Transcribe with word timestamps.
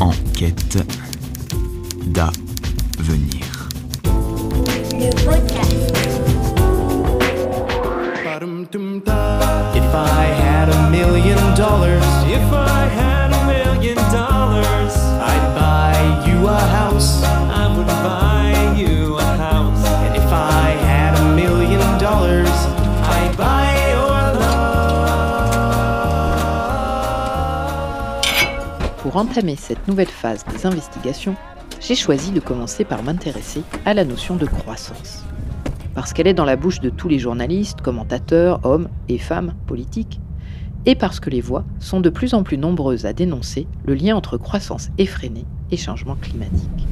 Enquête 0.00 0.78
d'avenir. 2.06 3.68
Le 4.92 5.10
podcast. 5.24 5.63
Pour 29.14 29.20
entamer 29.20 29.54
cette 29.54 29.86
nouvelle 29.86 30.08
phase 30.08 30.44
des 30.46 30.66
investigations, 30.66 31.36
j'ai 31.80 31.94
choisi 31.94 32.32
de 32.32 32.40
commencer 32.40 32.84
par 32.84 33.04
m'intéresser 33.04 33.62
à 33.86 33.94
la 33.94 34.04
notion 34.04 34.34
de 34.34 34.44
croissance. 34.44 35.22
Parce 35.94 36.12
qu'elle 36.12 36.26
est 36.26 36.34
dans 36.34 36.44
la 36.44 36.56
bouche 36.56 36.80
de 36.80 36.90
tous 36.90 37.06
les 37.08 37.20
journalistes, 37.20 37.80
commentateurs, 37.80 38.58
hommes 38.64 38.88
et 39.08 39.18
femmes 39.18 39.54
politiques, 39.68 40.18
et 40.84 40.96
parce 40.96 41.20
que 41.20 41.30
les 41.30 41.40
voix 41.40 41.64
sont 41.78 42.00
de 42.00 42.10
plus 42.10 42.34
en 42.34 42.42
plus 42.42 42.58
nombreuses 42.58 43.06
à 43.06 43.12
dénoncer 43.12 43.68
le 43.86 43.94
lien 43.94 44.16
entre 44.16 44.36
croissance 44.36 44.88
effrénée 44.98 45.44
et 45.70 45.76
changement 45.76 46.16
climatique. 46.16 46.88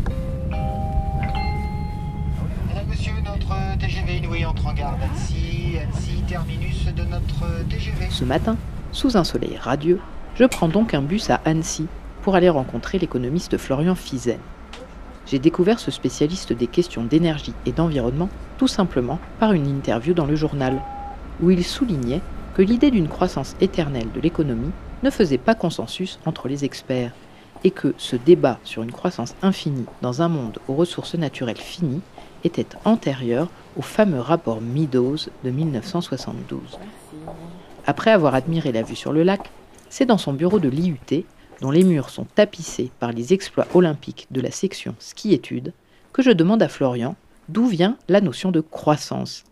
Mesdames, 2.69 2.86
Messieurs, 2.89 3.14
notre 3.25 3.79
TGV 3.81 4.19
Inouï 4.19 4.45
entre 4.45 4.69
en 4.69 4.75
gare 4.75 4.97
d'Annecy. 4.97 5.77
Annecy, 5.83 6.23
terminus 6.29 6.84
de 6.84 7.03
notre 7.03 7.69
TGV. 7.69 8.07
Ce 8.11 8.25
matin, 8.25 8.57
sous 8.92 9.17
un 9.17 9.25
soleil 9.25 9.57
radieux, 9.61 9.98
je 10.36 10.45
prends 10.45 10.69
donc 10.69 10.95
un 10.95 11.03
bus 11.03 11.29
à 11.29 11.41
Annecy 11.45 11.89
pour 12.23 12.34
aller 12.34 12.48
rencontrer 12.48 12.98
l'économiste 12.98 13.59
Florian 13.59 13.95
Fizen. 13.95 14.39
J'ai 15.27 15.39
découvert 15.39 15.78
ce 15.78 15.91
spécialiste 15.91 16.53
des 16.53 16.67
questions 16.67 17.05
d'énergie 17.05 17.55
et 17.67 17.73
d'environnement 17.73 18.29
tout 18.59 18.69
simplement 18.69 19.19
par 19.39 19.53
une 19.53 19.67
interview 19.67 20.14
dans 20.14 20.27
le 20.27 20.37
journal, 20.37 20.81
où 21.42 21.51
il 21.51 21.64
soulignait 21.64 22.20
que 22.55 22.62
l'idée 22.62 22.91
d'une 22.91 23.09
croissance 23.09 23.56
éternelle 23.61 24.11
de 24.14 24.20
l'économie 24.20 24.73
ne 25.03 25.11
faisait 25.11 25.39
pas 25.39 25.55
consensus 25.55 26.19
entre 26.27 26.48
les 26.48 26.64
experts, 26.64 27.12
et 27.64 27.70
que 27.70 27.95
ce 27.97 28.17
débat 28.17 28.59
sur 28.64 28.83
une 28.83 28.92
croissance 28.92 29.34
infinie 29.42 29.86
dans 30.01 30.23
un 30.23 30.29
monde 30.29 30.59
aux 30.69 30.75
ressources 30.75 31.14
naturelles 31.14 31.57
finies 31.57 32.01
était 32.45 32.67
antérieur 32.84 33.48
au 33.77 33.83
fameux 33.83 34.20
rapport 34.20 34.61
Meadows 34.61 35.29
de 35.45 35.51
1972. 35.51 36.61
Après 37.86 38.11
avoir 38.11 38.34
admiré 38.34 38.73
la 38.73 38.83
vue 38.83 38.97
sur 38.97 39.12
le 39.12 39.23
lac, 39.23 39.51
c'est 39.89 40.07
dans 40.07 40.19
son 40.19 40.33
bureau 40.33 40.59
de 40.59 40.69
l'IUT, 40.69 41.25
dont 41.62 41.70
les 41.70 41.84
murs 41.84 42.10
sont 42.10 42.27
tapissés 42.34 42.91
par 42.98 43.12
les 43.12 43.32
exploits 43.32 43.68
olympiques 43.72 44.27
de 44.32 44.41
la 44.41 44.50
section 44.50 44.96
ski-études, 44.98 45.72
que 46.12 46.20
je 46.20 46.33
demande 46.33 46.62
à 46.62 46.68
Florian 46.68 47.14
d'où 47.48 47.67
vient 47.67 47.96
la 48.08 48.20
notion 48.20 48.50
de 48.50 48.61
croissance, 48.61 49.45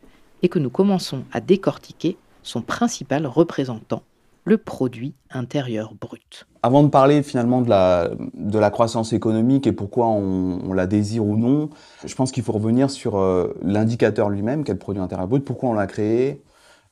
et 0.42 0.48
que 0.48 0.58
nous 0.58 0.70
commençons 0.70 1.22
à 1.32 1.40
décortiquer 1.40 2.16
son 2.42 2.62
principal 2.62 3.26
représentant, 3.26 4.02
le 4.44 4.58
produit 4.58 5.14
intérieur 5.30 5.94
brut. 6.00 6.46
Avant 6.62 6.82
de 6.82 6.88
parler 6.88 7.22
finalement 7.22 7.62
de 7.62 7.70
la, 7.70 8.10
de 8.34 8.58
la 8.58 8.70
croissance 8.70 9.12
économique 9.12 9.66
et 9.66 9.72
pourquoi 9.72 10.08
on, 10.08 10.72
la 10.72 10.86
désire 10.86 11.24
ou 11.24 11.36
non, 11.36 11.70
je 12.04 12.14
pense 12.14 12.32
qu'il 12.32 12.42
faut 12.42 12.52
revenir 12.52 12.90
sur 12.90 13.18
euh, 13.18 13.54
l'indicateur 13.62 14.30
lui-même, 14.30 14.64
quel 14.64 14.78
produit 14.78 15.00
intérieur 15.00 15.28
brut, 15.28 15.44
pourquoi 15.44 15.68
on 15.68 15.74
l'a 15.74 15.86
créé, 15.86 16.42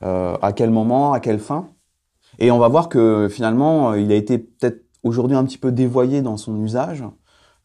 euh, 0.03 0.37
à 0.41 0.53
quel 0.53 0.69
moment, 0.69 1.11
à 1.11 1.19
quelle 1.19 1.39
fin. 1.39 1.69
Et 2.37 2.51
on 2.51 2.59
va 2.59 2.69
voir 2.69 2.87
que 2.87 3.27
finalement, 3.29 3.91
euh, 3.91 3.99
il 3.99 4.11
a 4.11 4.15
été 4.15 4.37
peut-être 4.37 4.88
aujourd'hui 5.03 5.37
un 5.37 5.45
petit 5.45 5.57
peu 5.57 5.71
dévoyé 5.71 6.21
dans 6.21 6.37
son 6.37 6.61
usage, 6.61 7.03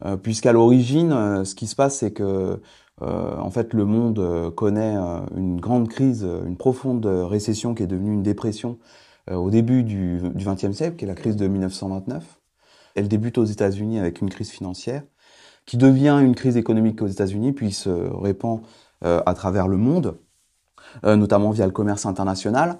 euh, 0.05 0.17
puisqu'à 0.17 0.53
l'origine, 0.53 1.13
euh, 1.13 1.45
ce 1.45 1.55
qui 1.55 1.67
se 1.67 1.77
passe, 1.77 1.99
c'est 1.99 2.13
que 2.13 2.61
euh, 3.03 3.37
en 3.39 3.51
fait, 3.51 3.73
le 3.75 3.85
monde 3.85 4.53
connaît 4.55 4.95
une 5.37 5.61
grande 5.61 5.89
crise, 5.89 6.25
une 6.47 6.57
profonde 6.57 7.05
récession 7.05 7.75
qui 7.75 7.83
est 7.83 7.89
devenue 7.89 8.13
une 8.13 8.23
dépression 8.23 8.79
au 9.29 9.51
début 9.51 9.83
du 9.83 10.21
XXe 10.37 10.73
siècle, 10.73 10.97
qui 10.97 11.05
est 11.05 11.09
la 11.09 11.17
crise 11.17 11.35
de 11.35 11.49
1929. 11.49 12.41
Elle 12.95 13.09
débute 13.09 13.37
aux 13.37 13.45
États-Unis 13.45 13.99
avec 13.99 14.21
une 14.21 14.31
crise 14.31 14.51
financière, 14.51 15.03
qui 15.67 15.77
devient 15.77 16.21
une 16.23 16.37
crise 16.37 16.57
économique 16.57 17.03
aux 17.03 17.09
États-Unis, 17.09 17.53
puis 17.53 17.73
se 17.73 17.91
répand 17.91 18.61
à 19.01 19.35
travers 19.35 19.67
le 19.67 19.77
monde, 19.77 20.19
notamment 21.03 21.51
via 21.51 21.67
le 21.67 21.73
commerce 21.73 22.07
international. 22.07 22.79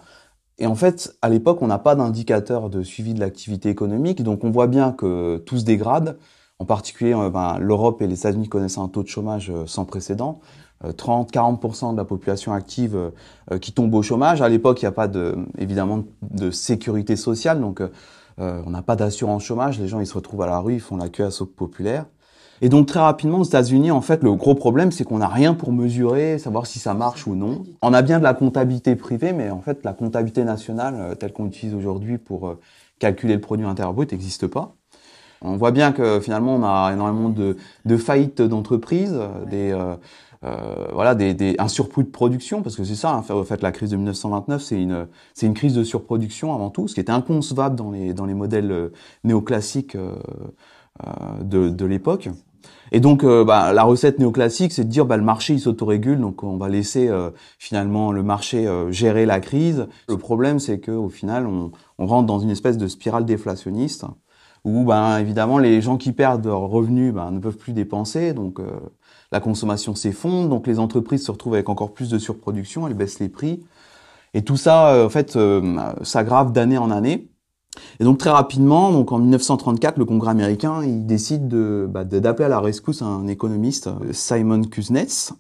Et 0.59 0.67
en 0.67 0.75
fait, 0.75 1.17
à 1.23 1.29
l'époque, 1.29 1.63
on 1.63 1.67
n'a 1.67 1.79
pas 1.79 1.97
d'indicateur 1.97 2.71
de 2.71 2.83
suivi 2.83 3.15
de 3.15 3.21
l'activité 3.21 3.71
économique, 3.71 4.23
donc 4.23 4.45
on 4.45 4.51
voit 4.51 4.69
bien 4.69 4.93
que 4.93 5.39
tout 5.39 5.59
se 5.59 5.65
dégrade. 5.65 6.19
En 6.59 6.65
particulier, 6.65 7.15
euh, 7.15 7.31
ben, 7.31 7.59
l'Europe 7.59 8.01
et 8.03 8.07
les 8.07 8.19
États-Unis 8.21 8.49
connaissent 8.49 8.79
un 8.79 8.89
taux 8.89 9.03
de 9.03 9.09
chômage 9.09 9.51
euh, 9.51 9.67
sans 9.67 9.85
précédent. 9.85 10.41
30-40% 10.83 11.93
de 11.93 11.97
la 11.97 12.05
population 12.05 12.53
active 12.53 12.95
euh, 12.97 13.59
qui 13.59 13.73
tombe 13.73 13.95
au 13.95 14.03
chômage. 14.03 14.43
À 14.43 14.49
l'époque, 14.49 14.83
il 14.83 14.85
n'y 14.85 14.89
a 14.89 14.93
pas 14.93 15.09
de, 15.09 15.35
évidemment 15.59 16.05
de 16.23 16.51
sécurité 16.51 17.17
sociale, 17.17 17.61
donc 17.61 17.81
euh, 17.81 18.63
on 18.67 18.71
n'a 18.71 18.83
pas 18.83 18.97
d'assurance 18.97 19.45
chômage. 19.45 19.79
Les 19.79 19.89
gens, 19.89 20.01
ils 20.01 20.07
se 20.07 20.15
retrouvent 20.15 20.43
à 20.43 20.47
la 20.47 20.59
rue, 20.59 20.75
ils 20.75 20.81
font 20.81 20.97
la 20.97 21.09
queue 21.09 21.25
à 21.25 21.31
SOC 21.31 21.55
populaire. 21.55 22.07
Et 22.61 22.69
donc 22.69 22.87
très 22.87 23.01
rapidement 23.01 23.41
aux 23.41 23.45
États-Unis, 23.45 23.91
en 23.91 24.01
fait, 24.01 24.23
le 24.23 24.33
gros 24.35 24.55
problème, 24.55 24.93
c'est 24.93 25.05
qu'on 25.05 25.19
n'a 25.19 25.29
rien 25.29 25.55
pour 25.55 25.73
mesurer, 25.73 26.39
savoir 26.39 26.67
si 26.67 26.79
ça 26.79 26.95
marche 26.95 27.27
ou 27.27 27.35
non. 27.35 27.65
On 27.83 27.93
a 27.93 28.03
bien 28.03 28.19
de 28.19 28.25
la 28.25 28.35
comptabilité 28.35 28.97
privée, 28.97 29.33
mais 29.33 29.51
en 29.51 29.61
fait, 29.61 29.85
la 29.85 29.93
comptabilité 29.93 30.45
nationale, 30.45 30.95
euh, 30.99 31.15
telle 31.15 31.33
qu'on 31.33 31.47
utilise 31.47 31.75
aujourd'hui 31.75 32.19
pour 32.19 32.49
euh, 32.49 32.61
calculer 32.99 33.35
le 33.35 33.41
produit 33.41 33.67
intérieur 33.67 33.93
brut, 33.93 34.13
n'existe 34.13 34.47
pas. 34.47 34.75
On 35.43 35.57
voit 35.57 35.73
bien 35.73 35.93
que 35.93 36.21
finalement, 36.21 36.55
on 36.55 36.63
a 36.63 36.91
énormément 36.93 37.29
de, 37.29 37.57
de 37.85 37.97
faillites 37.97 38.41
d'entreprises, 38.41 39.15
euh, 39.15 39.45
des 39.45 39.73
euh, 39.73 39.97
euh, 40.45 40.89
voilà, 40.93 41.15
des, 41.15 41.33
des, 41.33 41.55
un 41.59 41.69
surplus 41.69 42.05
de 42.05 42.11
production, 42.11 42.63
parce 42.63 42.77
que 42.77 42.85
c'est 42.85 42.95
ça, 42.95 43.13
hein, 43.13 43.25
en 43.31 43.45
fait, 43.45 43.63
la 43.63 43.73
crise 43.73 43.91
de 43.91 43.97
1929, 43.97 44.63
c'est 44.63 44.81
une, 44.81 45.07
c'est 45.33 45.47
une 45.47 45.55
crise 45.55 45.75
de 45.75 45.85
surproduction 45.85 46.55
avant 46.55 46.71
tout, 46.71 46.87
ce 46.87 46.95
qui 46.95 47.01
était 47.01 47.13
inconcevable 47.13 47.77
dans 47.77 47.91
les, 47.91 48.13
dans 48.13 48.27
les 48.27 48.35
modèles 48.35 48.91
néoclassiques 49.23 49.95
euh, 49.95 50.13
de, 51.41 51.69
de 51.69 51.87
l'époque. 51.87 52.29
Et 52.93 53.01
donc, 53.01 53.25
euh, 53.25 53.45
bah, 53.45 53.73
la 53.73 53.83
recette 53.83 54.19
néoclassique, 54.19 54.73
c'est 54.73 54.85
de 54.85 54.89
dire, 54.89 55.05
bah, 55.05 55.17
le 55.17 55.25
marché, 55.25 55.55
il 55.55 55.61
s'autorégule, 55.61 56.21
donc 56.21 56.45
on 56.45 56.57
va 56.57 56.69
laisser 56.69 57.09
euh, 57.09 57.31
finalement 57.59 58.13
le 58.13 58.23
marché 58.23 58.67
euh, 58.67 58.93
gérer 58.93 59.27
la 59.27 59.41
crise. 59.41 59.89
Le 60.09 60.17
problème, 60.17 60.59
c'est 60.61 60.79
que 60.79 60.93
au 60.93 61.09
final, 61.09 61.47
on, 61.47 61.73
on 61.99 62.07
rentre 62.07 62.27
dans 62.27 62.39
une 62.39 62.51
espèce 62.51 62.79
de 62.79 62.87
spirale 62.87 63.25
déflationniste, 63.25 64.05
où, 64.65 64.85
ben, 64.85 65.19
évidemment, 65.19 65.59
les 65.59 65.83
gens 65.83 65.97
qui 65.97 66.13
perdent 66.13 66.47
leurs 66.47 66.69
revenus 66.69 67.13
ben, 67.13 67.31
ne 67.33 67.39
peuvent 67.41 67.57
plus 67.57 67.73
dépenser, 67.73 68.33
donc 68.33 68.61
euh, 68.61 68.71
la 69.33 69.41
consommation 69.41 69.95
s'effondre, 69.95 70.49
donc 70.49 70.67
les 70.67 70.79
entreprises 70.79 71.25
se 71.25 71.31
retrouvent 71.33 71.55
avec 71.55 71.69
encore 71.69 71.93
plus 71.95 72.11
de 72.11 72.19
surproduction, 72.19 72.87
elles 72.87 72.95
baissent 72.95 73.19
les 73.19 73.29
prix. 73.29 73.65
Et 74.35 74.43
tout 74.43 74.57
ça, 74.57 74.95
euh, 74.95 75.07
en 75.07 75.11
fait, 75.11 75.37
euh, 75.37 75.77
s'aggrave 76.03 76.53
d'année 76.53 76.79
en 76.79 76.91
année. 76.91 77.29
Et 78.01 78.05
donc 78.05 78.19
très 78.19 78.31
rapidement, 78.31 78.93
donc 78.93 79.13
en 79.13 79.19
1934, 79.19 79.99
le 79.99 80.05
Congrès 80.05 80.31
américain, 80.31 80.83
il 80.85 81.07
décide 81.07 81.49
de 81.49 81.89
bah, 81.91 82.05
d'appeler 82.05 82.47
à 82.47 82.49
la 82.49 82.61
rescousse 82.61 83.03
un 83.03 83.27
économiste, 83.27 83.87
euh, 83.89 84.13
Simon 84.13 84.63
Kuznets. 84.63 85.33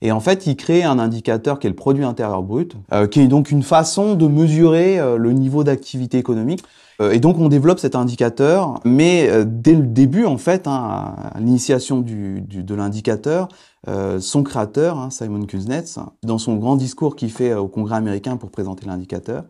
Et 0.00 0.12
en 0.12 0.20
fait, 0.20 0.46
il 0.46 0.56
crée 0.56 0.82
un 0.84 0.98
indicateur 0.98 1.58
qui 1.58 1.66
est 1.66 1.70
le 1.70 1.76
produit 1.76 2.04
intérieur 2.04 2.42
brut, 2.42 2.76
euh, 2.92 3.06
qui 3.06 3.20
est 3.20 3.28
donc 3.28 3.50
une 3.50 3.62
façon 3.62 4.14
de 4.14 4.26
mesurer 4.26 4.98
euh, 5.00 5.16
le 5.16 5.32
niveau 5.32 5.64
d'activité 5.64 6.18
économique. 6.18 6.62
Euh, 7.00 7.12
et 7.12 7.20
donc 7.20 7.38
on 7.38 7.48
développe 7.48 7.78
cet 7.78 7.96
indicateur, 7.96 8.80
mais 8.84 9.28
euh, 9.30 9.44
dès 9.46 9.74
le 9.74 9.86
début, 9.86 10.24
en 10.26 10.36
fait, 10.38 10.66
hein, 10.66 11.14
à 11.32 11.38
l'initiation 11.40 12.00
du, 12.00 12.42
du- 12.42 12.62
de 12.62 12.74
l'indicateur, 12.74 13.48
euh, 13.88 14.20
son 14.20 14.42
créateur, 14.42 14.98
hein, 14.98 15.10
Simon 15.10 15.44
Kuznets, 15.46 15.98
dans 16.22 16.38
son 16.38 16.56
grand 16.56 16.76
discours 16.76 17.16
qu'il 17.16 17.30
fait 17.32 17.50
euh, 17.50 17.60
au 17.60 17.68
Congrès 17.68 17.96
américain 17.96 18.36
pour 18.36 18.50
présenter 18.50 18.86
l'indicateur, 18.86 19.44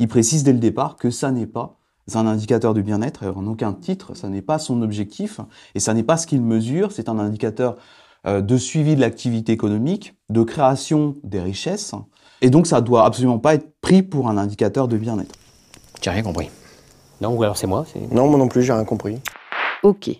il 0.00 0.08
précise 0.08 0.42
dès 0.44 0.52
le 0.52 0.58
départ 0.58 0.96
que 0.96 1.10
ça 1.10 1.30
n'est 1.30 1.46
pas 1.46 1.77
un 2.16 2.26
indicateur 2.26 2.74
de 2.74 2.80
bien-être, 2.80 3.26
en 3.26 3.46
aucun 3.46 3.72
titre, 3.72 4.14
ça 4.14 4.28
n'est 4.28 4.42
pas 4.42 4.58
son 4.58 4.82
objectif, 4.82 5.40
et 5.74 5.80
ça 5.80 5.94
n'est 5.94 6.02
pas 6.02 6.16
ce 6.16 6.26
qu'il 6.26 6.40
mesure, 6.40 6.92
c'est 6.92 7.08
un 7.08 7.18
indicateur 7.18 7.76
euh, 8.26 8.40
de 8.40 8.56
suivi 8.56 8.96
de 8.96 9.00
l'activité 9.00 9.52
économique, 9.52 10.16
de 10.30 10.42
création 10.42 11.16
des 11.22 11.40
richesses, 11.40 11.94
et 12.40 12.50
donc 12.50 12.66
ça 12.66 12.80
doit 12.80 13.04
absolument 13.04 13.38
pas 13.38 13.54
être 13.54 13.80
pris 13.80 14.02
pour 14.02 14.28
un 14.28 14.38
indicateur 14.38 14.88
de 14.88 14.96
bien-être. 14.96 15.34
J'ai 16.00 16.10
rien 16.10 16.22
compris. 16.22 16.50
Non, 17.20 17.36
ou 17.36 17.42
alors 17.42 17.56
c'est 17.56 17.66
moi 17.66 17.84
c'est... 17.92 18.12
Non, 18.12 18.28
moi 18.28 18.38
non 18.38 18.48
plus, 18.48 18.62
j'ai 18.62 18.72
rien 18.72 18.84
compris. 18.84 19.18
Ok, 19.82 20.10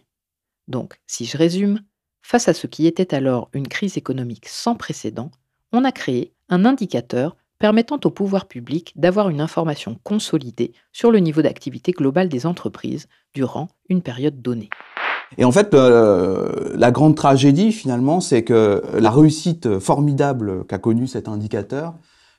Donc, 0.69 1.01
si 1.07 1.25
je 1.25 1.37
résume, 1.37 1.81
face 2.23 2.49
à 2.49 2.55
ce 2.55 2.67
qui 2.67 2.87
était 2.87 3.15
alors 3.15 3.49
une 3.53 3.67
crise 3.67 3.97
économique 3.97 4.47
sans 4.49 4.75
précédent, 4.75 5.31
on 5.73 5.85
a 5.85 5.93
créé 5.93 6.35
un 6.49 6.65
indicateur 6.65 7.37
permettant 7.59 7.99
au 8.05 8.11
pouvoir 8.11 8.47
public 8.47 8.93
d'avoir 8.97 9.29
une 9.29 9.41
information 9.41 9.99
consolidée 10.03 10.73
sur 10.93 11.11
le 11.11 11.19
niveau 11.19 11.43
d'activité 11.43 11.93
globale 11.93 12.29
des 12.29 12.47
entreprises 12.47 13.09
durant 13.35 13.69
une 13.89 14.03
période 14.03 14.41
donnée. 14.41 14.71
Et 15.37 15.45
en 15.45 15.53
fait, 15.53 15.75
euh, 15.75 16.73
la 16.75 16.91
grande 16.91 17.15
tragédie 17.15 17.73
finalement, 17.73 18.21
c'est 18.21 18.45
que 18.45 18.83
la 18.99 19.11
réussite 19.11 19.79
formidable 19.79 20.65
qu'a 20.67 20.79
connue 20.79 21.07
cet 21.07 21.29
indicateur, 21.29 21.95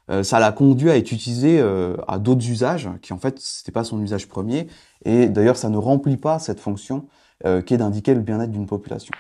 euh, 0.10 0.24
ça 0.24 0.39
l'a 0.39 0.51
conduit 0.51 0.89
à 0.89 0.98
être 0.98 1.12
utilisé 1.12 1.60
euh, 1.60 1.95
à 2.07 2.18
d'autres 2.18 2.50
usages 2.50 2.89
qui 3.04 3.13
en 3.13 3.19
fait 3.19 3.38
c'était 3.39 3.71
pas 3.71 3.83
son 3.83 4.01
usage 4.01 4.27
premier. 4.27 4.68
Et 5.06 5.27
d'ailleurs, 5.27 5.57
ça 5.57 5.69
ne 5.69 5.77
remplit 5.77 6.18
pas 6.18 6.39
cette 6.39 6.60
fonction 6.60 7.07
qui 7.66 7.74
est 7.74 7.77
d'indiquer 7.77 8.13
le 8.13 8.19
bien-être 8.19 8.51
d'une 8.51 8.66
population. 8.66 9.13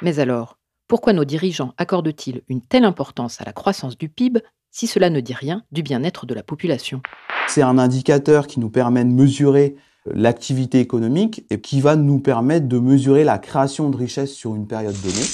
Mais 0.00 0.20
alors, 0.20 0.58
pourquoi 0.86 1.12
nos 1.12 1.24
dirigeants 1.24 1.74
accordent-ils 1.76 2.42
une 2.48 2.60
telle 2.60 2.84
importance 2.84 3.40
à 3.40 3.44
la 3.44 3.52
croissance 3.52 3.98
du 3.98 4.08
PIB 4.08 4.42
si 4.74 4.88
cela 4.88 5.08
ne 5.08 5.20
dit 5.20 5.34
rien 5.34 5.62
du 5.70 5.82
bien-être 5.82 6.26
de 6.26 6.34
la 6.34 6.42
population 6.42 7.00
C'est 7.46 7.62
un 7.62 7.78
indicateur 7.78 8.48
qui 8.48 8.58
nous 8.58 8.70
permet 8.70 9.04
de 9.04 9.10
mesurer 9.10 9.76
l'activité 10.04 10.80
économique 10.80 11.44
et 11.48 11.60
qui 11.60 11.80
va 11.80 11.94
nous 11.94 12.18
permettre 12.18 12.66
de 12.66 12.78
mesurer 12.78 13.22
la 13.22 13.38
création 13.38 13.88
de 13.88 13.96
richesse 13.96 14.32
sur 14.32 14.56
une 14.56 14.66
période 14.66 15.00
donnée. 15.00 15.26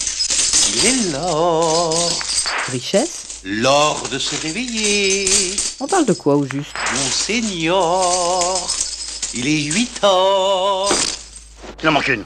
Il 0.74 0.86
est 0.86 1.12
l'or, 1.12 1.94
Richesse? 2.68 3.40
L'or 3.44 4.06
de 4.12 4.18
se 4.18 4.40
réveiller. 4.42 5.26
On 5.80 5.86
parle 5.86 6.04
de 6.04 6.12
quoi 6.12 6.36
au 6.36 6.44
juste? 6.44 6.76
Monseigneur, 6.92 8.54
il 9.34 9.48
est 9.48 9.72
8 9.72 10.04
heures. 10.04 10.90
Il 11.82 11.88
en 11.88 11.92
manque 11.92 12.08
une. 12.08 12.24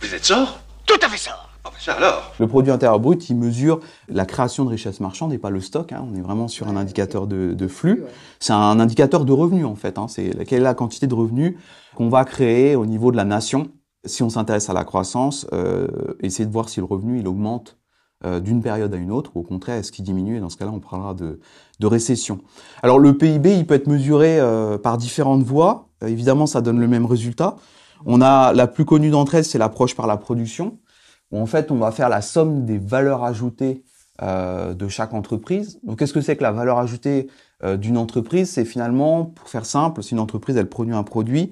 Vous 0.00 0.14
êtes 0.14 0.24
sort? 0.24 0.60
Tout 0.86 1.00
à 1.02 1.08
fait 1.08 1.18
ça. 1.18 1.45
Ah 1.66 1.70
ben 1.72 1.80
ça 1.80 1.94
alors. 1.94 2.32
Le 2.38 2.46
produit 2.46 2.70
intérieur 2.70 3.00
brut, 3.00 3.28
il 3.28 3.36
mesure 3.36 3.80
la 4.08 4.24
création 4.24 4.64
de 4.64 4.70
richesse 4.70 5.00
marchande 5.00 5.32
et 5.32 5.38
pas 5.38 5.50
le 5.50 5.60
stock. 5.60 5.92
hein. 5.92 6.06
On 6.08 6.14
est 6.14 6.20
vraiment 6.20 6.46
sur 6.46 6.68
un 6.68 6.76
indicateur 6.76 7.26
de, 7.26 7.54
de 7.54 7.66
flux. 7.66 8.04
C'est 8.38 8.52
un 8.52 8.78
indicateur 8.78 9.24
de 9.24 9.32
revenus 9.32 9.66
en 9.66 9.74
fait. 9.74 9.98
hein. 9.98 10.06
C'est 10.08 10.30
quelle 10.46 10.60
est 10.60 10.62
la 10.62 10.74
quantité 10.74 11.08
de 11.08 11.14
revenus 11.14 11.56
qu'on 11.96 12.08
va 12.08 12.24
créer 12.24 12.76
au 12.76 12.86
niveau 12.86 13.10
de 13.10 13.16
la 13.16 13.24
nation. 13.24 13.68
Si 14.04 14.22
on 14.22 14.30
s'intéresse 14.30 14.70
à 14.70 14.74
la 14.74 14.84
croissance, 14.84 15.48
euh, 15.52 15.88
essayer 16.20 16.46
de 16.46 16.52
voir 16.52 16.68
si 16.68 16.78
le 16.78 16.86
revenu 16.86 17.18
il 17.18 17.26
augmente 17.26 17.78
euh, 18.24 18.38
d'une 18.38 18.62
période 18.62 18.94
à 18.94 18.96
une 18.96 19.10
autre 19.10 19.32
ou 19.34 19.40
au 19.40 19.42
contraire 19.42 19.78
est-ce 19.78 19.90
qu'il 19.90 20.04
diminue. 20.04 20.36
Et 20.36 20.40
dans 20.40 20.50
ce 20.50 20.56
cas-là, 20.58 20.70
on 20.72 20.78
parlera 20.78 21.14
de, 21.14 21.40
de 21.80 21.86
récession. 21.88 22.38
Alors 22.84 23.00
le 23.00 23.18
PIB, 23.18 23.56
il 23.56 23.66
peut 23.66 23.74
être 23.74 23.88
mesuré 23.88 24.38
euh, 24.38 24.78
par 24.78 24.98
différentes 24.98 25.42
voies. 25.42 25.88
Euh, 26.04 26.06
évidemment, 26.06 26.46
ça 26.46 26.60
donne 26.60 26.78
le 26.78 26.86
même 26.86 27.06
résultat. 27.06 27.56
On 28.04 28.20
a 28.20 28.52
la 28.52 28.68
plus 28.68 28.84
connue 28.84 29.10
d'entre 29.10 29.34
elles, 29.34 29.44
c'est 29.44 29.58
l'approche 29.58 29.96
par 29.96 30.06
la 30.06 30.16
production 30.18 30.78
où 31.32 31.38
en 31.38 31.46
fait 31.46 31.70
on 31.70 31.76
va 31.76 31.90
faire 31.90 32.08
la 32.08 32.22
somme 32.22 32.64
des 32.64 32.78
valeurs 32.78 33.24
ajoutées 33.24 33.82
euh, 34.22 34.74
de 34.74 34.88
chaque 34.88 35.12
entreprise. 35.12 35.80
Donc 35.82 35.98
qu'est-ce 35.98 36.12
que 36.12 36.20
c'est 36.20 36.36
que 36.36 36.42
la 36.42 36.52
valeur 36.52 36.78
ajoutée 36.78 37.28
euh, 37.64 37.76
d'une 37.76 37.98
entreprise? 37.98 38.50
C'est 38.50 38.64
finalement, 38.64 39.24
pour 39.24 39.48
faire 39.48 39.66
simple, 39.66 40.02
si 40.02 40.12
une 40.12 40.20
entreprise 40.20 40.56
elle 40.56 40.68
produit 40.68 40.94
un 40.94 41.02
produit, 41.02 41.50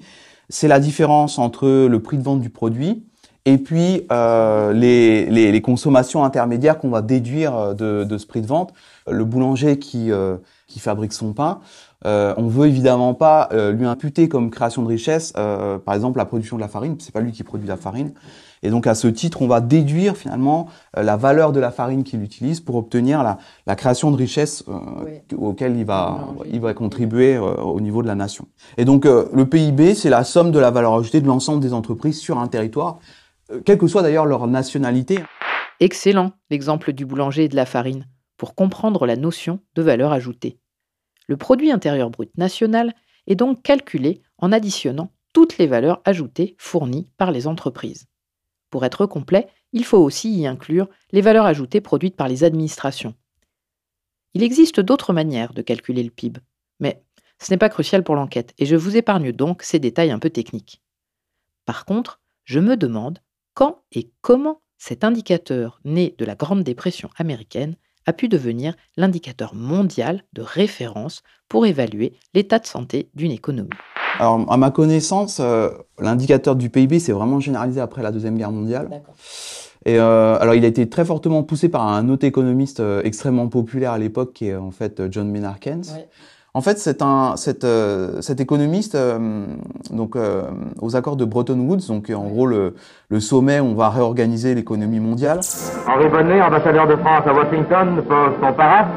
c'est 0.49 0.67
la 0.67 0.79
différence 0.79 1.39
entre 1.39 1.67
le 1.87 2.01
prix 2.01 2.17
de 2.17 2.23
vente 2.23 2.41
du 2.41 2.49
produit 2.49 3.05
et 3.45 3.57
puis 3.59 4.07
euh, 4.11 4.73
les, 4.73 5.25
les, 5.25 5.51
les 5.51 5.61
consommations 5.61 6.23
intermédiaires 6.23 6.79
qu'on 6.79 6.89
va 6.89 7.01
déduire 7.01 7.55
euh, 7.55 7.73
de, 7.73 8.03
de 8.03 8.17
ce 8.17 8.25
prix 8.25 8.41
de 8.41 8.47
vente. 8.47 8.73
Le 9.07 9.23
boulanger 9.23 9.77
qui, 9.77 10.11
euh, 10.11 10.37
qui 10.67 10.79
fabrique 10.79 11.13
son 11.13 11.33
pain, 11.33 11.59
euh, 12.05 12.33
on 12.37 12.47
veut 12.47 12.67
évidemment 12.67 13.13
pas 13.13 13.49
euh, 13.51 13.71
lui 13.71 13.85
imputer 13.85 14.27
comme 14.29 14.49
création 14.49 14.81
de 14.81 14.87
richesse, 14.87 15.31
par 15.31 15.93
exemple 15.93 16.17
la 16.17 16.25
production 16.25 16.55
de 16.55 16.61
la 16.61 16.67
farine. 16.67 16.95
C'est 16.99 17.13
pas 17.13 17.21
lui 17.21 17.31
qui 17.31 17.43
produit 17.43 17.67
la 17.67 17.77
farine. 17.77 18.13
Et 18.63 18.69
donc 18.69 18.87
à 18.87 18.95
ce 18.95 19.07
titre, 19.07 19.41
on 19.41 19.47
va 19.47 19.61
déduire 19.61 20.17
finalement 20.17 20.67
euh, 20.97 21.03
la 21.03 21.17
valeur 21.17 21.51
de 21.51 21.59
la 21.59 21.71
farine 21.71 22.03
qu'il 22.03 22.21
utilise 22.23 22.59
pour 22.59 22.75
obtenir 22.75 23.23
la, 23.23 23.37
la 23.67 23.75
création 23.75 24.11
de 24.11 24.17
richesse 24.17 24.63
euh, 24.67 25.19
auquel 25.37 25.77
il 25.77 25.85
va, 25.85 26.27
il 26.51 26.59
va 26.59 26.73
contribuer 26.73 27.35
euh, 27.35 27.55
au 27.55 27.81
niveau 27.81 28.01
de 28.01 28.07
la 28.07 28.15
nation. 28.15 28.47
Et 28.77 28.85
donc 28.85 29.05
euh, 29.05 29.27
le 29.33 29.45
PIB, 29.47 29.95
c'est 29.95 30.09
la 30.09 30.23
somme 30.23 30.51
de 30.51 30.59
la 30.59 30.71
valeur 30.71 30.93
ajoutée 30.93 31.21
de 31.21 31.27
l'ensemble 31.27 31.61
des 31.61 31.73
entreprises 31.73 32.19
sur 32.19 32.39
un 32.39 32.47
territoire, 32.47 32.99
euh, 33.51 33.61
quelle 33.63 33.77
que 33.77 33.87
soit 33.87 34.01
d'ailleurs 34.01 34.25
leur 34.25 34.47
nationalité. 34.47 35.19
Excellent, 35.79 36.31
l'exemple 36.49 36.93
du 36.93 37.05
boulanger 37.05 37.45
et 37.45 37.49
de 37.49 37.55
la 37.55 37.65
farine, 37.65 38.07
pour 38.37 38.55
comprendre 38.55 39.05
la 39.05 39.15
notion 39.15 39.59
de 39.75 39.81
valeur 39.81 40.11
ajoutée. 40.13 40.59
Le 41.27 41.37
produit 41.37 41.71
intérieur 41.71 42.09
brut 42.09 42.35
national 42.37 42.93
est 43.27 43.35
donc 43.35 43.61
calculé 43.61 44.21
en 44.37 44.51
additionnant 44.51 45.11
toutes 45.33 45.57
les 45.57 45.67
valeurs 45.67 46.01
ajoutées 46.05 46.55
fournies 46.57 47.09
par 47.17 47.31
les 47.31 47.47
entreprises. 47.47 48.05
Pour 48.75 48.83
être 48.83 49.05
complet, 49.05 49.47
il 49.71 49.85
faut 49.85 49.99
aussi 49.99 50.29
y 50.37 50.45
inclure 50.45 50.89
les 51.13 51.21
valeurs 51.21 51.45
ajoutées 51.45 51.79
produites 51.79 52.17
par 52.17 52.27
les 52.27 52.43
administrations. 52.43 53.15
Il 54.33 54.43
existe 54.43 54.81
d'autres 54.81 55.13
manières 55.13 55.53
de 55.53 55.61
calculer 55.61 56.03
le 56.03 56.09
PIB, 56.09 56.41
mais 56.81 57.01
ce 57.41 57.51
n'est 57.51 57.57
pas 57.57 57.69
crucial 57.69 58.03
pour 58.03 58.15
l'enquête 58.15 58.53
et 58.57 58.65
je 58.65 58.75
vous 58.75 58.97
épargne 58.97 59.31
donc 59.31 59.63
ces 59.63 59.79
détails 59.79 60.11
un 60.11 60.19
peu 60.19 60.29
techniques. 60.29 60.81
Par 61.63 61.85
contre, 61.85 62.19
je 62.43 62.59
me 62.59 62.75
demande 62.75 63.19
quand 63.53 63.81
et 63.93 64.11
comment 64.19 64.61
cet 64.77 65.05
indicateur 65.05 65.79
né 65.85 66.13
de 66.17 66.25
la 66.25 66.35
Grande 66.35 66.63
Dépression 66.63 67.09
américaine 67.15 67.77
a 68.05 68.13
pu 68.13 68.27
devenir 68.27 68.75
l'indicateur 68.97 69.55
mondial 69.55 70.23
de 70.33 70.41
référence 70.41 71.23
pour 71.49 71.65
évaluer 71.65 72.13
l'état 72.33 72.59
de 72.59 72.65
santé 72.65 73.09
d'une 73.15 73.31
économie. 73.31 73.69
Alors 74.19 74.45
à 74.49 74.57
ma 74.57 74.71
connaissance, 74.71 75.39
euh, 75.41 75.69
l'indicateur 75.99 76.55
du 76.55 76.69
PIB 76.69 76.99
s'est 76.99 77.11
vraiment 77.11 77.39
généralisé 77.39 77.81
après 77.81 78.01
la 78.01 78.11
Deuxième 78.11 78.37
Guerre 78.37 78.51
mondiale. 78.51 79.01
Et 79.85 79.99
euh, 79.99 80.37
alors, 80.39 80.55
il 80.55 80.65
a 80.65 80.67
été 80.67 80.89
très 80.89 81.05
fortement 81.05 81.43
poussé 81.43 81.69
par 81.69 81.87
un 81.87 82.09
autre 82.09 82.25
économiste 82.25 82.79
euh, 82.79 83.01
extrêmement 83.03 83.47
populaire 83.49 83.91
à 83.91 83.99
l'époque, 83.99 84.33
qui 84.33 84.47
est 84.47 84.55
en 84.55 84.71
fait 84.71 85.03
John 85.11 85.29
Maynard 85.29 85.59
Keynes. 85.59 85.83
En 86.55 86.61
fait, 86.61 86.79
c'est 86.79 87.01
un 87.01 87.35
cet, 87.35 87.65
euh, 87.65 88.21
cet 88.21 88.39
économiste 88.39 88.95
euh, 88.95 89.45
donc 89.91 90.15
euh, 90.15 90.43
aux 90.81 90.95
accords 90.95 91.17
de 91.17 91.25
Bretton 91.25 91.59
Woods, 91.59 91.87
donc 91.89 92.09
en 92.09 92.27
gros 92.29 92.47
le, 92.47 92.75
le 93.09 93.19
sommet 93.19 93.59
où 93.59 93.65
on 93.65 93.75
va 93.75 93.89
réorganiser 93.89 94.55
l'économie 94.55 95.01
mondiale. 95.01 95.41
Henri 95.85 96.07
Bonnet, 96.07 96.41
ambassadeur 96.41 96.87
de 96.87 96.95
France 96.95 97.23
à 97.25 97.33
Washington, 97.33 98.01
pose 98.07 98.31
son 98.41 98.53
paraphe. 98.53 98.87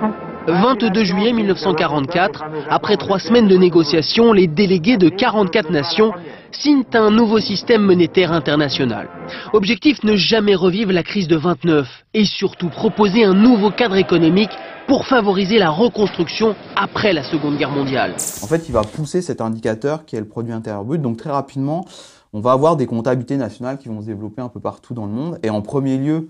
22 0.49 1.05
juillet 1.05 1.33
1944, 1.33 2.45
après 2.71 2.97
trois 2.97 3.19
semaines 3.19 3.49
de 3.49 3.56
négociations, 3.56 4.33
les 4.33 4.47
délégués 4.47 4.97
de 4.97 5.11
44 5.11 5.71
nations 5.71 6.12
signent 6.52 6.85
un 6.95 7.11
nouveau 7.11 7.38
système 7.38 7.83
monétaire 7.83 8.33
international. 8.33 9.09
Objectif 9.52 10.02
ne 10.05 10.17
jamais 10.17 10.55
revivre 10.55 10.93
la 10.93 11.02
crise 11.02 11.28
de 11.28 11.37
29 11.37 11.87
et 12.14 12.25
surtout 12.25 12.71
proposer 12.71 13.25
un 13.25 13.35
nouveau 13.35 13.71
cadre 13.71 13.97
économique 13.97 14.50
pour 14.87 15.07
favoriser 15.07 15.59
la 15.59 15.69
reconstruction 15.69 16.57
après 16.76 17.12
la 17.12 17.23
Seconde 17.23 17.59
Guerre 17.59 17.71
mondiale. 17.71 18.14
En 18.43 18.47
fait, 18.47 18.69
il 18.69 18.73
va 18.73 18.83
pousser 18.83 19.21
cet 19.21 19.43
indicateur 19.43 20.07
qui 20.07 20.17
est 20.17 20.21
le 20.21 20.28
produit 20.28 20.55
intérieur 20.55 20.83
brut. 20.83 21.02
Donc 21.02 21.19
très 21.19 21.31
rapidement, 21.31 21.85
on 22.33 22.40
va 22.40 22.52
avoir 22.52 22.76
des 22.76 22.87
comptabilités 22.87 23.37
nationales 23.37 23.76
qui 23.76 23.88
vont 23.88 24.00
se 24.00 24.07
développer 24.07 24.40
un 24.40 24.49
peu 24.49 24.61
partout 24.61 24.95
dans 24.95 25.05
le 25.05 25.12
monde. 25.12 25.38
Et 25.43 25.50
en 25.50 25.61
premier 25.61 25.99
lieu, 25.99 26.28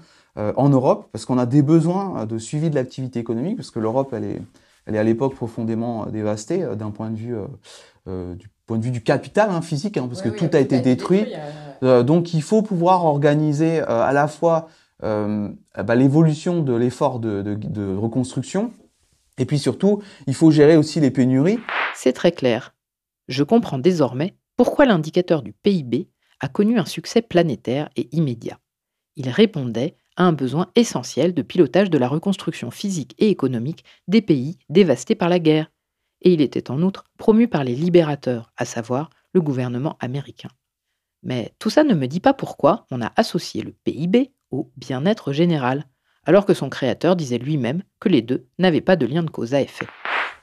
en 0.57 0.69
Europe, 0.69 1.09
parce 1.13 1.25
qu'on 1.25 1.39
a 1.39 1.47
des 1.47 1.63
besoins 1.63 2.21
euh, 2.21 2.27
de 2.27 2.39
suivi 2.39 2.71
de 2.71 2.75
l'activité 2.75 3.19
économique, 3.19 3.57
parce 3.57 3.71
que 3.71 3.81
l'Europe, 3.81 4.13
elle 4.13 4.25
est, 4.25 4.41
elle 4.87 4.95
est 4.95 4.99
à 4.99 5.05
l'époque 5.05 5.35
profondément 5.35 6.07
euh, 6.07 6.11
dévastée 6.11 6.63
euh, 6.63 6.75
d'un 6.75 6.91
point 6.91 7.11
de 7.11 7.17
vue, 7.17 7.35
euh, 7.37 7.47
euh, 8.07 8.35
du 8.35 8.49
point 8.67 8.79
de 8.79 8.85
vue 8.85 8.91
du 8.91 9.03
capital 9.03 9.51
hein, 9.51 9.63
physique, 9.63 9.97
hein, 9.97 10.07
parce 10.09 10.23
que 10.23 10.29
tout 10.29 10.49
a 10.53 10.61
été 10.61 10.81
détruit. 10.81 11.27
Euh, 11.83 12.03
donc 12.03 12.35
il 12.35 12.43
faut 12.43 12.63
pouvoir 12.63 13.05
organiser 13.05 13.81
euh, 13.81 14.03
à 14.03 14.13
la 14.13 14.29
fois 14.29 14.69
euh, 15.05 15.49
bah, 15.77 15.95
l'évolution 15.95 16.63
de 16.63 16.75
l'effort 16.75 17.21
de, 17.21 17.43
de, 17.43 17.55
de 17.55 17.97
reconstruction, 17.97 18.73
et 19.39 19.45
puis 19.45 19.59
surtout, 19.59 20.03
il 20.27 20.35
faut 20.35 20.51
gérer 20.51 20.77
aussi 20.77 21.01
les 21.01 21.11
pénuries. 21.11 21.61
C'est 21.95 22.13
très 22.13 22.33
clair. 22.33 22.75
Je 23.29 23.45
comprends 23.45 23.79
désormais 23.79 24.35
pourquoi 24.57 24.87
l'indicateur 24.87 25.43
du 25.43 25.53
PIB 25.53 26.09
a 26.41 26.49
connu 26.49 26.79
un 26.79 26.85
succès 26.85 27.23
planétaire 27.23 27.89
et 27.97 28.09
immédiat. 28.13 28.59
Il 29.17 29.29
répondait 29.31 29.97
à 30.19 30.25
un 30.25 30.33
besoin 30.33 30.71
essentiel 30.75 31.33
de 31.33 31.43
pilotage 31.43 31.91
de 31.91 31.97
la 31.97 32.09
reconstruction 32.09 32.71
physique 32.71 33.15
et 33.19 33.31
économique 33.31 33.85
des 34.09 34.21
pays 34.21 34.59
dévastés 34.69 35.15
par 35.15 35.29
la 35.29 35.39
guerre. 35.39 35.71
Et 36.21 36.33
il 36.33 36.41
était 36.41 36.73
en 36.73 36.83
outre 36.83 37.05
promu 37.17 37.47
par 37.47 37.63
les 37.63 37.77
libérateurs, 37.77 38.53
à 38.57 38.65
savoir 38.65 39.11
le 39.33 39.41
gouvernement 39.41 39.97
américain. 40.01 40.51
Mais 41.23 41.55
tout 41.61 41.71
ça 41.71 41.85
ne 41.85 41.95
me 41.95 42.09
dit 42.09 42.21
pas 42.21 42.35
pourquoi 42.35 42.85
on 42.91 43.01
a 43.01 43.13
associé 43.15 43.63
le 43.63 43.73
PIB 43.73 44.33
au 44.51 44.73
bien-être 44.77 45.33
général, 45.33 45.85
alors 46.25 46.45
que 46.45 46.55
son 46.55 46.69
créateur 46.69 47.15
disait 47.15 47.39
lui-même 47.39 47.85
que 48.01 48.09
les 48.09 48.23
deux 48.23 48.49
n'avaient 48.59 48.81
pas 48.81 48.97
de 48.97 49.07
lien 49.07 49.23
de 49.23 49.31
cause 49.31 49.55
à 49.55 49.61
effet. 49.61 49.87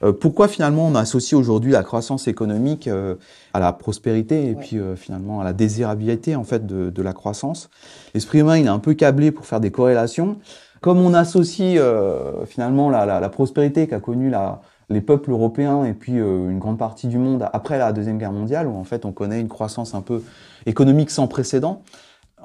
Euh, 0.02 0.12
pourquoi 0.12 0.48
finalement 0.48 0.86
on 0.86 0.94
associe 0.94 1.38
aujourd'hui 1.38 1.72
la 1.72 1.82
croissance 1.82 2.28
économique 2.28 2.88
euh, 2.88 3.14
à 3.54 3.60
la 3.60 3.72
prospérité 3.72 4.48
et 4.50 4.54
puis 4.54 4.78
euh, 4.78 4.96
finalement 4.96 5.40
à 5.40 5.44
la 5.44 5.52
désirabilité 5.52 6.36
en 6.36 6.44
fait 6.44 6.66
de, 6.66 6.90
de 6.90 7.02
la 7.02 7.12
croissance? 7.12 7.70
L'esprit 8.14 8.40
humain 8.40 8.58
il 8.58 8.66
est 8.66 8.70
un 8.70 8.78
peu 8.78 8.94
câblé 8.94 9.30
pour 9.30 9.46
faire 9.46 9.60
des 9.60 9.70
corrélations. 9.70 10.36
Comme 10.82 10.98
on 10.98 11.14
associe 11.14 11.78
euh, 11.78 12.44
finalement 12.44 12.90
la, 12.90 13.06
la, 13.06 13.20
la 13.20 13.28
prospérité 13.28 13.86
qu'a 13.88 13.98
connue 13.98 14.30
la, 14.30 14.60
les 14.88 15.00
peuples 15.00 15.30
européens 15.30 15.84
et 15.84 15.94
puis 15.94 16.18
euh, 16.18 16.50
une 16.50 16.58
grande 16.58 16.78
partie 16.78 17.08
du 17.08 17.18
monde 17.18 17.48
après 17.52 17.78
la 17.78 17.92
deuxième 17.92 18.18
guerre 18.18 18.32
mondiale 18.32 18.66
où 18.68 18.76
en 18.76 18.84
fait 18.84 19.04
on 19.04 19.12
connaît 19.12 19.40
une 19.40 19.48
croissance 19.48 19.94
un 19.94 20.02
peu 20.02 20.22
économique 20.66 21.10
sans 21.10 21.26
précédent. 21.26 21.82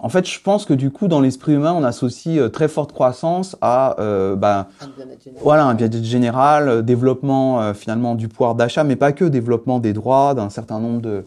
En 0.03 0.09
fait, 0.09 0.27
je 0.27 0.41
pense 0.41 0.65
que 0.65 0.73
du 0.73 0.89
coup, 0.89 1.07
dans 1.07 1.21
l'esprit 1.21 1.53
humain, 1.53 1.73
on 1.73 1.83
associe 1.83 2.39
euh, 2.39 2.49
très 2.49 2.67
forte 2.67 2.91
croissance 2.91 3.55
à 3.61 3.99
euh, 3.99 4.35
bah, 4.35 4.67
voilà 5.41 5.65
un 5.65 5.75
bien-être 5.75 6.03
général, 6.03 6.67
euh, 6.67 6.81
développement 6.81 7.61
euh, 7.61 7.73
finalement 7.75 8.15
du 8.15 8.27
pouvoir 8.27 8.55
d'achat, 8.55 8.83
mais 8.83 8.95
pas 8.95 9.11
que 9.11 9.25
développement 9.25 9.77
des 9.77 9.93
droits, 9.93 10.33
d'un 10.33 10.49
certain 10.49 10.79
nombre 10.79 11.01
de 11.01 11.25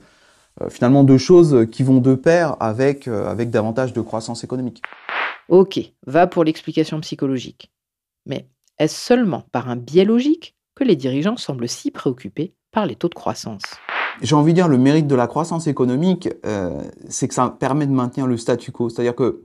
euh, 0.61 0.69
finalement 0.71 1.05
de 1.05 1.17
choses 1.17 1.67
qui 1.71 1.85
vont 1.85 2.01
de 2.01 2.17
pair 2.17 2.57
avec 2.59 3.07
euh, 3.07 3.31
avec 3.31 3.51
davantage 3.51 3.93
de 3.93 4.01
croissance 4.01 4.43
économique. 4.43 4.83
Ok, 5.49 5.79
va 6.09 6.27
pour 6.27 6.43
l'explication 6.43 7.01
psychologique. 7.01 7.71
Mais 8.27 8.49
est-ce 8.81 8.99
seulement 8.99 9.45
par 9.53 9.69
un 9.69 9.77
biais 9.77 10.05
logique 10.05 10.57
que 10.75 10.83
les 10.83 10.97
dirigeants 10.97 11.37
semblent 11.37 11.69
si 11.69 11.93
préoccupés 11.93 12.55
par 12.73 12.87
les 12.87 12.97
taux 12.97 13.09
de 13.09 13.15
croissance? 13.15 13.63
J'ai 14.23 14.35
envie 14.35 14.53
de 14.53 14.57
dire 14.57 14.69
le 14.69 14.79
mérite 14.79 15.07
de 15.07 15.15
la 15.15 15.27
croissance 15.27 15.67
économique, 15.67 16.29
euh, 16.47 16.81
c'est 17.09 17.29
que 17.29 17.35
ça 17.35 17.55
permet 17.59 17.87
de 17.87 17.93
maintenir 17.93 18.27
le 18.27 18.37
statu 18.37 18.71
quo. 18.73 18.89
C'est-à-dire 18.89 19.15
que 19.15 19.41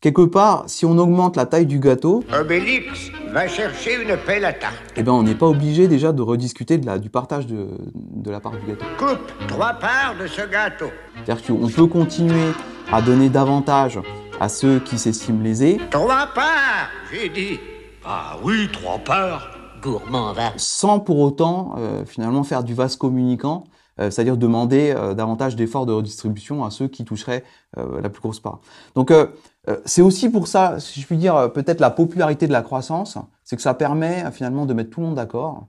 quelque 0.00 0.22
part, 0.22 0.64
si 0.66 0.84
on 0.84 0.98
augmente 0.98 1.36
la 1.36 1.46
taille 1.46 1.66
du 1.66 1.78
gâteau, 1.78 2.24
Obélix, 2.38 3.10
va 3.32 3.46
chercher 3.48 4.02
une 4.02 4.16
pelle 4.16 4.44
à 4.44 4.52
tarte. 4.52 4.74
eh 4.96 5.02
ben 5.02 5.12
on 5.12 5.22
n'est 5.22 5.34
pas 5.34 5.46
obligé 5.46 5.88
déjà 5.88 6.12
de 6.12 6.22
rediscuter 6.22 6.78
de 6.78 6.86
la, 6.86 6.98
du 6.98 7.10
partage 7.10 7.46
de, 7.46 7.68
de 7.94 8.30
la 8.30 8.40
part 8.40 8.52
du 8.52 8.66
gâteau. 8.66 8.84
Coupe 8.98 9.46
trois 9.46 9.74
parts 9.74 10.14
de 10.20 10.26
ce 10.26 10.42
gâteau. 10.50 10.90
C'est-à-dire 11.24 11.44
qu'on 11.46 11.68
peut 11.68 11.86
continuer 11.86 12.52
à 12.92 13.00
donner 13.02 13.28
davantage 13.28 14.00
à 14.40 14.48
ceux 14.48 14.78
qui 14.80 14.98
s'estiment 14.98 15.42
lésés, 15.42 15.78
Trois 15.90 16.26
parts, 16.34 16.88
j'ai 17.12 17.28
dit. 17.28 17.58
Ah 18.04 18.36
oui, 18.42 18.68
trois 18.72 18.98
parts. 18.98 19.50
Gourmand, 19.82 20.32
va. 20.32 20.52
sans 20.56 20.98
pour 20.98 21.18
autant 21.20 21.74
euh, 21.78 22.04
finalement 22.04 22.42
faire 22.42 22.64
du 22.64 22.74
vase 22.74 22.96
communicant, 22.96 23.64
euh, 23.66 23.77
c'est-à-dire 23.98 24.36
demander 24.36 24.94
euh, 24.96 25.14
davantage 25.14 25.56
d'efforts 25.56 25.86
de 25.86 25.92
redistribution 25.92 26.64
à 26.64 26.70
ceux 26.70 26.88
qui 26.88 27.04
toucheraient 27.04 27.44
euh, 27.76 28.00
la 28.00 28.08
plus 28.08 28.20
grosse 28.20 28.40
part. 28.40 28.60
Donc 28.94 29.10
euh, 29.10 29.26
euh, 29.68 29.76
c'est 29.84 30.02
aussi 30.02 30.30
pour 30.30 30.48
ça, 30.48 30.80
si 30.80 31.00
je 31.00 31.06
puis 31.06 31.16
dire, 31.16 31.36
euh, 31.36 31.48
peut-être 31.48 31.80
la 31.80 31.90
popularité 31.90 32.46
de 32.46 32.52
la 32.52 32.62
croissance, 32.62 33.18
c'est 33.44 33.56
que 33.56 33.62
ça 33.62 33.74
permet 33.74 34.24
euh, 34.24 34.30
finalement 34.30 34.66
de 34.66 34.74
mettre 34.74 34.90
tout 34.90 35.00
le 35.00 35.06
monde 35.06 35.16
d'accord. 35.16 35.66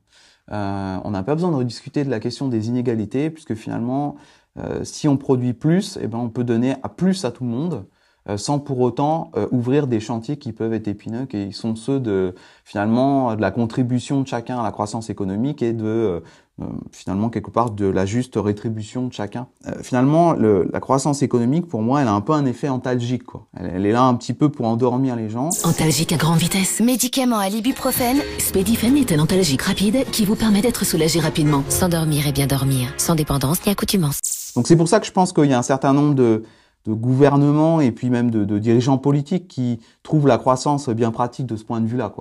Euh, 0.51 0.98
on 1.03 1.12
n'a 1.12 1.24
pas 1.24 1.36
besoin 1.36 1.51
de 1.51 1.55
rediscuter 1.55 2.03
de 2.03 2.09
la 2.09 2.19
question 2.19 2.48
des 2.48 2.69
inégalités, 2.69 3.29
puisque 3.29 3.55
finalement, 3.55 4.15
euh, 4.57 4.83
si 4.83 5.07
on 5.07 5.17
produit 5.17 5.53
plus, 5.53 5.98
eh 6.01 6.07
ben, 6.07 6.17
on 6.17 6.29
peut 6.29 6.43
donner 6.43 6.75
à 6.81 6.89
plus 6.89 7.24
à 7.25 7.31
tout 7.31 7.43
le 7.43 7.50
monde, 7.50 7.74
euh, 7.74 7.99
sans 8.38 8.59
pour 8.59 8.79
autant 8.79 9.31
euh, 9.35 9.47
ouvrir 9.51 9.88
des 9.88 9.99
chantiers 9.99 10.38
qui 10.38 10.51
peuvent 10.51 10.73
être 10.73 10.88
épineux, 10.88 11.25
qui 11.25 11.51
sont 11.53 11.75
ceux 11.75 11.99
de 11.99 12.35
finalement 12.65 13.35
de 13.35 13.41
la 13.41 13.51
contribution 13.51 14.21
de 14.21 14.27
chacun 14.27 14.59
à 14.59 14.63
la 14.63 14.71
croissance 14.71 15.09
économique 15.09 15.61
et 15.63 15.73
de 15.73 15.85
euh, 15.85 16.19
euh, 16.61 16.65
finalement 16.91 17.29
quelque 17.29 17.49
part 17.49 17.71
de 17.71 17.85
la 17.85 18.05
juste 18.05 18.33
rétribution 18.35 19.07
de 19.07 19.13
chacun. 19.13 19.47
Euh, 19.67 19.81
finalement, 19.81 20.33
le- 20.33 20.69
la 20.73 20.79
croissance 20.81 21.21
économique, 21.21 21.67
pour 21.67 21.81
moi, 21.81 22.01
elle 22.01 22.07
a 22.09 22.13
un 22.13 22.19
peu 22.21 22.33
un 22.33 22.45
effet 22.45 22.67
antalgique. 22.69 23.23
Quoi. 23.23 23.47
Elle, 23.57 23.71
elle 23.75 23.85
est 23.85 23.91
là 23.93 24.03
un 24.03 24.13
petit 24.15 24.33
peu 24.33 24.49
pour 24.49 24.67
endormir 24.67 25.15
les 25.15 25.29
gens. 25.29 25.49
Antalgique 25.63 26.11
à 26.11 26.17
grande 26.17 26.38
vitesse. 26.39 26.81
Médicament 26.81 27.38
à 27.39 27.47
l'ibuprofène, 27.49 28.17
Spédifen 28.39 28.97
est 28.97 29.11
un 29.13 29.19
antalgique 29.19 29.61
rapide 29.61 30.03
qui 30.11 30.25
vous 30.25 30.35
permet 30.35 30.61
d'être 30.61 30.85
soulagé 30.85 31.19
rapidement. 31.21 31.63
s'endormir 31.69 32.27
et 32.27 32.31
bien 32.33 32.45
dormir, 32.47 32.93
sans 32.97 33.15
dépendance 33.15 33.65
ni 33.65 33.71
accoutumance. 33.71 34.19
Donc 34.55 34.67
c'est 34.67 34.75
pour 34.75 34.88
ça 34.89 34.99
que 34.99 35.05
je 35.05 35.11
pense 35.13 35.31
qu'il 35.31 35.45
y 35.45 35.53
a 35.53 35.57
un 35.59 35.63
certain 35.63 35.93
nombre 35.93 36.13
de, 36.15 36.43
de 36.86 36.93
gouvernements 36.93 37.81
et 37.81 37.91
puis 37.91 38.09
même 38.09 38.31
de, 38.31 38.59
dirigeants 38.59 38.98
politiques 38.98 39.48
qui 39.48 39.79
trouvent 40.03 40.27
la 40.27 40.38
croissance 40.38 40.89
bien 40.89 41.12
pratique 41.12 41.45
de 41.45 41.55
ce 41.55 41.63
point 41.63 41.81
de 41.81 41.88
vue-là. 41.88 42.13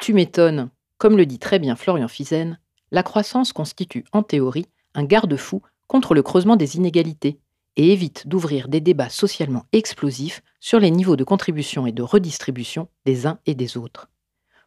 Tu 0.00 0.14
m'étonnes. 0.14 0.70
Comme 0.98 1.16
le 1.16 1.26
dit 1.26 1.38
très 1.38 1.58
bien 1.58 1.76
Florian 1.76 2.08
Fizen, 2.08 2.58
la 2.90 3.02
croissance 3.02 3.52
constitue 3.52 4.04
en 4.12 4.22
théorie 4.22 4.66
un 4.94 5.04
garde-fou 5.04 5.62
contre 5.86 6.14
le 6.14 6.22
creusement 6.22 6.56
des 6.56 6.76
inégalités 6.76 7.38
et 7.76 7.92
évite 7.92 8.26
d'ouvrir 8.26 8.68
des 8.68 8.80
débats 8.80 9.08
socialement 9.08 9.64
explosifs 9.72 10.42
sur 10.58 10.80
les 10.80 10.90
niveaux 10.90 11.16
de 11.16 11.24
contribution 11.24 11.86
et 11.86 11.92
de 11.92 12.02
redistribution 12.02 12.88
des 13.04 13.26
uns 13.26 13.38
et 13.46 13.54
des 13.54 13.76
autres. 13.76 14.10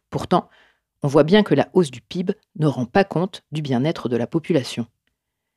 Pourtant, 0.08 0.48
on 1.02 1.08
voit 1.08 1.24
bien 1.24 1.42
que 1.42 1.54
la 1.54 1.68
hausse 1.74 1.90
du 1.90 2.00
PIB 2.00 2.34
ne 2.56 2.66
rend 2.66 2.86
pas 2.86 3.04
compte 3.04 3.42
du 3.52 3.60
bien-être 3.60 4.08
de 4.08 4.16
la 4.16 4.26
population. 4.26 4.86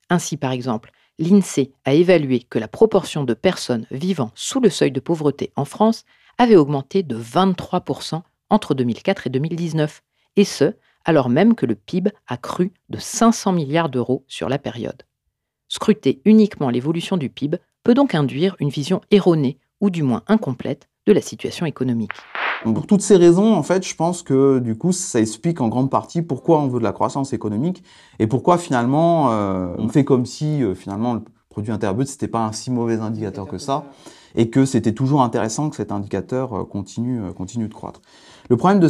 Ainsi, 0.09 0.37
par 0.37 0.51
exemple, 0.51 0.91
l'INSEE 1.19 1.71
a 1.85 1.93
évalué 1.93 2.39
que 2.41 2.59
la 2.59 2.67
proportion 2.67 3.23
de 3.23 3.33
personnes 3.33 3.87
vivant 3.91 4.31
sous 4.35 4.59
le 4.59 4.69
seuil 4.69 4.91
de 4.91 4.99
pauvreté 4.99 5.51
en 5.55 5.65
France 5.65 6.05
avait 6.37 6.55
augmenté 6.55 7.03
de 7.03 7.17
23% 7.17 8.21
entre 8.49 8.73
2004 8.73 9.27
et 9.27 9.29
2019, 9.29 10.03
et 10.35 10.43
ce, 10.43 10.73
alors 11.05 11.29
même 11.29 11.55
que 11.55 11.65
le 11.65 11.75
PIB 11.75 12.11
a 12.27 12.37
cru 12.37 12.73
de 12.89 12.97
500 12.97 13.53
milliards 13.53 13.89
d'euros 13.89 14.25
sur 14.27 14.49
la 14.49 14.59
période. 14.59 15.03
Scruter 15.67 16.21
uniquement 16.25 16.69
l'évolution 16.69 17.17
du 17.17 17.29
PIB 17.29 17.57
peut 17.83 17.93
donc 17.93 18.15
induire 18.15 18.55
une 18.59 18.69
vision 18.69 19.01
erronée, 19.11 19.57
ou 19.81 19.89
du 19.89 20.03
moins 20.03 20.23
incomplète, 20.27 20.89
de 21.05 21.13
la 21.13 21.21
situation 21.21 21.65
économique. 21.65 22.11
Pour 22.63 22.87
toutes 22.87 23.01
ces 23.01 23.15
raisons, 23.15 23.53
en 23.53 23.61
fait, 23.61 23.87
je 23.87 23.95
pense 23.95 24.23
que 24.23 24.57
du 24.59 24.75
coup, 24.75 24.91
ça 24.91 25.19
explique 25.19 25.61
en 25.61 25.67
grande 25.67 25.91
partie 25.91 26.21
pourquoi 26.21 26.59
on 26.59 26.67
veut 26.67 26.79
de 26.79 26.83
la 26.83 26.93
croissance 26.93 27.31
économique 27.31 27.83
et 28.17 28.25
pourquoi 28.25 28.57
finalement 28.57 29.31
euh, 29.31 29.67
on 29.77 29.87
fait 29.87 30.03
comme 30.03 30.25
si 30.25 30.63
euh, 30.63 30.73
finalement 30.73 31.13
le 31.13 31.21
produit 31.49 31.71
intérieur 31.71 31.93
brut 31.95 32.07
c'était 32.07 32.27
pas 32.27 32.43
un 32.43 32.51
si 32.51 32.71
mauvais 32.71 32.99
indicateur 32.99 33.45
que 33.45 33.57
ça 33.57 33.85
et 34.33 34.49
que 34.49 34.65
c'était 34.65 34.93
toujours 34.93 35.21
intéressant 35.21 35.69
que 35.69 35.75
cet 35.75 35.91
indicateur 35.91 36.53
euh, 36.53 36.63
continue 36.63 37.21
continue 37.33 37.67
de 37.67 37.73
croître. 37.73 38.01
Le 38.49 38.57
problème 38.57 38.79
de 38.79 38.89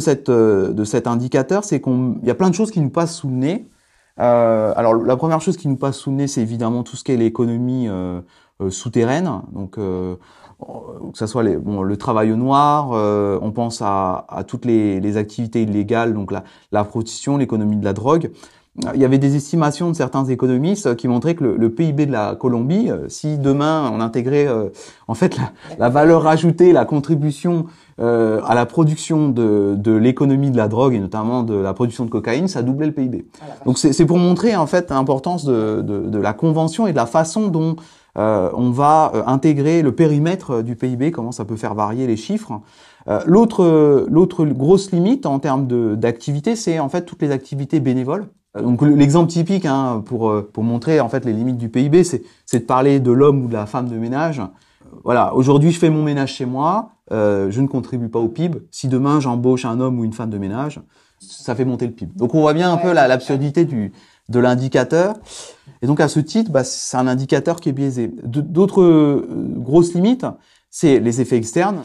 cet 0.84 1.06
indicateur, 1.06 1.64
c'est 1.64 1.80
qu'on 1.80 2.18
il 2.22 2.28
y 2.28 2.30
a 2.30 2.34
plein 2.34 2.50
de 2.50 2.54
choses 2.54 2.70
qui 2.70 2.80
nous 2.80 2.90
passent 2.90 3.14
sous 3.14 3.28
le 3.28 3.36
nez. 3.36 3.68
Alors 4.16 4.94
la 4.94 5.16
première 5.16 5.42
chose 5.42 5.58
qui 5.58 5.68
nous 5.68 5.76
passe 5.76 5.96
sous 5.96 6.10
le 6.10 6.16
nez, 6.16 6.26
c'est 6.26 6.42
évidemment 6.42 6.82
tout 6.82 6.96
ce 6.96 7.04
qui 7.04 7.12
est 7.12 7.16
l'économie 7.16 7.88
souterraine, 8.70 9.42
donc 9.52 9.78
que 10.60 11.18
ce 11.18 11.26
soit 11.26 11.42
les, 11.42 11.56
bon, 11.56 11.82
le 11.82 11.96
travail 11.96 12.32
au 12.32 12.36
noir, 12.36 12.90
euh, 12.92 13.38
on 13.42 13.52
pense 13.52 13.82
à, 13.82 14.26
à 14.28 14.44
toutes 14.44 14.64
les, 14.64 15.00
les 15.00 15.16
activités 15.16 15.62
illégales, 15.62 16.14
donc 16.14 16.32
la, 16.32 16.44
la 16.72 16.84
prostitution, 16.84 17.36
l'économie 17.36 17.76
de 17.76 17.84
la 17.84 17.92
drogue. 17.92 18.30
Il 18.94 19.00
y 19.00 19.06
avait 19.06 19.16
des 19.18 19.36
estimations 19.36 19.88
de 19.90 19.96
certains 19.96 20.26
économistes 20.26 20.96
qui 20.96 21.08
montraient 21.08 21.34
que 21.34 21.44
le, 21.44 21.56
le 21.56 21.70
PIB 21.70 22.04
de 22.04 22.12
la 22.12 22.34
Colombie, 22.34 22.90
euh, 22.90 23.08
si 23.08 23.38
demain 23.38 23.90
on 23.90 24.02
intégrait 24.02 24.46
euh, 24.46 24.68
en 25.08 25.14
fait 25.14 25.38
la, 25.38 25.52
la 25.78 25.88
valeur 25.88 26.26
ajoutée, 26.26 26.74
la 26.74 26.84
contribution 26.84 27.64
euh, 28.00 28.42
à 28.44 28.54
la 28.54 28.66
production 28.66 29.30
de, 29.30 29.74
de 29.78 29.92
l'économie 29.92 30.50
de 30.50 30.58
la 30.58 30.68
drogue 30.68 30.92
et 30.92 30.98
notamment 30.98 31.42
de 31.42 31.54
la 31.54 31.72
production 31.72 32.04
de 32.04 32.10
cocaïne, 32.10 32.48
ça 32.48 32.60
doublait 32.60 32.88
le 32.88 32.92
PIB. 32.92 33.26
Donc 33.64 33.78
c'est 33.78 33.94
c'est 33.94 34.04
pour 34.04 34.18
montrer 34.18 34.54
en 34.56 34.66
fait 34.66 34.90
l'importance 34.90 35.46
de, 35.46 35.80
de, 35.80 36.00
de 36.10 36.18
la 36.18 36.34
convention 36.34 36.86
et 36.86 36.90
de 36.92 36.96
la 36.96 37.06
façon 37.06 37.46
dont 37.46 37.76
euh, 37.76 37.80
on 38.16 38.70
va 38.70 39.12
euh, 39.14 39.22
intégrer 39.26 39.82
le 39.82 39.92
périmètre 39.92 40.50
euh, 40.50 40.62
du 40.62 40.74
PIB, 40.76 41.10
comment 41.10 41.32
ça 41.32 41.44
peut 41.44 41.56
faire 41.56 41.74
varier 41.74 42.06
les 42.06 42.16
chiffres. 42.16 42.60
Euh, 43.08 43.20
L'autre 43.26 44.06
l'autre 44.10 44.44
grosse 44.46 44.90
limite 44.92 45.26
en 45.26 45.38
termes 45.38 45.66
de- 45.66 45.94
d'activité, 45.94 46.56
c'est 46.56 46.78
en 46.78 46.88
fait 46.88 47.02
toutes 47.04 47.22
les 47.22 47.30
activités 47.30 47.78
bénévoles. 47.80 48.26
Euh, 48.56 48.62
Donc 48.62 48.82
le- 48.82 48.94
l'exemple 48.94 49.28
typique 49.30 49.66
hein, 49.66 50.02
pour 50.04 50.30
euh, 50.30 50.48
pour 50.52 50.64
montrer 50.64 50.98
en 51.00 51.08
fait 51.08 51.24
les 51.24 51.32
limites 51.32 51.58
du 51.58 51.68
PIB, 51.68 52.02
c'est 52.04 52.22
c'est 52.46 52.60
de 52.60 52.64
parler 52.64 52.98
de 53.00 53.12
l'homme 53.12 53.44
ou 53.44 53.48
de 53.48 53.52
la 53.54 53.66
femme 53.66 53.88
de 53.88 53.96
ménage. 53.96 54.40
Euh, 54.40 54.44
Voilà, 55.04 55.34
aujourd'hui 55.34 55.70
je 55.72 55.78
fais 55.78 55.90
mon 55.90 56.02
ménage 56.02 56.32
chez 56.34 56.46
moi, 56.46 56.90
euh, 57.12 57.50
je 57.50 57.60
ne 57.60 57.66
contribue 57.68 58.08
pas 58.08 58.18
au 58.18 58.28
PIB. 58.28 58.58
Si 58.70 58.88
demain 58.88 59.20
j'embauche 59.20 59.64
un 59.66 59.78
homme 59.78 59.98
ou 60.00 60.04
une 60.04 60.12
femme 60.14 60.30
de 60.30 60.38
ménage, 60.38 60.80
ça 61.20 61.54
fait 61.54 61.64
monter 61.64 61.86
le 61.86 61.92
PIB. 61.92 62.12
Donc 62.16 62.34
on 62.34 62.40
voit 62.40 62.54
bien 62.54 62.72
un 62.72 62.76
peu 62.78 62.92
la- 62.92 63.06
l'absurdité 63.08 63.64
du 63.66 63.92
de 64.28 64.38
l'indicateur. 64.38 65.14
Et 65.82 65.86
donc 65.86 66.00
à 66.00 66.08
ce 66.08 66.20
titre, 66.20 66.50
bah, 66.50 66.64
c'est 66.64 66.96
un 66.96 67.06
indicateur 67.06 67.60
qui 67.60 67.68
est 67.68 67.72
biaisé. 67.72 68.10
D'autres 68.24 68.82
euh, 68.82 69.26
grosses 69.56 69.94
limites, 69.94 70.26
c'est 70.70 71.00
les 71.00 71.20
effets 71.20 71.36
externes. 71.36 71.82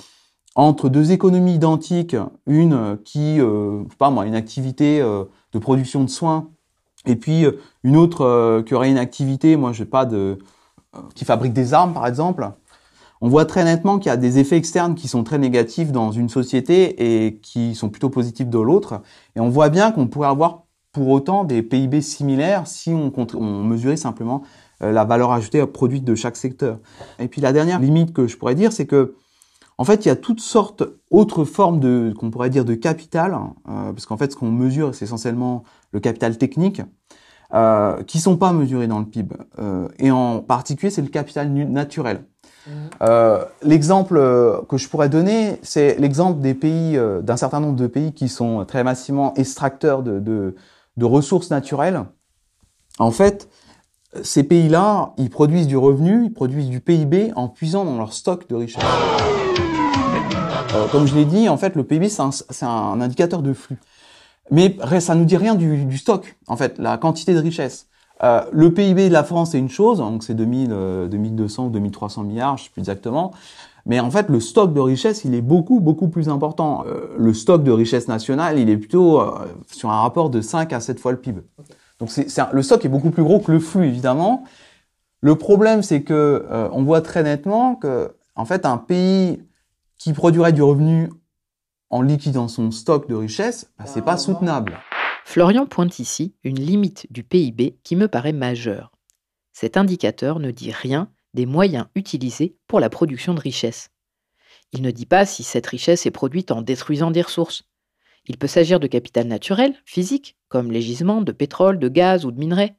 Entre 0.56 0.90
deux 0.90 1.14
économies 1.14 1.56
identiques, 1.56 2.18
une 2.46 2.74
euh, 2.74 2.96
qui, 3.06 3.40
euh, 3.40 3.84
pas 3.98 4.10
moi, 4.10 4.26
une 4.26 4.36
activité 4.36 5.00
euh, 5.02 5.24
de 5.54 5.60
production 5.60 6.04
de 6.04 6.10
soins, 6.10 6.50
et 7.06 7.16
puis 7.16 7.46
une 7.84 7.98
autre 7.98 8.62
qui 8.68 8.76
aurait 8.76 8.92
une 8.92 9.00
activité, 9.00 9.56
moi 9.56 9.72
je 9.72 9.80
sais 9.80 9.86
pas, 9.86 10.06
de, 10.06 10.38
qui 11.16 11.26
fabrique 11.26 11.52
des 11.52 11.74
armes 11.74 11.96
par 11.96 12.06
exemple, 12.06 12.52
on 13.22 13.28
voit 13.28 13.46
très 13.46 13.64
nettement 13.64 13.98
qu'il 13.98 14.12
y 14.12 14.14
a 14.14 14.18
des 14.18 14.38
effets 14.38 14.58
externes 14.58 14.94
qui 14.94 15.08
sont 15.08 15.24
très 15.24 15.40
négatifs 15.40 15.92
dans 15.92 16.12
une 16.12 16.30
société 16.30 17.26
et 17.26 17.40
qui 17.40 17.74
sont 17.74 17.90
plutôt 17.90 18.12
positifs 18.12 18.50
de 18.50 18.60
l'autre. 18.60 19.02
Et 19.36 19.40
on 19.40 19.50
voit 19.50 19.70
bien 19.70 19.92
qu'on 19.92 20.06
pourrait 20.06 20.28
avoir 20.28 20.66
pour 20.92 21.10
autant 21.10 21.44
des 21.44 21.64
PIB 21.64 22.02
similaires 22.02 22.68
si 22.68 22.90
on, 22.92 23.12
on 23.36 23.64
mesurait 23.64 23.98
simplement 23.98 24.44
euh, 24.84 24.92
la 24.92 25.06
valeur 25.06 25.32
ajoutée 25.32 25.66
produite 25.66 26.04
de 26.04 26.16
chaque 26.16 26.36
secteur. 26.36 26.80
Et 27.20 27.28
puis 27.28 27.42
la 27.42 27.54
dernière 27.54 27.80
limite 27.80 28.14
que 28.14 28.28
je 28.28 28.38
pourrais 28.38 28.56
dire, 28.56 28.72
c'est 28.74 28.86
que 28.86 29.16
en 29.78 29.84
fait, 29.84 30.06
il 30.06 30.10
y 30.10 30.12
a 30.12 30.16
toutes 30.16 30.42
sortes 30.42 30.84
autres 31.10 31.44
formes 31.44 31.80
de, 31.80 32.14
qu'on 32.16 32.30
pourrait 32.30 32.52
dire 32.52 32.66
de 32.66 32.76
capital, 32.76 33.34
euh, 33.34 33.92
parce 33.94 34.06
qu'en 34.06 34.18
fait, 34.18 34.32
ce 34.32 34.36
qu'on 34.36 34.52
mesure, 34.52 34.94
c'est 34.94 35.06
essentiellement 35.06 35.64
le 35.92 36.00
capital 36.00 36.38
technique, 36.38 36.84
euh, 37.56 38.04
qui 38.04 38.20
sont 38.20 38.38
pas 38.38 38.54
mesurés 38.54 38.88
dans 38.88 39.00
le 39.00 39.06
PIB. 39.06 39.36
Euh, 39.58 39.88
et 39.98 40.12
en 40.12 40.40
particulier, 40.40 40.92
c'est 40.92 41.02
le 41.02 41.08
capital 41.08 41.52
naturel. 41.52 42.26
Euh, 43.02 43.44
l'exemple 43.64 44.18
euh, 44.18 44.62
que 44.70 44.78
je 44.78 44.88
pourrais 44.88 45.10
donner, 45.10 45.60
c'est 45.64 45.98
l'exemple 45.98 46.42
des 46.42 46.54
pays, 46.54 46.96
euh, 46.98 47.22
d'un 47.22 47.38
certain 47.38 47.60
nombre 47.60 47.76
de 47.76 47.88
pays 47.88 48.14
qui 48.14 48.30
sont 48.30 48.66
très 48.66 48.84
massivement 48.84 49.34
extracteurs 49.36 50.04
de, 50.04 50.20
de, 50.20 50.56
de 51.02 51.06
ressources 51.06 51.50
naturelles. 51.50 52.06
En 53.00 53.10
fait, 53.10 53.50
ces 54.22 54.44
pays-là, 54.44 55.14
ils 55.18 55.32
produisent 55.32 55.66
du 55.66 55.78
revenu, 55.78 56.26
ils 56.26 56.34
produisent 56.34 56.70
du 56.70 56.80
PIB 56.80 57.32
en 57.36 57.48
puisant 57.48 57.86
dans 57.86 57.98
leur 57.98 58.14
stock 58.14 58.48
de 58.48 58.56
richesse. 58.56 58.84
Euh, 60.76 60.88
comme 60.92 61.08
je 61.08 61.16
l'ai 61.16 61.26
dit, 61.26 61.50
en 61.50 61.58
fait, 61.58 61.76
le 61.76 61.84
PIB, 61.84 62.08
c'est 62.08 62.22
un, 62.66 63.02
indicateur 63.02 63.42
de 63.42 63.52
flux. 63.52 63.80
Mais 64.52 64.78
ça 65.00 65.16
nous 65.16 65.26
dit 65.26 65.38
rien 65.38 65.56
du, 65.56 65.98
stock, 65.98 66.38
en 66.48 66.56
fait, 66.56 66.78
la 66.78 67.00
quantité 67.00 67.34
de 67.34 67.40
richesse. 67.40 67.88
Euh, 68.24 68.44
le 68.52 68.72
PIB 68.72 69.08
de 69.10 69.14
la 69.14 69.24
France, 69.24 69.52
c'est 69.52 69.60
une 69.60 69.70
chose, 69.70 69.98
donc 69.98 70.24
c'est 70.24 70.36
2000, 70.36 70.70
euh, 70.72 71.08
2200 71.08 71.66
ou 71.66 71.70
2300 71.72 72.24
milliards, 72.24 72.58
je 72.58 72.66
sais 72.66 72.70
plus 72.70 72.82
exactement. 72.82 73.32
Mais 73.86 74.00
en 74.00 74.12
fait, 74.12 74.30
le 74.30 74.40
stock 74.40 74.74
de 74.74 74.80
richesse, 74.80 75.26
il 75.26 75.34
est 75.34 75.42
beaucoup, 75.42 75.80
beaucoup 75.80 76.08
plus 76.08 76.30
important. 76.30 76.86
Euh, 76.88 77.16
le 77.18 77.34
stock 77.34 77.64
de 77.64 77.72
richesse 77.72 78.08
nationale, 78.08 78.60
il 78.60 78.70
est 78.70 78.78
plutôt 78.78 79.22
euh, 79.22 79.32
sur 79.72 79.90
un 79.90 80.02
rapport 80.02 80.30
de 80.30 80.42
5 80.42 80.72
à 80.74 80.80
7 80.80 81.00
fois 81.00 81.12
le 81.12 81.20
PIB. 81.20 81.42
Donc 82.00 82.10
le 82.54 82.62
stock 82.64 82.84
est 82.84 82.90
beaucoup 82.90 83.12
plus 83.12 83.24
gros 83.24 83.40
que 83.40 83.52
le 83.52 83.60
flux, 83.60 83.86
évidemment. 83.86 84.44
Le 85.22 85.36
problème, 85.36 85.84
c'est 85.84 86.02
que 86.02 86.46
euh, 86.50 86.68
on 86.72 86.84
voit 86.84 87.02
très 87.02 87.24
nettement 87.24 87.76
que, 87.76 88.16
en 88.36 88.46
fait, 88.46 88.66
un 88.66 88.78
pays 88.78 89.44
qui 89.98 90.14
produirait 90.14 90.54
du 90.54 90.64
revenu 90.64 91.12
en 91.92 92.02
liquidant 92.02 92.48
son 92.48 92.72
stock 92.72 93.08
de 93.08 93.14
richesse, 93.14 93.72
bah, 93.78 93.86
c'est 93.86 94.02
pas 94.02 94.18
soutenable. 94.18 94.80
Florian 95.26 95.68
pointe 95.68 96.00
ici 96.00 96.34
une 96.44 96.60
limite 96.60 97.06
du 97.12 97.24
PIB 97.24 97.78
qui 97.84 97.96
me 97.96 98.08
paraît 98.08 98.34
majeure. 98.34 98.92
Cet 99.54 99.78
indicateur 99.78 100.40
ne 100.40 100.50
dit 100.50 100.72
rien 100.72 101.10
des 101.34 101.46
moyens 101.46 101.88
utilisés 101.96 102.56
pour 102.68 102.80
la 102.80 102.90
production 102.90 103.34
de 103.34 103.40
richesse. 103.40 103.90
Il 104.72 104.82
ne 104.82 104.92
dit 104.92 105.06
pas 105.06 105.26
si 105.26 105.44
cette 105.44 105.68
richesse 105.68 106.06
est 106.06 106.12
produite 106.12 106.52
en 106.52 106.62
détruisant 106.62 107.12
des 107.12 107.22
ressources. 107.22 107.64
Il 108.26 108.38
peut 108.38 108.48
s'agir 108.48 108.80
de 108.80 108.88
capital 108.88 109.28
naturel, 109.28 109.76
physique, 109.86 110.38
comme 110.48 110.72
les 110.72 110.82
gisements 110.82 111.22
de 111.22 111.32
pétrole, 111.32 111.80
de 111.80 111.90
gaz 111.90 112.26
ou 112.26 112.32
de 112.32 112.40
minerais, 112.40 112.76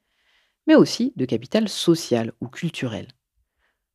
mais 0.66 0.74
aussi 0.74 1.12
de 1.16 1.24
capital 1.24 1.68
social 1.68 2.32
ou 2.40 2.48
culturel. 2.48 3.08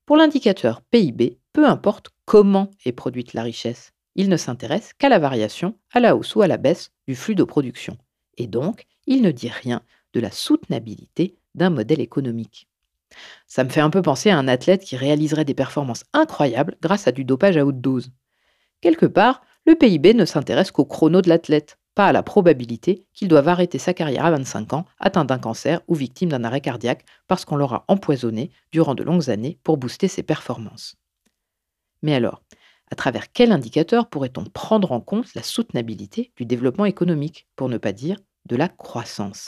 Pour 0.06 0.18
l'indicateur 0.18 0.82
PIB, 0.82 1.40
peu 1.54 1.66
importe 1.66 2.10
comment 2.26 2.72
est 2.86 2.92
produite 2.92 3.34
la 3.34 3.44
richesse, 3.44 3.94
il 4.16 4.30
ne 4.30 4.38
s'intéresse 4.38 4.94
qu'à 4.94 5.10
la 5.10 5.20
variation, 5.20 5.78
à 5.92 6.00
la 6.00 6.16
hausse 6.16 6.36
ou 6.36 6.42
à 6.42 6.48
la 6.48 6.58
baisse 6.58 6.92
du 7.08 7.16
flux 7.16 7.36
de 7.36 7.44
production 7.44 7.98
et 8.38 8.48
donc 8.48 8.86
il 9.06 9.22
ne 9.22 9.32
dit 9.32 9.50
rien 9.50 9.82
de 10.14 10.20
la 10.20 10.32
soutenabilité 10.32 11.38
d'un 11.56 11.70
modèle 11.70 12.00
économique. 12.00 12.67
Ça 13.48 13.64
me 13.64 13.70
fait 13.70 13.82
un 13.82 13.90
peu 13.90 14.02
penser 14.02 14.30
à 14.30 14.38
un 14.38 14.48
athlète 14.48 14.84
qui 14.84 14.98
réaliserait 14.98 15.46
des 15.46 15.54
performances 15.54 16.04
incroyables 16.14 16.78
grâce 16.82 17.08
à 17.08 17.12
du 17.12 17.24
dopage 17.24 17.58
à 17.58 17.66
haute 17.66 17.82
dose. 17.82 18.12
Quelque 18.82 19.06
part, 19.06 19.42
le 19.66 19.76
PIB 19.76 20.14
ne 20.14 20.26
s'intéresse 20.26 20.72
qu'au 20.72 20.86
chrono 20.86 21.22
de 21.22 21.30
l'athlète, 21.30 21.78
pas 21.96 22.08
à 22.08 22.12
la 22.12 22.22
probabilité 22.22 23.06
qu'il 23.14 23.28
doive 23.28 23.48
arrêter 23.48 23.80
sa 23.80 23.94
carrière 23.94 24.26
à 24.26 24.32
25 24.32 24.74
ans, 24.74 24.86
atteint 25.00 25.26
d'un 25.26 25.40
cancer 25.40 25.82
ou 25.88 25.96
victime 25.96 26.30
d'un 26.30 26.44
arrêt 26.44 26.62
cardiaque 26.62 27.04
parce 27.28 27.44
qu'on 27.44 27.56
l'aura 27.56 27.86
empoisonné 27.88 28.52
durant 28.72 28.94
de 28.94 29.04
longues 29.04 29.32
années 29.32 29.58
pour 29.64 29.78
booster 29.78 30.08
ses 30.08 30.22
performances. 30.22 30.96
Mais 32.04 32.14
alors, 32.14 32.44
à 32.92 32.96
travers 32.96 33.32
quel 33.32 33.52
indicateur 33.52 34.10
pourrait-on 34.10 34.46
prendre 34.46 34.92
en 34.92 35.02
compte 35.02 35.34
la 35.34 35.44
soutenabilité 35.44 36.32
du 36.38 36.46
développement 36.46 36.86
économique, 36.86 37.48
pour 37.56 37.68
ne 37.68 37.78
pas 37.78 37.94
dire 37.94 38.20
de 38.46 38.56
la 38.56 38.70
croissance? 38.70 39.48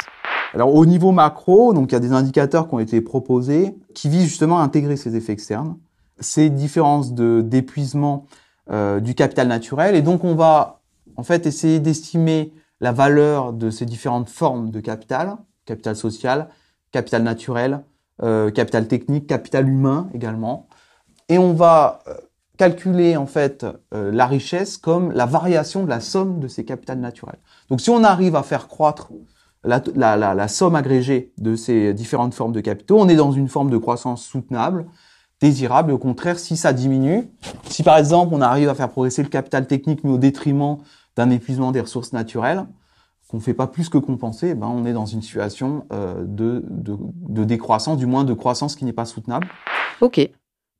Alors 0.53 0.73
au 0.73 0.85
niveau 0.85 1.11
macro, 1.11 1.73
donc 1.73 1.91
il 1.91 1.93
y 1.93 1.95
a 1.95 1.99
des 1.99 2.11
indicateurs 2.11 2.67
qui 2.67 2.73
ont 2.73 2.79
été 2.79 3.01
proposés 3.01 3.75
qui 3.93 4.09
visent 4.09 4.27
justement 4.27 4.59
à 4.59 4.63
intégrer 4.63 4.97
ces 4.97 5.15
effets 5.15 5.33
externes, 5.33 5.77
ces 6.19 6.49
différences 6.49 7.13
de 7.13 7.41
d'épuisement 7.41 8.25
euh, 8.71 8.99
du 8.99 9.13
capital 9.13 9.47
naturel, 9.47 9.95
et 9.95 10.01
donc 10.01 10.23
on 10.23 10.35
va 10.35 10.81
en 11.15 11.23
fait 11.23 11.45
essayer 11.45 11.79
d'estimer 11.79 12.53
la 12.81 12.91
valeur 12.91 13.53
de 13.53 13.69
ces 13.69 13.85
différentes 13.85 14.29
formes 14.29 14.71
de 14.71 14.79
capital, 14.79 15.37
capital 15.65 15.95
social, 15.95 16.49
capital 16.91 17.23
naturel, 17.23 17.83
euh, 18.23 18.49
capital 18.51 18.87
technique, 18.87 19.27
capital 19.27 19.67
humain 19.67 20.09
également, 20.13 20.67
et 21.27 21.37
on 21.37 21.53
va 21.53 21.99
euh, 22.07 22.15
calculer 22.57 23.15
en 23.17 23.27
fait 23.27 23.65
euh, 23.93 24.11
la 24.11 24.25
richesse 24.25 24.77
comme 24.77 25.11
la 25.11 25.25
variation 25.25 25.83
de 25.83 25.89
la 25.89 25.99
somme 25.99 26.39
de 26.39 26.47
ces 26.47 26.65
capitales 26.65 26.99
naturels. 26.99 27.39
Donc 27.69 27.81
si 27.81 27.89
on 27.89 28.03
arrive 28.03 28.35
à 28.35 28.43
faire 28.43 28.67
croître 28.67 29.11
la, 29.63 29.81
la, 29.95 30.15
la, 30.17 30.33
la 30.33 30.47
somme 30.47 30.75
agrégée 30.75 31.33
de 31.37 31.55
ces 31.55 31.93
différentes 31.93 32.33
formes 32.33 32.53
de 32.53 32.61
capitaux, 32.61 32.99
on 32.99 33.09
est 33.09 33.15
dans 33.15 33.31
une 33.31 33.47
forme 33.47 33.69
de 33.69 33.77
croissance 33.77 34.25
soutenable, 34.25 34.85
désirable. 35.41 35.91
Au 35.91 35.97
contraire, 35.97 36.39
si 36.39 36.57
ça 36.57 36.73
diminue, 36.73 37.29
si 37.65 37.83
par 37.83 37.97
exemple 37.97 38.33
on 38.33 38.41
arrive 38.41 38.69
à 38.69 38.75
faire 38.75 38.89
progresser 38.89 39.23
le 39.23 39.29
capital 39.29 39.67
technique 39.67 40.03
mais 40.03 40.11
au 40.11 40.17
détriment 40.17 40.77
d'un 41.15 41.29
épuisement 41.29 41.71
des 41.71 41.81
ressources 41.81 42.13
naturelles, 42.13 42.65
qu'on 43.27 43.37
ne 43.37 43.41
fait 43.41 43.53
pas 43.53 43.67
plus 43.67 43.89
que 43.89 43.99
compenser, 43.99 44.55
ben 44.55 44.67
on 44.67 44.85
est 44.85 44.93
dans 44.93 45.05
une 45.05 45.21
situation 45.21 45.85
euh, 45.93 46.23
de, 46.25 46.65
de, 46.67 46.97
de 46.99 47.43
décroissance, 47.43 47.97
du 47.97 48.07
moins 48.07 48.23
de 48.23 48.33
croissance 48.33 48.75
qui 48.75 48.85
n'est 48.85 48.93
pas 48.93 49.05
soutenable. 49.05 49.47
Ok, 50.01 50.19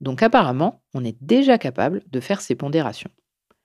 donc 0.01 0.23
apparemment, 0.23 0.81
on 0.95 1.03
est 1.03 1.15
déjà 1.21 1.57
capable 1.59 2.01
de 2.09 2.19
faire 2.19 2.41
ces 2.41 2.55
pondérations. 2.55 3.11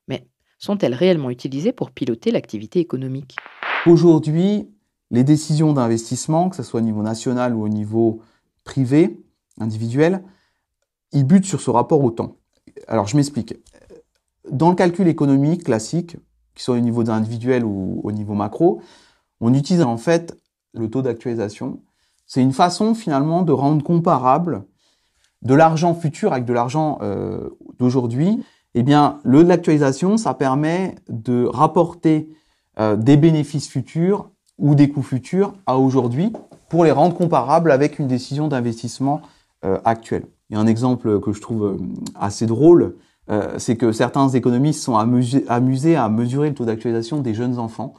Mais 0.07 0.27
sont-elles 0.59 0.95
réellement 0.95 1.31
utilisées 1.31 1.73
pour 1.73 1.93
piloter 1.93 2.31
l'activité 2.31 2.79
économique? 2.79 3.37
Aujourd'hui, 3.87 4.69
les 5.11 5.25
décisions 5.25 5.73
d'investissement, 5.73 6.49
que 6.49 6.57
ce 6.57 6.63
soit 6.63 6.81
au 6.81 6.85
niveau 6.85 7.03
national 7.03 7.55
ou 7.55 7.63
au 7.63 7.69
niveau 7.69 8.21
privé, 8.65 9.23
individuel, 9.61 10.23
ils 11.13 11.25
butent 11.25 11.45
sur 11.45 11.61
ce 11.61 11.71
rapport 11.71 12.03
au 12.03 12.11
temps. 12.11 12.37
Alors 12.89 13.07
je 13.07 13.17
m'explique. 13.17 13.55
Dans 14.51 14.71
le 14.71 14.75
calcul 14.75 15.09
économique 15.09 15.65
classique, 15.65 16.17
qui 16.55 16.63
soit 16.63 16.77
au 16.77 16.81
niveau 16.81 17.09
individuel 17.11 17.65
ou 17.65 18.01
au 18.05 18.13
niveau 18.13 18.35
macro, 18.35 18.81
on 19.41 19.55
utilise 19.55 19.83
en 19.83 19.97
fait 19.97 20.37
le 20.73 20.89
taux 20.91 21.03
d'actualisation. 21.03 21.81
C'est 22.27 22.43
une 22.43 22.53
façon 22.53 22.95
finalement 22.95 23.43
de 23.43 23.53
rendre 23.53 23.83
comparable 23.83 24.65
de 25.43 25.55
l'argent 25.55 25.95
futur 25.95 26.33
avec 26.33 26.45
de 26.45 26.53
l'argent 26.53 26.99
euh, 27.03 27.51
d'aujourd'hui. 27.79 28.43
Eh 28.75 28.83
bien, 28.83 29.21
le 29.25 29.45
de 29.45 29.49
l'actualisation, 29.49 30.17
ça 30.17 30.35
permet 30.35 30.97
de 31.09 31.45
rapporter 31.45 32.29
euh, 32.81 32.97
des 32.97 33.17
bénéfices 33.17 33.69
futurs 33.69 34.31
ou 34.59 34.75
des 34.75 34.89
coûts 34.89 35.03
futurs 35.03 35.55
à 35.67 35.79
aujourd'hui 35.79 36.33
pour 36.69 36.85
les 36.85 36.91
rendre 36.91 37.15
comparables 37.15 37.71
avec 37.71 37.99
une 37.99 38.09
décision 38.09 38.49
d'investissement 38.49 39.23
euh, 39.65 39.79
actuelle. 39.85 40.27
Il 40.51 40.57
un 40.57 40.67
exemple 40.67 41.21
que 41.21 41.33
je 41.33 41.41
trouve 41.41 41.65
euh, 41.65 41.77
assez 42.15 42.47
drôle, 42.47 42.97
euh, 43.31 43.59
c'est 43.59 43.77
que 43.77 43.93
certains 43.93 44.29
économistes 44.29 44.83
sont 44.83 44.97
amusés, 44.97 45.97
à 45.97 46.09
mesurer 46.09 46.49
le 46.51 46.55
taux 46.55 46.67
d'actualisation 46.67 47.21
des 47.21 47.35
jeunes 47.35 47.59
enfants 47.59 47.95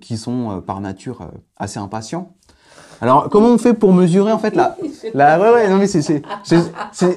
qui 0.00 0.16
sont 0.16 0.62
par 0.64 0.80
nature 0.80 1.28
assez 1.56 1.80
impatients. 1.80 2.36
Alors, 3.02 3.30
comment 3.30 3.48
on 3.48 3.58
fait 3.58 3.72
pour 3.72 3.92
mesurer 3.94 4.30
en 4.30 4.38
fait 4.38 4.54
la, 4.54 4.76
la 5.14 5.40
ouais 5.40 5.50
ouais 5.50 5.68
non 5.68 5.78
mais 5.78 5.86
c'est 5.86 6.22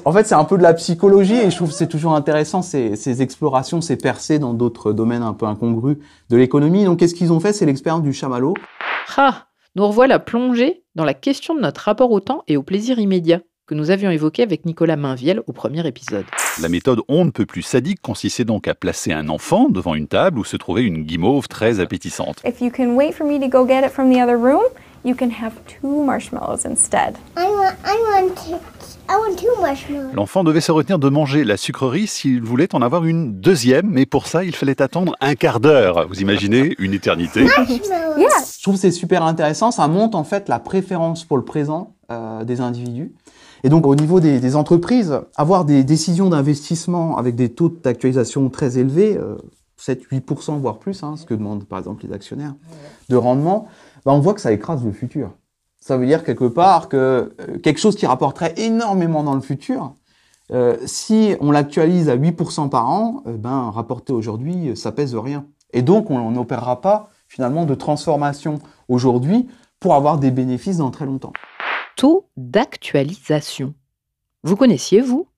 en 0.04 0.12
fait 0.12 0.26
c'est 0.26 0.34
un 0.34 0.44
peu 0.44 0.56
de 0.56 0.62
la 0.62 0.72
psychologie 0.72 1.36
et 1.36 1.50
je 1.50 1.56
trouve 1.56 1.68
que 1.68 1.74
c'est 1.74 1.88
toujours 1.88 2.14
intéressant 2.14 2.62
ces, 2.62 2.96
ces 2.96 3.20
explorations, 3.20 3.80
ces 3.82 3.96
percées 3.96 4.38
dans 4.38 4.54
d'autres 4.54 4.92
domaines 4.92 5.22
un 5.22 5.34
peu 5.34 5.46
incongrus 5.46 5.98
de 6.30 6.36
l'économie. 6.36 6.84
Donc 6.84 7.00
qu'est-ce 7.00 7.14
qu'ils 7.14 7.32
ont 7.32 7.40
fait? 7.40 7.52
C'est 7.52 7.66
l'expérience 7.66 8.02
du 8.02 8.12
chamallow. 8.12 8.54
Ah 9.16 9.46
Nous 9.76 9.86
revoilà 9.86 10.18
plongés 10.18 10.84
dans 10.94 11.04
la 11.04 11.14
question 11.14 11.54
de 11.54 11.60
notre 11.60 11.82
rapport 11.82 12.10
au 12.10 12.20
temps 12.20 12.44
et 12.48 12.56
au 12.56 12.62
plaisir 12.62 12.98
immédiat 12.98 13.40
que 13.66 13.74
nous 13.74 13.90
avions 13.90 14.10
évoqué 14.10 14.42
avec 14.42 14.66
Nicolas 14.66 14.96
Mainviel 14.96 15.42
au 15.46 15.52
premier 15.52 15.86
épisode. 15.86 16.26
La 16.60 16.68
méthode 16.68 17.00
on 17.08 17.24
ne 17.24 17.30
peut 17.30 17.46
plus 17.46 17.62
sadique 17.62 18.00
consistait 18.02 18.44
donc 18.44 18.68
à 18.68 18.74
placer 18.74 19.12
un 19.12 19.28
enfant 19.28 19.68
devant 19.68 19.94
une 19.94 20.06
table 20.06 20.38
où 20.38 20.44
se 20.44 20.56
trouvait 20.56 20.82
une 20.82 21.04
guimauve 21.04 21.48
très 21.48 21.80
appétissante. 21.80 22.42
If 22.46 22.60
you 22.60 22.70
can 22.70 22.94
wait 22.94 23.12
for 23.12 23.26
me 23.26 23.38
to 23.40 23.48
go 23.48 23.66
get 23.66 23.84
it 23.84 23.90
from 23.90 24.12
the 24.12 24.18
other 24.18 24.36
room, 24.36 24.62
you 25.04 25.14
can 25.14 25.30
have 25.30 25.52
two 25.66 26.02
marshmallows 26.04 26.64
instead. 26.64 27.16
I 27.36 27.44
want, 27.44 27.74
I 27.84 27.96
want, 28.10 28.34
to, 28.46 28.58
I 29.08 29.16
want 29.16 29.36
two 29.36 29.60
marshmallows. 29.60 30.14
L'enfant 30.14 30.44
devait 30.44 30.60
se 30.60 30.72
retenir 30.72 30.98
de 30.98 31.08
manger 31.08 31.44
la 31.44 31.56
sucrerie 31.56 32.06
s'il 32.06 32.42
voulait 32.42 32.74
en 32.74 32.82
avoir 32.82 33.04
une 33.04 33.38
deuxième, 33.38 33.88
mais 33.88 34.06
pour 34.06 34.26
ça, 34.26 34.44
il 34.44 34.54
fallait 34.54 34.80
attendre 34.80 35.14
un 35.20 35.34
quart 35.34 35.60
d'heure. 35.60 36.08
Vous 36.08 36.20
imaginez 36.20 36.74
Une 36.78 36.94
éternité 36.94 37.46
Je 37.46 38.62
trouve 38.62 38.74
que 38.74 38.80
c'est 38.80 38.90
super 38.90 39.22
intéressant. 39.22 39.70
Ça 39.70 39.86
montre 39.88 40.16
en 40.16 40.24
fait 40.24 40.48
la 40.48 40.58
préférence 40.58 41.24
pour 41.24 41.36
le 41.36 41.44
présent 41.44 41.94
euh, 42.10 42.44
des 42.44 42.60
individus. 42.60 43.12
Et 43.62 43.68
donc 43.68 43.86
au 43.86 43.94
niveau 43.94 44.20
des, 44.20 44.40
des 44.40 44.56
entreprises, 44.56 45.20
avoir 45.36 45.64
des 45.64 45.84
décisions 45.84 46.28
d'investissement 46.28 47.16
avec 47.16 47.34
des 47.34 47.50
taux 47.50 47.70
d'actualisation 47.70 48.50
très 48.50 48.78
élevés, 48.78 49.16
euh, 49.16 49.36
7-8% 49.80 50.58
voire 50.58 50.78
plus, 50.78 51.02
hein, 51.02 51.16
ce 51.16 51.24
que 51.26 51.34
demandent 51.34 51.64
par 51.64 51.78
exemple 51.78 52.06
les 52.06 52.12
actionnaires, 52.12 52.54
de 53.08 53.16
rendement, 53.16 53.68
bah, 54.04 54.12
on 54.12 54.20
voit 54.20 54.34
que 54.34 54.40
ça 54.40 54.52
écrase 54.52 54.84
le 54.84 54.92
futur. 54.92 55.32
Ça 55.80 55.96
veut 55.96 56.06
dire 56.06 56.24
quelque 56.24 56.46
part 56.46 56.88
que 56.88 57.34
euh, 57.40 57.58
quelque 57.58 57.78
chose 57.78 57.96
qui 57.96 58.06
rapporterait 58.06 58.54
énormément 58.56 59.22
dans 59.22 59.34
le 59.34 59.40
futur, 59.40 59.94
euh, 60.50 60.76
si 60.86 61.36
on 61.40 61.50
l'actualise 61.50 62.08
à 62.08 62.16
8% 62.16 62.68
par 62.68 62.88
an, 62.88 63.22
euh, 63.26 63.36
ben 63.36 63.70
rapporté 63.70 64.12
aujourd'hui, 64.12 64.76
ça 64.76 64.92
pèse 64.92 65.14
rien. 65.14 65.46
Et 65.72 65.82
donc 65.82 66.10
on 66.10 66.30
n'opérera 66.30 66.80
pas 66.80 67.10
finalement 67.28 67.64
de 67.64 67.74
transformation 67.74 68.60
aujourd'hui 68.88 69.48
pour 69.80 69.94
avoir 69.94 70.18
des 70.18 70.30
bénéfices 70.30 70.78
dans 70.78 70.90
très 70.90 71.06
longtemps. 71.06 71.32
Taux 71.96 72.28
d'actualisation. 72.36 73.74
Vous 74.42 74.56
connaissiez, 74.56 75.00
vous? 75.00 75.28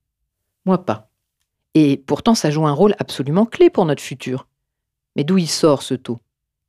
Moi 0.65 0.85
pas. 0.85 1.09
Et 1.73 1.97
pourtant, 1.97 2.35
ça 2.35 2.49
joue 2.51 2.65
un 2.65 2.73
rôle 2.73 2.95
absolument 2.99 3.45
clé 3.45 3.69
pour 3.69 3.85
notre 3.85 4.01
futur. 4.01 4.47
Mais 5.15 5.23
d'où 5.23 5.37
il 5.37 5.47
sort 5.47 5.83
ce 5.83 5.93
taux? 5.93 6.19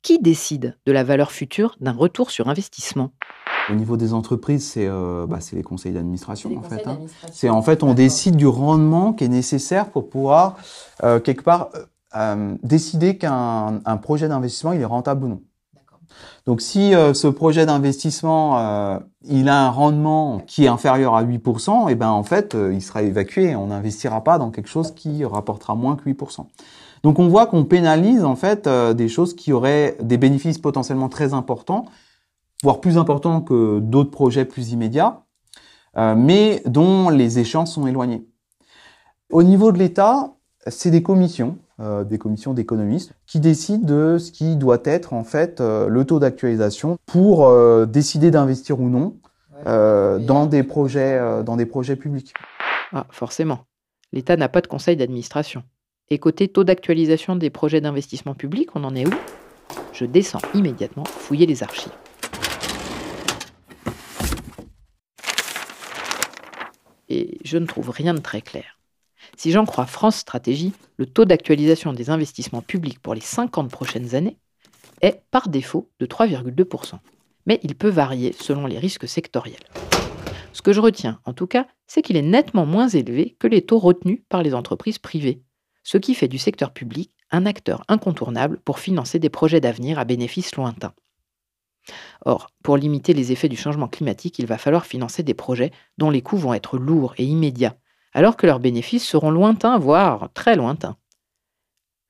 Qui 0.01 0.19
décide 0.19 0.77
de 0.85 0.91
la 0.91 1.03
valeur 1.03 1.31
future 1.31 1.75
d'un 1.81 1.91
retour 1.91 2.31
sur 2.31 2.47
investissement? 2.47 3.11
Au 3.69 3.75
niveau 3.75 3.97
des 3.97 4.13
entreprises, 4.13 4.65
c'est 4.65 4.87
euh, 4.87 5.27
bah, 5.27 5.39
les 5.51 5.61
conseils 5.61 5.91
d'administration 5.91 6.57
en 6.57 6.61
fait. 6.61 6.87
hein. 6.87 6.99
C'est 7.31 7.49
en 7.49 7.61
fait 7.61 7.83
on 7.83 7.93
décide 7.93 8.35
du 8.35 8.47
rendement 8.47 9.13
qui 9.13 9.25
est 9.25 9.29
nécessaire 9.29 9.89
pour 9.89 10.09
pouvoir 10.09 10.55
euh, 11.03 11.19
quelque 11.19 11.43
part 11.43 11.69
euh, 11.75 11.85
euh, 12.15 12.55
décider 12.63 13.17
qu'un 13.17 13.81
un 13.85 13.97
projet 13.97 14.27
d'investissement 14.27 14.71
il 14.71 14.81
est 14.81 14.85
rentable 14.85 15.25
ou 15.25 15.27
non. 15.27 15.41
Donc 16.47 16.61
si 16.61 16.95
euh, 16.95 17.13
ce 17.13 17.27
projet 17.27 17.67
d'investissement 17.67 18.57
euh, 18.57 18.99
il 19.23 19.49
a 19.49 19.65
un 19.65 19.69
rendement 19.69 20.39
qui 20.39 20.65
est 20.65 20.67
inférieur 20.69 21.13
à 21.13 21.23
8%, 21.23 21.91
et 21.91 21.95
ben 21.95 22.09
en 22.09 22.23
fait 22.23 22.55
euh, 22.55 22.73
il 22.73 22.81
sera 22.81 23.03
évacué. 23.03 23.55
On 23.55 23.67
n'investira 23.67 24.23
pas 24.23 24.39
dans 24.39 24.49
quelque 24.49 24.69
chose 24.69 24.91
qui 24.95 25.23
rapportera 25.25 25.75
moins 25.75 25.95
que 25.95 26.09
8%. 26.09 26.45
Donc 27.03 27.19
on 27.19 27.27
voit 27.27 27.47
qu'on 27.47 27.63
pénalise 27.63 28.23
en 28.25 28.35
fait 28.35 28.67
euh, 28.67 28.93
des 28.93 29.07
choses 29.07 29.35
qui 29.35 29.53
auraient 29.53 29.95
des 30.01 30.17
bénéfices 30.17 30.57
potentiellement 30.57 31.09
très 31.09 31.33
importants, 31.33 31.85
voire 32.63 32.81
plus 32.81 32.97
importants 32.97 33.41
que 33.41 33.79
d'autres 33.79 34.11
projets 34.11 34.45
plus 34.45 34.71
immédiats, 34.71 35.21
euh, 35.97 36.15
mais 36.15 36.61
dont 36.65 37.09
les 37.09 37.39
échéances 37.39 37.73
sont 37.73 37.87
éloignées. 37.87 38.25
Au 39.31 39.43
niveau 39.43 39.71
de 39.71 39.77
l'État, 39.77 40.33
c'est 40.67 40.91
des 40.91 41.03
commissions, 41.03 41.57
euh, 41.79 42.03
des 42.03 42.17
commissions 42.17 42.53
d'économistes, 42.53 43.13
qui 43.27 43.39
décident 43.39 43.85
de 43.85 44.17
ce 44.17 44.31
qui 44.31 44.57
doit 44.57 44.81
être 44.83 45.13
en 45.13 45.23
fait 45.23 45.61
le 45.61 46.03
taux 46.03 46.19
d'actualisation 46.19 46.97
pour 47.05 47.49
décider 47.87 48.31
d'investir 48.31 48.79
ou 48.79 48.89
non 48.89 49.15
dans 49.65 50.47
des 50.47 50.63
projets, 50.63 51.43
dans 51.43 51.55
des 51.55 51.65
projets 51.65 51.95
publics. 51.95 52.33
Ah, 52.91 53.05
forcément. 53.09 53.59
L'État 54.11 54.35
n'a 54.35 54.49
pas 54.49 54.61
de 54.61 54.67
conseil 54.67 54.97
d'administration. 54.97 55.63
Et 56.11 56.17
côté 56.17 56.47
taux 56.47 56.63
d'actualisation 56.63 57.35
des 57.35 57.51
projets 57.51 57.81
d'investissement 57.81 58.33
public, 58.33 58.75
on 58.75 58.83
en 58.83 58.95
est 58.95 59.07
où? 59.07 59.13
Je 59.93 60.05
descends 60.05 60.41
immédiatement 60.55 61.05
fouiller 61.05 61.45
les 61.45 61.61
archives. 61.61 61.91
Et 67.09 67.37
je 67.43 67.59
ne 67.59 67.67
trouve 67.67 67.91
rien 67.91 68.15
de 68.15 68.21
très 68.21 68.41
clair. 68.41 68.79
Si 69.37 69.51
j'en 69.51 69.65
crois 69.65 69.85
France 69.85 70.15
Stratégie, 70.15 70.73
le 70.97 71.05
taux 71.05 71.25
d'actualisation 71.25 71.93
des 71.93 72.09
investissements 72.09 72.63
publics 72.63 72.99
pour 72.99 73.13
les 73.13 73.21
50 73.21 73.69
prochaines 73.69 74.15
années 74.15 74.37
est 75.01 75.21
par 75.29 75.47
défaut 75.47 75.91
de 75.99 76.07
3,2%. 76.07 76.97
Mais 77.45 77.59
il 77.61 77.75
peut 77.75 77.89
varier 77.89 78.33
selon 78.33 78.65
les 78.65 78.79
risques 78.79 79.07
sectoriels. 79.07 79.63
Ce 80.53 80.63
que 80.63 80.73
je 80.73 80.81
retiens, 80.81 81.19
en 81.25 81.33
tout 81.33 81.45
cas, 81.45 81.67
c'est 81.85 82.01
qu'il 82.01 82.17
est 82.17 82.23
nettement 82.23 82.65
moins 82.65 82.87
élevé 82.87 83.35
que 83.37 83.47
les 83.47 83.61
taux 83.61 83.77
retenus 83.77 84.21
par 84.27 84.41
les 84.41 84.55
entreprises 84.55 84.97
privées, 84.97 85.43
ce 85.89 85.97
qui 85.97 86.13
fait 86.13 86.27
du 86.27 86.37
secteur 86.37 86.71
public 86.71 87.09
un 87.31 87.47
acteur 87.47 87.83
incontournable 87.87 88.59
pour 88.59 88.77
financer 88.77 89.17
des 89.17 89.31
projets 89.31 89.59
d'avenir 89.59 89.97
à 89.97 90.05
bénéfice 90.05 90.55
lointain. 90.55 90.93
Or, 92.25 92.51
pour 92.61 92.77
limiter 92.77 93.15
les 93.15 93.31
effets 93.31 93.49
du 93.49 93.57
changement 93.57 93.87
climatique, 93.87 94.37
il 94.37 94.45
va 94.45 94.59
falloir 94.59 94.85
financer 94.85 95.23
des 95.23 95.33
projets 95.33 95.71
dont 95.97 96.11
les 96.11 96.21
coûts 96.21 96.37
vont 96.37 96.53
être 96.53 96.77
lourds 96.77 97.15
et 97.17 97.25
immédiats, 97.25 97.75
alors 98.13 98.37
que 98.37 98.45
leurs 98.45 98.59
bénéfices 98.59 99.03
seront 99.03 99.31
lointains, 99.31 99.79
voire 99.79 100.29
très 100.35 100.55
lointains. 100.55 100.95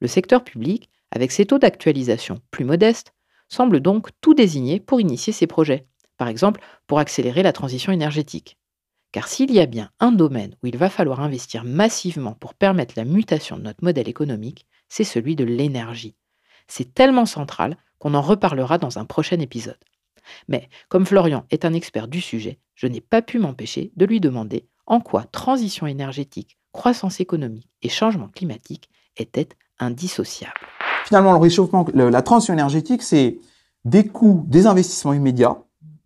Le 0.02 0.10
secteur 0.10 0.44
public, 0.44 0.89
avec 1.12 1.32
ses 1.32 1.46
taux 1.46 1.58
d'actualisation 1.58 2.42
plus 2.52 2.65
modestes, 2.65 3.13
semble 3.48 3.80
donc 3.80 4.10
tout 4.20 4.34
désigné 4.34 4.82
pour 4.82 5.00
initier 5.00 5.32
ces 5.32 5.48
projets, 5.48 5.88
par 6.18 6.28
exemple 6.28 6.60
pour 6.86 7.00
accélérer 7.00 7.44
la 7.44 7.54
transition 7.54 7.94
énergétique. 7.94 8.59
Car 9.12 9.28
s'il 9.28 9.52
y 9.52 9.60
a 9.60 9.65
bien 9.65 9.89
un 10.00 10.12
domaine 10.12 10.56
où 10.62 10.67
il 10.67 10.78
va 10.78 10.89
falloir 10.89 11.22
investir 11.22 11.63
massivement 11.63 12.34
pour 12.34 12.54
permettre 12.54 12.93
la 12.95 13.06
mutation 13.06 13.58
de 13.58 13.63
notre 13.63 13.84
modèle 13.84 14.08
économique, 14.08 14.67
c'est 14.88 15.04
celui 15.04 15.36
de 15.36 15.43
l'énergie. 15.43 16.15
C'est 16.67 16.93
tellement 16.93 17.26
central 17.26 17.78
qu'on 17.98 18.13
en 18.13 18.22
reparlera 18.22 18.78
dans 18.78 19.00
un 19.00 19.06
prochain 19.06 19.39
épisode. 19.39 19.80
Mais 20.48 20.69
comme 20.89 21.08
Florian 21.08 21.45
est 21.50 21.65
un 21.65 21.74
expert 21.74 22.08
du 22.08 22.22
sujet, 22.22 22.60
je 22.76 22.86
n'ai 22.88 23.02
pas 23.02 23.24
pu 23.24 23.39
m'empêcher 23.39 23.91
de 23.95 24.06
lui 24.06 24.19
demander 24.19 24.67
en 24.86 25.00
quoi 25.00 25.24
transition 25.24 25.88
énergétique, 25.88 26.58
croissance 26.72 27.19
économique 27.19 27.69
et 27.82 27.89
changement 27.89 28.28
climatique 28.28 28.89
étaient 29.17 29.50
indissociables. 29.80 30.54
Finalement, 31.06 31.32
le 31.32 31.39
réchauffement, 31.39 31.88
la 31.93 32.22
transition 32.22 32.54
énergétique, 32.54 33.02
c'est 33.02 33.39
des 33.86 34.06
coûts, 34.06 34.45
des 34.48 34.67
investissements 34.67 35.13
immédiats, 35.13 35.58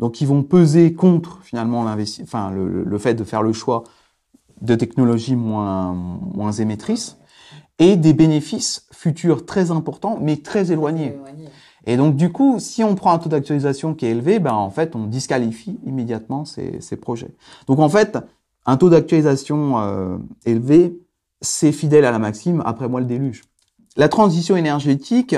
donc 0.03 0.15
qui 0.15 0.25
vont 0.25 0.43
peser 0.43 0.93
contre 0.93 1.39
finalement 1.43 1.85
enfin, 2.23 2.51
le, 2.51 2.67
le- 2.67 2.83
le 2.83 2.97
fait 2.97 3.13
de 3.13 3.23
faire 3.23 3.41
le 3.41 3.53
choix 3.53 3.85
de 4.61 4.75
technologies 4.75 5.37
moins, 5.37 5.93
moins 5.93 6.51
émettrices, 6.51 7.17
et 7.79 7.95
des 7.95 8.13
bénéfices 8.13 8.85
futurs 8.91 9.45
très 9.45 9.71
importants, 9.71 10.19
mais 10.21 10.35
très 10.35 10.73
éloignés. 10.73 11.17
Et 11.85 11.95
donc, 11.95 12.17
du 12.17 12.33
coup, 12.33 12.59
si 12.59 12.83
on 12.83 12.95
prend 12.95 13.13
un 13.13 13.17
taux 13.17 13.29
d'actualisation 13.29 13.93
qui 13.93 14.05
est 14.05 14.11
élevé, 14.11 14.39
ben, 14.39 14.51
en 14.51 14.69
fait, 14.69 14.93
on 14.97 15.05
disqualifie 15.07 15.79
immédiatement 15.85 16.43
ces, 16.43 16.81
ces 16.81 16.97
projets. 16.97 17.33
Donc, 17.67 17.79
en 17.79 17.87
fait, 17.87 18.17
un 18.65 18.75
taux 18.75 18.89
d'actualisation 18.89 19.79
euh, 19.79 20.17
élevé, 20.45 20.99
c'est 21.39 21.71
fidèle 21.71 22.03
à 22.03 22.11
la 22.11 22.19
maxime, 22.19 22.61
après 22.65 22.89
moi 22.89 22.99
le 22.99 23.05
déluge. 23.05 23.43
La 23.95 24.09
transition 24.09 24.55
énergétique, 24.55 25.35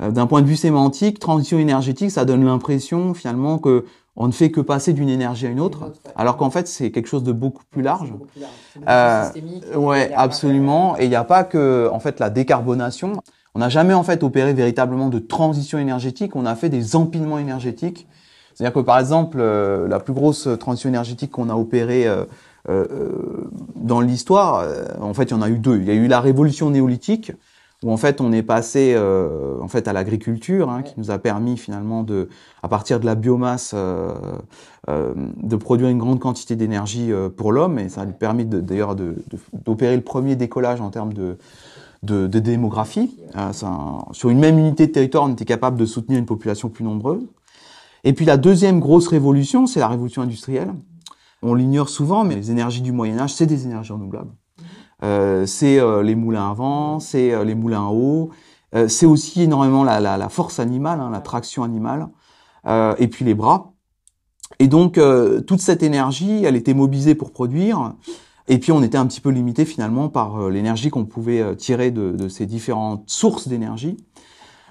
euh, 0.00 0.10
d'un 0.10 0.26
point 0.26 0.42
de 0.42 0.46
vue 0.46 0.56
sémantique, 0.56 1.18
transition 1.18 1.58
énergétique, 1.58 2.10
ça 2.10 2.24
donne 2.24 2.44
l'impression 2.44 3.14
finalement 3.14 3.58
que 3.58 3.84
on 4.20 4.26
ne 4.26 4.32
fait 4.32 4.50
que 4.50 4.60
passer 4.60 4.92
d'une 4.92 5.08
énergie 5.08 5.46
à 5.46 5.50
une 5.50 5.60
autre, 5.60 5.92
alors 6.16 6.36
qu'en 6.36 6.50
fait 6.50 6.66
c'est 6.66 6.90
quelque 6.90 7.06
chose 7.06 7.22
de 7.22 7.30
beaucoup 7.30 7.62
plus 7.70 7.82
large. 7.82 8.12
Euh, 8.88 9.30
ouais, 9.76 10.12
absolument. 10.12 10.98
Et 10.98 11.04
il 11.04 11.08
n'y 11.08 11.14
a 11.14 11.22
pas 11.22 11.44
que 11.44 11.88
en 11.92 12.00
fait 12.00 12.18
la 12.18 12.28
décarbonation. 12.28 13.12
On 13.54 13.60
n'a 13.60 13.68
jamais 13.68 13.94
en 13.94 14.02
fait 14.02 14.24
opéré 14.24 14.54
véritablement 14.54 15.08
de 15.08 15.20
transition 15.20 15.78
énergétique. 15.78 16.34
On 16.34 16.46
a 16.46 16.56
fait 16.56 16.68
des 16.68 16.96
empilements 16.96 17.38
énergétiques. 17.38 18.08
C'est-à-dire 18.58 18.74
que 18.74 18.80
par 18.80 18.98
exemple, 18.98 19.38
euh, 19.40 19.86
la 19.86 20.00
plus 20.00 20.12
grosse 20.12 20.48
transition 20.58 20.88
énergétique 20.88 21.30
qu'on 21.30 21.48
a 21.48 21.54
opérée 21.54 22.08
euh, 22.08 22.24
euh, 22.68 23.48
dans 23.76 24.00
l'histoire, 24.00 24.66
en 25.00 25.14
fait, 25.14 25.24
il 25.24 25.30
y 25.30 25.34
en 25.34 25.42
a 25.42 25.48
eu 25.48 25.58
deux. 25.58 25.78
Il 25.78 25.84
y 25.84 25.90
a 25.92 25.94
eu 25.94 26.08
la 26.08 26.20
révolution 26.20 26.68
néolithique, 26.70 27.30
où 27.84 27.92
en 27.92 27.96
fait 27.96 28.20
on 28.20 28.32
est 28.32 28.42
passé 28.42 28.94
euh, 28.96 29.60
en 29.60 29.68
fait 29.68 29.86
à 29.86 29.92
l'agriculture, 29.92 30.68
hein, 30.68 30.82
qui 30.82 30.94
nous 30.98 31.10
a 31.10 31.18
permis 31.18 31.56
finalement 31.56 32.02
de, 32.02 32.28
à 32.62 32.68
partir 32.68 32.98
de 32.98 33.06
la 33.06 33.14
biomasse, 33.14 33.72
euh, 33.74 34.12
euh, 34.88 35.14
de 35.42 35.56
produire 35.56 35.88
une 35.88 35.98
grande 35.98 36.18
quantité 36.18 36.56
d'énergie 36.56 37.12
euh, 37.12 37.28
pour 37.28 37.52
l'homme, 37.52 37.78
et 37.78 37.88
ça 37.88 38.00
a 38.00 38.04
lui 38.04 38.14
permis 38.14 38.44
de- 38.44 38.60
d'ailleurs 38.60 38.96
d'opérer 38.96 39.94
le 39.96 40.02
premier 40.02 40.34
décollage 40.34 40.80
en 40.80 40.90
termes 40.90 41.12
de, 41.12 41.38
de, 42.02 42.26
de 42.26 42.38
démographie. 42.40 43.16
Euh, 43.36 43.52
sur 44.12 44.30
une 44.30 44.40
même 44.40 44.58
unité 44.58 44.86
de 44.88 44.92
territoire, 44.92 45.24
on 45.24 45.32
était 45.32 45.44
capable 45.44 45.78
de 45.78 45.86
soutenir 45.86 46.18
une 46.18 46.26
population 46.26 46.68
plus 46.68 46.84
nombreuse. 46.84 47.26
Et 48.04 48.12
puis 48.12 48.24
la 48.24 48.36
deuxième 48.36 48.80
grosse 48.80 49.08
révolution, 49.08 49.66
c'est 49.66 49.80
la 49.80 49.88
révolution 49.88 50.22
industrielle. 50.22 50.72
On 51.42 51.54
l'ignore 51.54 51.88
souvent, 51.88 52.24
mais 52.24 52.34
les 52.34 52.50
énergies 52.50 52.82
du 52.82 52.90
Moyen 52.90 53.18
Âge, 53.20 53.34
c'est 53.34 53.46
des 53.46 53.66
énergies 53.66 53.92
renouvelables. 53.92 54.32
Euh, 55.04 55.46
c'est 55.46 55.78
euh, 55.78 56.02
les 56.02 56.14
moulins 56.14 56.50
à 56.50 56.54
vent, 56.54 56.98
c'est 56.98 57.32
euh, 57.32 57.44
les 57.44 57.54
moulins 57.54 57.86
à 57.86 57.90
eau, 57.90 58.30
c'est 58.86 59.06
aussi 59.06 59.42
énormément 59.42 59.82
la, 59.82 59.98
la, 59.98 60.18
la 60.18 60.28
force 60.28 60.58
animale, 60.58 61.00
hein, 61.00 61.08
la 61.10 61.20
traction 61.22 61.62
animale, 61.62 62.08
et 62.98 63.08
puis 63.08 63.24
les 63.24 63.32
bras. 63.32 63.72
Et 64.58 64.68
donc 64.68 65.00
toute 65.46 65.60
cette 65.60 65.82
énergie, 65.82 66.44
elle 66.44 66.54
était 66.54 66.74
mobilisée 66.74 67.14
pour 67.14 67.32
produire, 67.32 67.94
et 68.46 68.58
puis 68.58 68.70
on 68.70 68.82
était 68.82 68.98
un 68.98 69.06
petit 69.06 69.22
peu 69.22 69.30
limité 69.30 69.64
finalement 69.64 70.10
par 70.10 70.50
l'énergie 70.50 70.90
qu'on 70.90 71.06
pouvait 71.06 71.56
tirer 71.56 71.90
de, 71.90 72.12
de 72.12 72.28
ces 72.28 72.44
différentes 72.44 73.04
sources 73.08 73.48
d'énergie. 73.48 73.96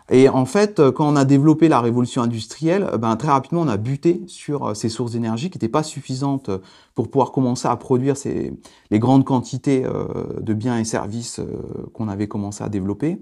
Et 0.10 0.30
en 0.30 0.46
fait, 0.46 0.80
euh, 0.80 0.92
quand 0.92 1.08
on 1.12 1.16
a 1.18 1.26
développé 1.26 1.68
la 1.68 1.82
révolution 1.82 2.22
industrielle, 2.22 2.88
euh, 2.94 2.98
ben, 2.98 3.16
très 3.18 3.28
rapidement, 3.30 3.62
on 3.62 3.68
a 3.68 3.78
buté 3.78 4.24
sur 4.28 4.68
euh, 4.70 4.74
ces 4.74 4.88
sources 4.90 5.12
d'énergie 5.12 5.50
qui 5.50 5.58
n'étaient 5.58 5.68
pas 5.68 5.84
suffisantes 5.84 6.50
pour 6.96 7.10
pouvoir 7.10 7.32
commencer 7.32 7.68
à 7.68 7.76
produire 7.76 8.16
ces, 8.16 8.54
les 8.90 9.00
grandes 9.00 9.26
quantités 9.26 9.84
de 10.42 10.54
biens 10.54 10.80
et 10.80 10.86
services 10.86 11.40
qu'on 11.94 12.08
avait 12.08 12.28
commencé 12.28 12.64
à 12.64 12.70
développer. 12.70 13.20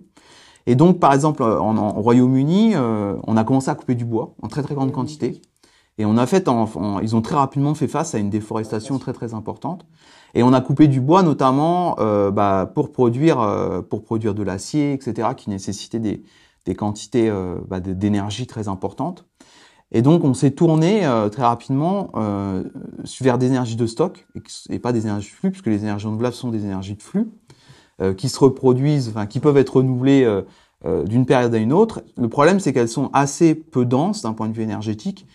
Et 0.67 0.75
donc, 0.75 0.99
par 0.99 1.13
exemple, 1.13 1.43
en, 1.43 1.77
en 1.77 1.91
Royaume-Uni, 2.01 2.73
euh, 2.75 3.15
on 3.27 3.37
a 3.37 3.43
commencé 3.43 3.69
à 3.69 3.75
couper 3.75 3.95
du 3.95 4.05
bois 4.05 4.35
en 4.41 4.47
très 4.47 4.63
très 4.63 4.75
grande 4.75 4.91
quantité. 4.91 5.41
Et 5.97 6.05
on 6.05 6.17
a 6.17 6.25
fait, 6.25 6.47
en, 6.49 6.63
en- 6.75 6.99
ils 6.99 7.15
ont 7.15 7.21
très 7.21 7.35
rapidement 7.35 7.73
fait 7.75 7.87
face 7.87 8.15
à 8.15 8.19
une 8.19 8.29
déforestation 8.29 8.99
très 8.99 9.13
très 9.13 9.33
importante. 9.33 9.85
Et 10.33 10.43
on 10.43 10.53
a 10.53 10.61
coupé 10.61 10.87
du 10.87 11.01
bois 11.01 11.23
notamment 11.23 11.95
euh, 11.99 12.31
bah, 12.31 12.71
pour 12.73 12.91
produire 12.91 13.39
euh, 13.41 13.81
pour 13.81 14.03
produire 14.03 14.33
de 14.35 14.43
l'acier, 14.43 14.93
etc., 14.93 15.29
qui 15.37 15.49
nécessitait 15.49 15.99
des, 15.99 16.23
des 16.65 16.75
quantités 16.75 17.29
euh, 17.29 17.55
bah, 17.67 17.79
d'énergie 17.79 18.47
très 18.47 18.67
importantes. 18.67 19.25
Et 19.91 20.01
donc 20.01 20.23
on 20.23 20.33
s'est 20.33 20.51
tourné 20.51 21.05
euh, 21.05 21.29
très 21.29 21.43
rapidement 21.43 22.09
euh, 22.15 22.63
vers 23.21 23.37
des 23.37 23.47
énergies 23.47 23.75
de 23.75 23.85
stock 23.85 24.27
et, 24.69 24.79
pas 24.79 24.91
des 24.91 25.05
énergies 25.05 25.29
de 25.29 25.35
flux, 25.35 25.51
puisque 25.51 25.67
les 25.67 25.83
énergies 25.83 26.07
renouvelables 26.07 26.35
sont 26.35 26.49
des 26.49 26.65
énergies 26.65 26.95
de 26.95 27.03
flux 27.03 27.29
euh, 28.01 28.13
qui 28.13 28.29
se 28.29 28.39
reproduisent, 28.39 29.13
qui 29.29 29.39
peuvent 29.39 29.57
être 29.57 29.77
renouvelées 29.77 30.25
euh, 30.25 31.03
d'une 31.03 31.25
période 31.25 31.53
à 31.53 31.57
une 31.57 31.71
autre. 31.71 32.03
Le 32.17 32.27
problème 32.29 32.59
c'est 32.59 32.73
qu'elles 32.73 32.89
sont 32.89 33.09
assez 33.13 33.55
peu 33.55 33.85
denses 33.85 34.23
d'un 34.23 34.33
point 34.33 34.49
de 34.49 34.53
vue 34.53 34.63
énergétique, 34.63 35.27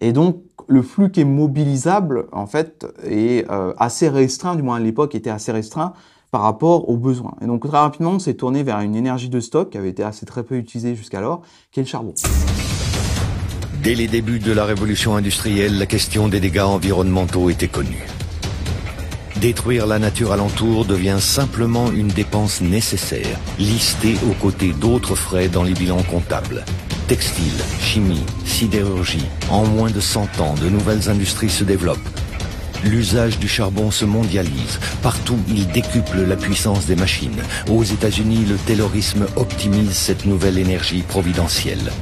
et 0.00 0.12
donc 0.12 0.42
le 0.68 0.82
flux 0.82 1.10
qui 1.10 1.20
est 1.20 1.24
mobilisable 1.24 2.26
en 2.32 2.46
fait 2.46 2.86
est 3.04 3.46
assez 3.78 4.08
restreint, 4.08 4.54
du 4.54 4.62
moins 4.62 4.76
à 4.76 4.80
l'époque 4.80 5.14
était 5.14 5.30
assez 5.30 5.52
restreint 5.52 5.94
par 6.30 6.42
rapport 6.42 6.88
aux 6.88 6.96
besoins. 6.96 7.34
Et 7.40 7.46
donc 7.46 7.66
très 7.66 7.78
rapidement 7.78 8.12
on 8.12 8.18
s'est 8.18 8.34
tourné 8.34 8.62
vers 8.62 8.80
une 8.80 8.96
énergie 8.96 9.28
de 9.28 9.40
stock 9.40 9.70
qui 9.70 9.78
avait 9.78 9.90
été 9.90 10.02
assez 10.02 10.26
très 10.26 10.42
peu 10.42 10.56
utilisée 10.56 10.94
jusqu'alors, 10.94 11.42
qui 11.72 11.80
est 11.80 11.82
le 11.82 11.88
charbon. 11.88 12.14
Dès 13.82 13.94
les 13.94 14.08
débuts 14.08 14.40
de 14.40 14.52
la 14.52 14.64
révolution 14.64 15.14
industrielle, 15.14 15.78
la 15.78 15.86
question 15.86 16.28
des 16.28 16.40
dégâts 16.40 16.58
environnementaux 16.60 17.48
était 17.48 17.68
connue. 17.68 18.06
Détruire 19.40 19.86
la 19.86 20.00
nature 20.00 20.32
alentour 20.32 20.84
devient 20.84 21.18
simplement 21.20 21.92
une 21.92 22.08
dépense 22.08 22.60
nécessaire, 22.60 23.38
listée 23.60 24.16
aux 24.28 24.34
côtés 24.34 24.72
d'autres 24.72 25.14
frais 25.14 25.48
dans 25.48 25.62
les 25.62 25.74
bilans 25.74 26.02
comptables. 26.02 26.64
Textile, 27.06 27.62
chimie, 27.80 28.26
sidérurgie, 28.44 29.26
en 29.48 29.64
moins 29.64 29.90
de 29.90 30.00
100 30.00 30.40
ans, 30.40 30.54
de 30.60 30.68
nouvelles 30.68 31.08
industries 31.08 31.50
se 31.50 31.62
développent. 31.62 31.98
L'usage 32.84 33.40
du 33.40 33.48
charbon 33.48 33.90
se 33.90 34.04
mondialise. 34.04 34.78
Partout, 35.02 35.38
il 35.48 35.66
décuple 35.68 36.22
la 36.22 36.36
puissance 36.36 36.86
des 36.86 36.94
machines. 36.94 37.42
Aux 37.68 37.82
États-Unis, 37.82 38.44
le 38.44 38.56
taylorisme 38.56 39.26
optimise 39.36 39.92
cette 39.92 40.26
nouvelle 40.26 40.58
énergie 40.58 41.02
providentielle. 41.02 41.92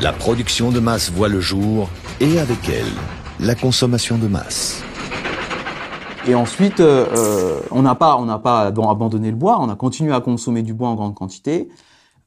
La 0.00 0.12
production 0.12 0.70
de 0.70 0.80
masse 0.80 1.10
voit 1.10 1.28
le 1.28 1.40
jour 1.40 1.88
et 2.20 2.38
avec 2.38 2.68
elle, 2.68 2.92
la 3.40 3.54
consommation 3.54 4.18
de 4.18 4.28
masse. 4.28 4.82
Et 6.26 6.34
ensuite, 6.34 6.80
euh, 6.80 7.06
euh, 7.16 7.60
on 7.70 7.82
n'a 7.82 7.94
pas, 7.94 8.16
on 8.16 8.26
n'a 8.26 8.38
pas 8.38 8.66
abandonné 8.66 9.30
le 9.30 9.36
bois, 9.36 9.58
on 9.60 9.70
a 9.70 9.76
continué 9.76 10.12
à 10.12 10.20
consommer 10.20 10.62
du 10.62 10.74
bois 10.74 10.88
en 10.88 10.94
grande 10.94 11.14
quantité, 11.14 11.68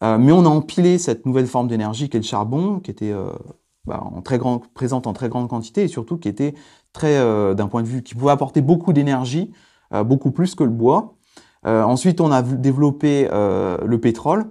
euh, 0.03 0.17
mais 0.17 0.31
on 0.31 0.45
a 0.45 0.49
empilé 0.49 0.97
cette 0.97 1.25
nouvelle 1.25 1.47
forme 1.47 1.67
d'énergie 1.67 2.09
qui 2.09 2.17
est 2.17 2.19
le 2.19 2.25
charbon, 2.25 2.79
qui 2.79 2.91
était 2.91 3.11
euh, 3.11 3.29
bah, 3.85 4.03
en 4.03 4.21
très 4.21 4.37
grand, 4.37 4.59
présente 4.73 5.07
en 5.07 5.13
très 5.13 5.29
grande 5.29 5.47
quantité 5.47 5.83
et 5.83 5.87
surtout 5.87 6.17
qui 6.17 6.27
était 6.27 6.53
euh, 7.05 7.53
d'un 7.53 7.67
point 7.67 7.81
de 7.83 7.87
vue, 7.87 8.03
qui 8.03 8.15
pouvait 8.15 8.31
apporter 8.31 8.61
beaucoup 8.61 8.93
d'énergie, 8.93 9.51
euh, 9.93 10.03
beaucoup 10.03 10.31
plus 10.31 10.55
que 10.55 10.63
le 10.63 10.69
bois. 10.69 11.15
ensuite, 11.63 12.21
on 12.21 12.31
a 12.31 12.41
développé 12.41 13.27
le 13.29 13.97
pétrole, 13.97 14.45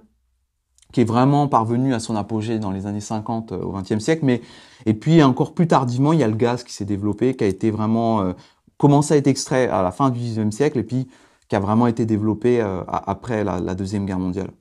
qui 0.93 1.01
est 1.01 1.05
vraiment 1.05 1.47
parvenu 1.47 1.93
à 1.93 1.99
son 1.99 2.15
apogée 2.15 2.59
dans 2.59 2.71
les 2.71 2.85
années 2.85 3.01
50 3.01 3.51
au 3.51 3.71
XXe 3.71 3.99
siècle, 3.99 4.23
mais 4.23 4.41
et 4.85 4.93
puis 4.93 5.23
encore 5.23 5.53
plus 5.53 5.67
tardivement, 5.67 6.13
il 6.13 6.19
y 6.19 6.23
a 6.23 6.27
le 6.27 6.35
gaz 6.35 6.63
qui 6.63 6.73
s'est 6.73 6.85
développé, 6.85 7.35
qui 7.35 7.43
a 7.43 7.47
été 7.47 7.71
vraiment 7.71 8.33
commencé 8.77 9.15
à 9.15 9.17
être 9.17 9.27
extrait 9.27 9.67
à 9.67 9.81
la 9.81 9.91
fin 9.91 10.09
du 10.09 10.19
XIXe 10.19 10.55
siècle 10.55 10.77
et 10.77 10.83
puis 10.83 11.07
qui 11.49 11.55
a 11.55 11.59
vraiment 11.59 11.87
été 11.87 12.05
développé 12.05 12.61
euh, 12.61 12.81
après 12.87 13.43
la, 13.43 13.75
Deuxième 13.75 14.05
Guerre 14.05 14.19
mondiale. 14.19 14.51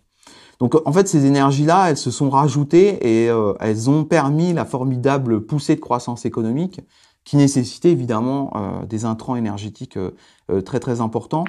Donc 0.59 0.75
en 0.87 0.93
fait, 0.93 1.07
ces 1.07 1.27
énergies-là, 1.27 1.91
elles 1.91 1.97
se 1.97 2.11
sont 2.11 2.31
rajoutées 2.31 3.25
et 3.25 3.29
euh, 3.29 3.53
elles 3.61 3.91
ont 3.91 4.05
permis 4.05 4.53
la 4.53 4.65
formidable 4.65 5.45
poussée 5.45 5.77
de 5.77 5.81
croissance 5.81 6.25
économique 6.25 6.81
qui 7.27 7.37
nécessitait 7.37 7.91
évidemment 7.91 8.53
euh, 8.55 8.87
des 8.87 9.05
intrants 9.05 9.37
énergétiques 9.37 9.99
euh, 9.99 10.61
très 10.65 10.81
très 10.81 11.03
importants. 11.03 11.45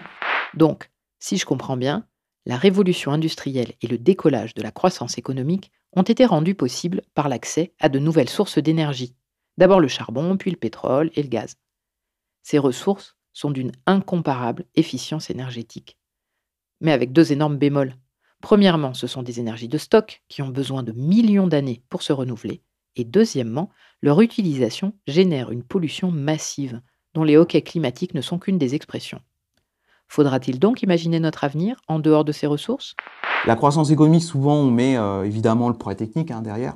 Donc, 0.56 0.92
si 1.20 1.38
je 1.38 1.46
comprends 1.46 1.78
bien, 1.78 2.06
la 2.46 2.58
révolution 2.58 3.12
industrielle 3.12 3.74
et 3.82 3.88
le 3.88 3.98
décollage 3.98 4.56
de 4.56 4.64
la 4.64 4.72
croissance 4.72 5.18
économique 5.18 5.72
ont 5.94 6.02
été 6.02 6.26
rendus 6.26 6.56
possibles 6.56 7.04
par 7.14 7.30
l'accès 7.30 7.74
à 7.80 7.90
de 7.90 8.00
nouvelles 8.00 8.30
sources 8.30 8.58
d'énergie. 8.58 9.16
D'abord 9.58 9.80
le 9.80 9.88
charbon, 9.88 10.36
puis 10.36 10.52
le 10.52 10.58
pétrole 10.58 11.12
et 11.16 11.22
le 11.22 11.30
gaz. 11.30 11.56
Ces 12.44 12.58
ressources 12.58 13.16
sont 13.34 13.52
d'une 13.52 13.72
incomparable 13.86 14.66
efficience 14.76 15.30
énergétique. 15.30 15.98
Mais 16.82 16.92
avec 16.92 17.12
deux 17.12 17.32
énormes 17.32 17.58
bémols. 17.58 17.96
Premièrement, 18.42 18.94
ce 18.94 19.06
sont 19.06 19.24
des 19.24 19.40
énergies 19.40 19.68
de 19.68 19.78
stock 19.78 20.24
qui 20.28 20.42
ont 20.42 20.50
besoin 20.50 20.82
de 20.82 20.92
millions 20.92 21.48
d'années 21.48 21.84
pour 21.90 22.02
se 22.02 22.14
renouveler. 22.14 22.64
Et 22.98 23.04
deuxièmement, 23.04 23.70
leur 24.02 24.20
utilisation 24.22 24.94
génère 25.08 25.52
une 25.52 25.64
pollution 25.64 26.12
massive, 26.12 26.82
dont 27.14 27.24
les 27.24 27.38
hoquets 27.38 27.62
climatiques 27.62 28.16
ne 28.16 28.22
sont 28.22 28.40
qu'une 28.40 28.58
des 28.58 28.74
expressions. 28.74 29.22
Faudra-t-il 30.08 30.60
donc 30.60 30.82
imaginer 30.82 31.20
notre 31.20 31.44
avenir 31.44 31.78
en 31.88 32.00
dehors 32.00 32.26
de 32.26 32.32
ces 32.32 32.48
ressources? 32.48 32.96
La 33.46 33.56
croissance 33.56 33.92
économique, 33.92 34.24
souvent, 34.24 34.56
on 34.56 34.72
met 34.72 34.98
euh, 34.98 35.24
évidemment 35.24 35.70
le 35.70 35.76
progrès 35.76 35.96
technique 35.96 36.32
hein, 36.32 36.42
derrière. 36.42 36.76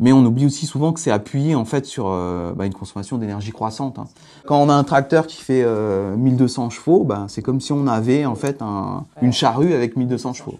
Mais 0.00 0.12
on 0.12 0.24
oublie 0.24 0.46
aussi 0.46 0.66
souvent 0.66 0.92
que 0.94 0.98
c'est 0.98 1.10
appuyé 1.10 1.54
en 1.54 1.66
fait 1.66 1.84
sur 1.84 2.08
euh, 2.08 2.52
bah, 2.54 2.64
une 2.64 2.72
consommation 2.72 3.18
d'énergie 3.18 3.52
croissante. 3.52 3.98
Hein. 3.98 4.08
Quand 4.46 4.60
on 4.60 4.70
a 4.70 4.74
un 4.74 4.82
tracteur 4.82 5.26
qui 5.26 5.36
fait 5.36 5.62
euh, 5.62 6.16
1200 6.16 6.70
chevaux, 6.70 7.04
bah, 7.04 7.26
c'est 7.28 7.42
comme 7.42 7.60
si 7.60 7.72
on 7.72 7.86
avait 7.86 8.24
en 8.24 8.34
fait 8.34 8.62
un, 8.62 9.04
une 9.20 9.34
charrue 9.34 9.74
avec 9.74 9.96
1200 9.96 10.32
chevaux. 10.32 10.58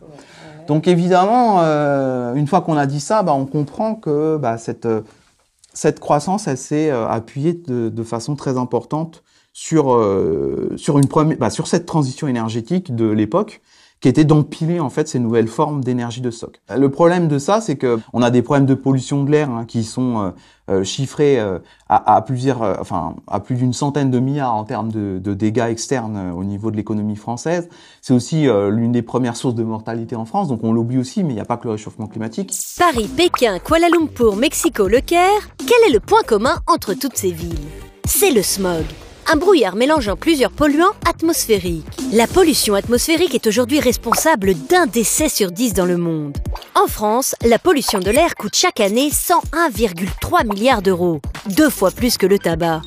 Donc 0.71 0.87
évidemment, 0.87 1.63
euh, 1.63 2.33
une 2.37 2.47
fois 2.47 2.61
qu'on 2.61 2.77
a 2.77 2.87
dit 2.87 3.01
ça, 3.01 3.25
bah, 3.25 3.35
on 3.35 3.45
comprend 3.45 3.97
que 3.97 4.37
bah, 4.37 4.57
cette, 4.57 4.87
cette 5.75 5.99
croissance, 5.99 6.45
s'est 6.55 6.93
euh, 6.93 7.09
appuyée 7.09 7.55
de, 7.55 8.03
façon 8.05 8.37
très 8.37 8.57
importante 8.57 9.25
euh, 9.73 10.77
bah, 11.41 11.51
sur 11.51 11.67
cette 11.67 11.87
transition 11.87 12.29
énergétique 12.29 12.95
de 12.95 13.07
l'époque 13.07 13.63
qui 14.01 14.09
était 14.09 14.25
d'empiler 14.25 14.81
en 14.81 14.91
fait 14.91 15.09
ces 15.09 15.19
nouvelles 15.19 15.49
formes 15.49 15.85
d'énergie 15.85 16.21
de 16.21 16.31
stock. 16.31 16.61
Le 16.75 16.89
problème 16.89 17.29
de 17.29 17.39
ça, 17.39 17.61
c'est 17.61 17.77
que 17.77 17.99
on 18.13 18.23
a 18.23 18.31
des 18.31 18.43
problèmes 18.43 18.67
de 18.67 18.75
pollution 18.75 19.25
de 19.25 19.31
l'air 19.31 19.51
hein, 19.51 19.65
qui 19.67 19.85
sont 19.85 20.19
euh, 20.19 20.31
euh, 20.71 20.85
chiffrés 20.85 21.39
euh, 21.39 21.59
à, 21.89 22.19
euh, 22.19 23.39
plus 23.41 23.55
d'une 23.57 23.73
centaine 23.73 24.11
de 24.11 24.19
milliards 24.19 24.55
en 24.55 24.65
termes 24.65 24.91
de, 24.91 25.19
de 25.19 25.35
dégâts 25.35 25.67
externes 25.69 26.17
euh, 26.17 26.33
au 26.33 26.45
niveau 26.45 26.71
de 26.71 26.77
l'économie 26.77 27.17
française. 27.17 27.69
C'est 28.01 28.15
aussi 28.15 28.49
euh, 28.49 28.71
l'une 28.71 28.93
des 28.93 29.03
premières 29.03 29.37
sources 29.37 29.55
de 29.55 29.65
mortalité 29.65 30.17
en 30.17 30.25
France, 30.25 30.49
donc 30.49 30.61
on 30.65 30.73
l'oublie 30.73 30.99
aussi, 30.99 31.23
mais 31.23 31.31
il 31.31 31.35
n'y 31.35 31.41
a 31.41 31.45
pas 31.45 31.59
que 31.59 31.65
le 31.65 31.73
réchauffement 31.73 32.07
climatique. 32.07 32.55
Paris, 32.79 33.09
Pékin, 33.15 33.59
Kuala 33.59 33.89
Lumpur, 33.91 34.37
Mexico, 34.37 34.89
Le 34.89 35.01
Caire. 35.01 35.51
Quel 35.59 35.91
est 35.91 35.93
le 35.93 36.01
point 36.01 36.23
commun 36.27 36.57
entre 36.67 36.95
toutes 36.95 37.17
ces 37.17 37.33
villes? 37.33 37.59
C'est 38.07 38.31
le 38.31 38.43
smog 38.43 38.85
un 39.27 39.37
brouillard 39.37 39.77
mélangeant 39.77 40.17
plusieurs 40.17 40.51
polluants 40.51 40.95
atmosphériques. 41.09 41.87
La 42.13 42.27
pollution 42.27 42.75
atmosphérique 42.75 43.35
est 43.35 43.47
aujourd'hui 43.47 43.81
responsable 43.81 44.55
d'un 44.69 44.87
décès 44.87 45.29
sur 45.29 45.51
10 45.51 45.75
dans 45.75 45.87
le 45.87 45.97
monde. 45.97 46.37
En 46.75 46.87
France, 46.87 47.35
la 47.45 47.59
pollution 47.59 48.01
de 48.01 48.11
l'air 48.11 48.35
coûte 48.35 48.57
chaque 48.57 48.81
année 48.81 49.11
101,3 49.11 50.47
milliards 50.47 50.83
d'euros, 50.83 51.21
deux 51.47 51.71
fois 51.71 51.91
plus 51.91 52.17
que 52.17 52.27
le 52.27 52.39
tabac. 52.39 52.83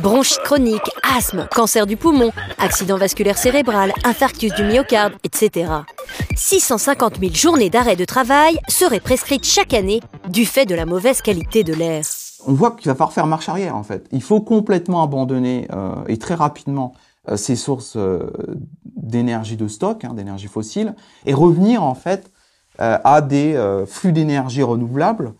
Bronchite 0.00 0.42
chronique, 0.42 0.90
asthme, 1.16 1.48
cancer 1.54 1.86
du 1.86 1.96
poumon, 1.96 2.32
accident 2.58 2.98
vasculaire 2.98 3.38
cérébral, 3.38 3.92
infarctus 4.04 4.52
du 4.54 4.64
myocarde, 4.64 5.14
etc. 5.24 5.70
650 6.36 7.20
000 7.20 7.34
journées 7.34 7.70
d'arrêt 7.70 7.96
de 7.96 8.04
travail 8.04 8.58
seraient 8.68 9.00
prescrites 9.00 9.46
chaque 9.46 9.72
année 9.72 10.00
du 10.28 10.44
fait 10.44 10.66
de 10.66 10.74
la 10.74 10.84
mauvaise 10.84 11.22
qualité 11.22 11.64
de 11.64 11.72
l'air 11.72 12.02
on 12.46 12.52
voit 12.52 12.72
qu'il 12.72 12.86
va 12.86 12.94
falloir 12.94 13.12
faire 13.12 13.26
marche 13.26 13.48
arrière 13.48 13.76
en 13.76 13.82
fait. 13.82 14.06
Il 14.12 14.22
faut 14.22 14.40
complètement 14.40 15.02
abandonner 15.02 15.68
euh, 15.72 15.94
et 16.08 16.18
très 16.18 16.34
rapidement 16.34 16.94
euh, 17.28 17.36
ces 17.36 17.56
sources 17.56 17.94
euh, 17.96 18.30
d'énergie 18.96 19.56
de 19.56 19.68
stock, 19.68 20.04
hein, 20.04 20.14
d'énergie 20.14 20.48
fossile, 20.48 20.94
et 21.26 21.34
revenir 21.34 21.82
en 21.82 21.94
fait 21.94 22.30
à 22.76 23.20
des 23.20 23.56
flux 23.86 24.10
d'énergie 24.10 24.64
renouvelables. 24.64 25.34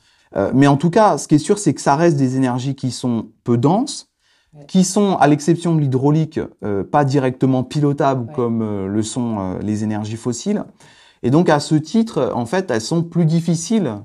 mais 0.52 0.68
en 0.68 0.76
tout 0.76 0.90
cas, 0.90 1.18
ce 1.18 1.26
qui 1.26 1.34
est 1.34 1.38
sûr, 1.38 1.58
c'est 1.58 1.74
que 1.74 1.80
ça 1.80 1.96
reste 1.96 2.16
des 2.16 2.36
énergies 2.36 2.76
qui 2.76 2.92
sont 2.92 3.30
peu 3.42 3.56
denses, 3.58 4.12
qui 4.68 4.84
sont, 4.84 5.16
à 5.16 5.26
l'exception 5.26 5.74
de 5.74 5.80
l'hydraulique, 5.80 6.38
pas 6.92 7.04
directement 7.04 7.64
pilotables 7.64 8.28
ouais. 8.28 8.34
comme 8.36 8.86
le 8.86 9.02
sont 9.02 9.58
les 9.60 9.82
énergies 9.82 10.14
fossiles. 10.14 10.62
Et 11.24 11.30
donc 11.30 11.48
à 11.48 11.58
ce 11.58 11.74
titre, 11.74 12.30
en 12.36 12.46
fait, 12.46 12.70
elles 12.70 12.80
sont 12.80 13.02
plus 13.02 13.24
difficiles 13.24 13.96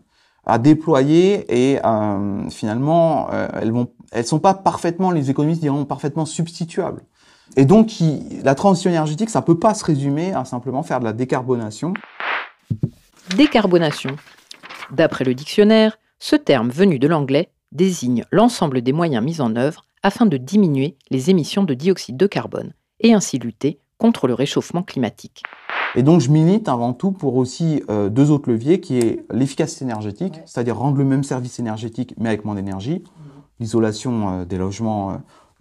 à 0.50 0.58
déployer 0.58 1.46
et 1.50 1.80
euh, 1.86 2.50
finalement 2.50 3.30
euh, 3.32 3.48
elles 4.12 4.26
sont 4.26 4.40
pas 4.40 4.54
parfaitement 4.54 5.12
les 5.12 5.30
économistes 5.30 5.62
diront 5.62 5.86
parfaitement 5.86 6.26
substituables. 6.26 7.02
Et 7.56 7.66
donc 7.66 7.92
la 8.44 8.56
transition 8.56 8.90
énergétique 8.90 9.30
ça 9.30 9.42
peut 9.42 9.60
pas 9.60 9.74
se 9.74 9.86
résumer 9.86 10.34
à 10.34 10.46
simplement 10.46 10.84
faire 10.84 11.00
de 11.00 11.06
la 11.06 11.14
décarbonation. 11.14 11.94
Décarbonation. 13.36 14.16
D'après 14.92 15.24
le 15.24 15.36
dictionnaire 15.36 15.98
ce 16.20 16.36
terme 16.36 16.70
venu 16.70 17.00
de 17.00 17.08
l'anglais 17.08 17.50
désigne 17.72 18.26
l'ensemble 18.32 18.82
des 18.82 18.94
moyens 18.94 19.24
mis 19.24 19.42
en 19.42 19.56
œuvre 19.56 19.86
afin 20.04 20.26
de 20.26 20.38
diminuer 20.38 20.98
les 21.12 21.30
émissions 21.30 21.64
de 21.64 21.74
dioxyde 21.74 22.18
de 22.18 22.28
carbone 22.28 22.74
et 23.02 23.14
ainsi 23.14 23.38
lutter 23.38 23.80
contre 24.00 24.28
le 24.28 24.34
réchauffement 24.34 24.82
climatique 24.82 25.44
et 25.96 26.04
donc, 26.04 26.22
je 26.22 26.30
milite 26.30 26.70
avant 26.70 26.94
tout 26.94 27.12
pour 27.12 27.36
aussi 27.36 27.84
euh, 27.90 28.10
deux 28.10 28.32
autres 28.32 28.50
leviers, 28.50 28.80
qui 28.80 29.00
est 29.00 29.26
l'efficacité 29.32 29.86
énergétique, 29.86 30.36
ouais. 30.36 30.44
c'est-à-dire 30.46 30.78
rendre 30.78 30.98
le 30.98 31.04
même 31.04 31.24
service 31.24 31.60
énergétique, 31.60 32.14
mais 32.18 32.30
avec 32.30 32.46
moins 32.46 32.56
d'énergie. 32.56 33.04
L'isolation 33.60 34.30
euh, 34.30 34.46
des 34.46 34.58
logements 34.58 35.12
euh, 35.12 35.16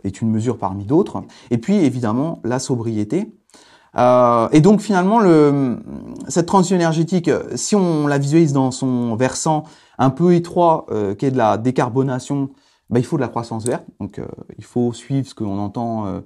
est 0.05 0.21
une 0.21 0.31
mesure 0.31 0.59
parmi 0.59 0.85
d'autres. 0.85 1.23
Et 1.51 1.59
puis, 1.59 1.77
évidemment, 1.77 2.41
la 2.45 2.59
sobriété. 2.59 3.33
et 3.97 4.61
donc, 4.61 4.81
finalement, 4.81 5.19
le, 5.19 5.79
cette 6.29 6.47
transition 6.47 6.77
énergétique, 6.77 7.31
si 7.57 7.75
on 7.75 8.07
la 8.07 8.19
visualise 8.19 8.53
dans 8.53 8.71
son 8.71 9.17
versant 9.17 9.65
un 9.99 10.11
peu 10.11 10.35
étroit, 10.35 10.87
qui 11.19 11.27
est 11.27 11.33
de 11.33 11.39
la 11.39 11.57
décarbonation, 11.59 12.51
ben, 12.91 13.01
il 13.01 13.05
faut 13.05 13.17
de 13.17 13.23
la 13.23 13.29
croissance 13.29 13.65
verte. 13.65 13.85
Donc, 14.01 14.21
il 14.57 14.65
faut 14.65 14.93
suivre 14.93 15.27
ce 15.27 15.35
qu'on 15.35 15.59
entend 15.59 16.23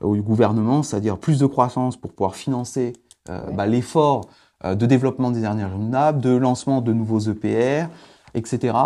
au 0.00 0.16
gouvernement, 0.16 0.82
c'est-à-dire 0.82 1.18
plus 1.18 1.38
de 1.38 1.46
croissance 1.46 1.96
pour 1.96 2.12
pouvoir 2.12 2.36
financer 2.36 2.94
euh, 3.28 3.50
bah, 3.52 3.66
l'effort 3.66 4.28
euh, 4.64 4.74
de 4.74 4.86
développement 4.86 5.30
des 5.30 5.40
énergies 5.40 5.64
renouvelables, 5.64 6.20
de 6.20 6.30
lancement 6.30 6.80
de 6.80 6.92
nouveaux 6.92 7.18
EPR, 7.18 7.88
etc., 8.34 8.76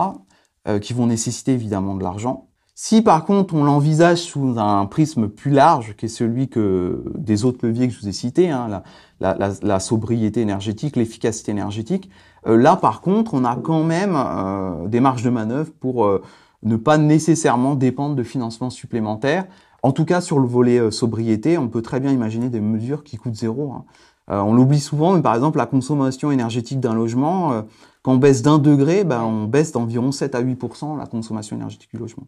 euh, 0.68 0.78
qui 0.78 0.92
vont 0.92 1.06
nécessiter 1.06 1.52
évidemment 1.52 1.94
de 1.94 2.02
l'argent. 2.02 2.46
Si 2.74 3.02
par 3.02 3.26
contre 3.26 3.54
on 3.54 3.64
l'envisage 3.64 4.18
sous 4.18 4.58
un 4.58 4.86
prisme 4.86 5.28
plus 5.28 5.50
large, 5.50 5.94
qui 5.96 6.06
est 6.06 6.08
celui 6.08 6.48
que 6.48 7.04
des 7.14 7.44
autres 7.44 7.66
leviers 7.66 7.88
que 7.88 7.94
je 7.94 8.00
vous 8.00 8.08
ai 8.08 8.12
cités, 8.12 8.48
hein, 8.48 8.68
la, 8.68 8.82
la, 9.20 9.34
la, 9.34 9.54
la, 9.60 9.80
sobriété 9.80 10.40
énergétique, 10.40 10.96
l'efficacité 10.96 11.50
énergétique, 11.50 12.10
Euh, 12.46 12.56
là, 12.56 12.76
par 12.76 13.00
contre, 13.00 13.34
on 13.34 13.44
a 13.44 13.56
quand 13.56 13.84
même 13.84 14.14
euh, 14.16 14.86
des 14.86 15.00
marges 15.00 15.22
de 15.22 15.30
manœuvre 15.30 15.72
pour 15.78 16.04
euh, 16.04 16.22
ne 16.62 16.76
pas 16.76 16.98
nécessairement 16.98 17.74
dépendre 17.74 18.14
de 18.14 18.22
financements 18.22 18.70
supplémentaires. 18.70 19.46
En 19.82 19.92
tout 19.92 20.04
cas, 20.04 20.20
sur 20.20 20.38
le 20.38 20.46
volet 20.46 20.78
euh, 20.78 20.90
sobriété, 20.90 21.56
on 21.56 21.68
peut 21.68 21.82
très 21.82 22.00
bien 22.00 22.12
imaginer 22.12 22.48
des 22.48 22.60
mesures 22.60 23.02
qui 23.02 23.16
coûtent 23.16 23.36
zéro. 23.36 23.72
hein. 23.72 23.84
Euh, 24.30 24.40
on 24.40 24.54
l'oublie 24.54 24.80
souvent, 24.80 25.14
mais 25.14 25.22
par 25.22 25.34
exemple, 25.34 25.58
la 25.58 25.66
consommation 25.66 26.30
énergétique 26.30 26.78
d'un 26.78 26.94
logement, 26.94 27.52
euh, 27.52 27.62
quand 28.02 28.12
on 28.12 28.16
baisse 28.16 28.42
d'un 28.42 28.58
degré, 28.58 29.02
ben, 29.04 29.22
on 29.22 29.44
baisse 29.44 29.72
d'environ 29.72 30.12
7 30.12 30.34
à 30.34 30.42
8% 30.42 30.96
la 30.98 31.06
consommation 31.06 31.56
énergétique 31.56 31.90
du 31.92 31.98
logement. 31.98 32.24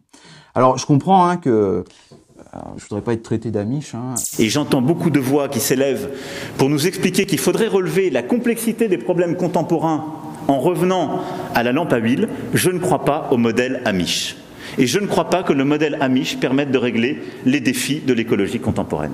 Alors, 0.53 0.77
je 0.77 0.85
comprends 0.85 1.25
hein, 1.25 1.37
que 1.37 1.49
euh, 1.49 1.83
je 2.77 2.83
voudrais 2.83 3.01
pas 3.01 3.13
être 3.13 3.23
traité 3.23 3.51
d'amiche. 3.51 3.95
Hein. 3.95 4.15
Et 4.37 4.49
j'entends 4.49 4.81
beaucoup 4.81 5.09
de 5.09 5.19
voix 5.19 5.47
qui 5.47 5.59
s'élèvent 5.59 6.09
pour 6.57 6.69
nous 6.69 6.87
expliquer 6.87 7.25
qu'il 7.25 7.39
faudrait 7.39 7.67
relever 7.67 8.09
la 8.09 8.21
complexité 8.21 8.87
des 8.89 8.97
problèmes 8.97 9.37
contemporains 9.37 10.05
en 10.47 10.59
revenant 10.59 11.21
à 11.55 11.63
la 11.63 11.71
lampe 11.71 11.93
à 11.93 11.97
huile. 11.97 12.29
Je 12.53 12.69
ne 12.69 12.79
crois 12.79 13.05
pas 13.05 13.27
au 13.31 13.37
modèle 13.37 13.81
Amish. 13.85 14.37
Et 14.77 14.87
je 14.87 14.99
ne 14.99 15.07
crois 15.07 15.29
pas 15.29 15.43
que 15.43 15.53
le 15.53 15.65
modèle 15.65 15.97
Amish 16.01 16.39
permette 16.39 16.71
de 16.71 16.77
régler 16.77 17.21
les 17.45 17.59
défis 17.59 18.01
de 18.01 18.13
l'écologie 18.13 18.59
contemporaine. 18.59 19.13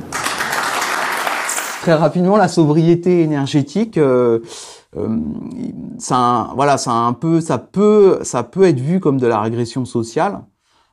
Très 1.81 1.93
rapidement, 1.93 2.37
la 2.37 2.47
sobriété 2.47 3.21
énergétique, 3.21 3.97
euh, 3.97 4.39
euh, 4.97 5.17
ça, 5.97 6.51
voilà, 6.55 6.77
ça 6.77 6.91
un 6.91 7.13
peu, 7.13 7.41
ça 7.41 7.57
peut, 7.57 8.19
ça 8.23 8.43
peut 8.43 8.63
être 8.63 8.79
vu 8.79 8.99
comme 8.99 9.17
de 9.17 9.27
la 9.27 9.39
régression 9.39 9.85
sociale, 9.85 10.41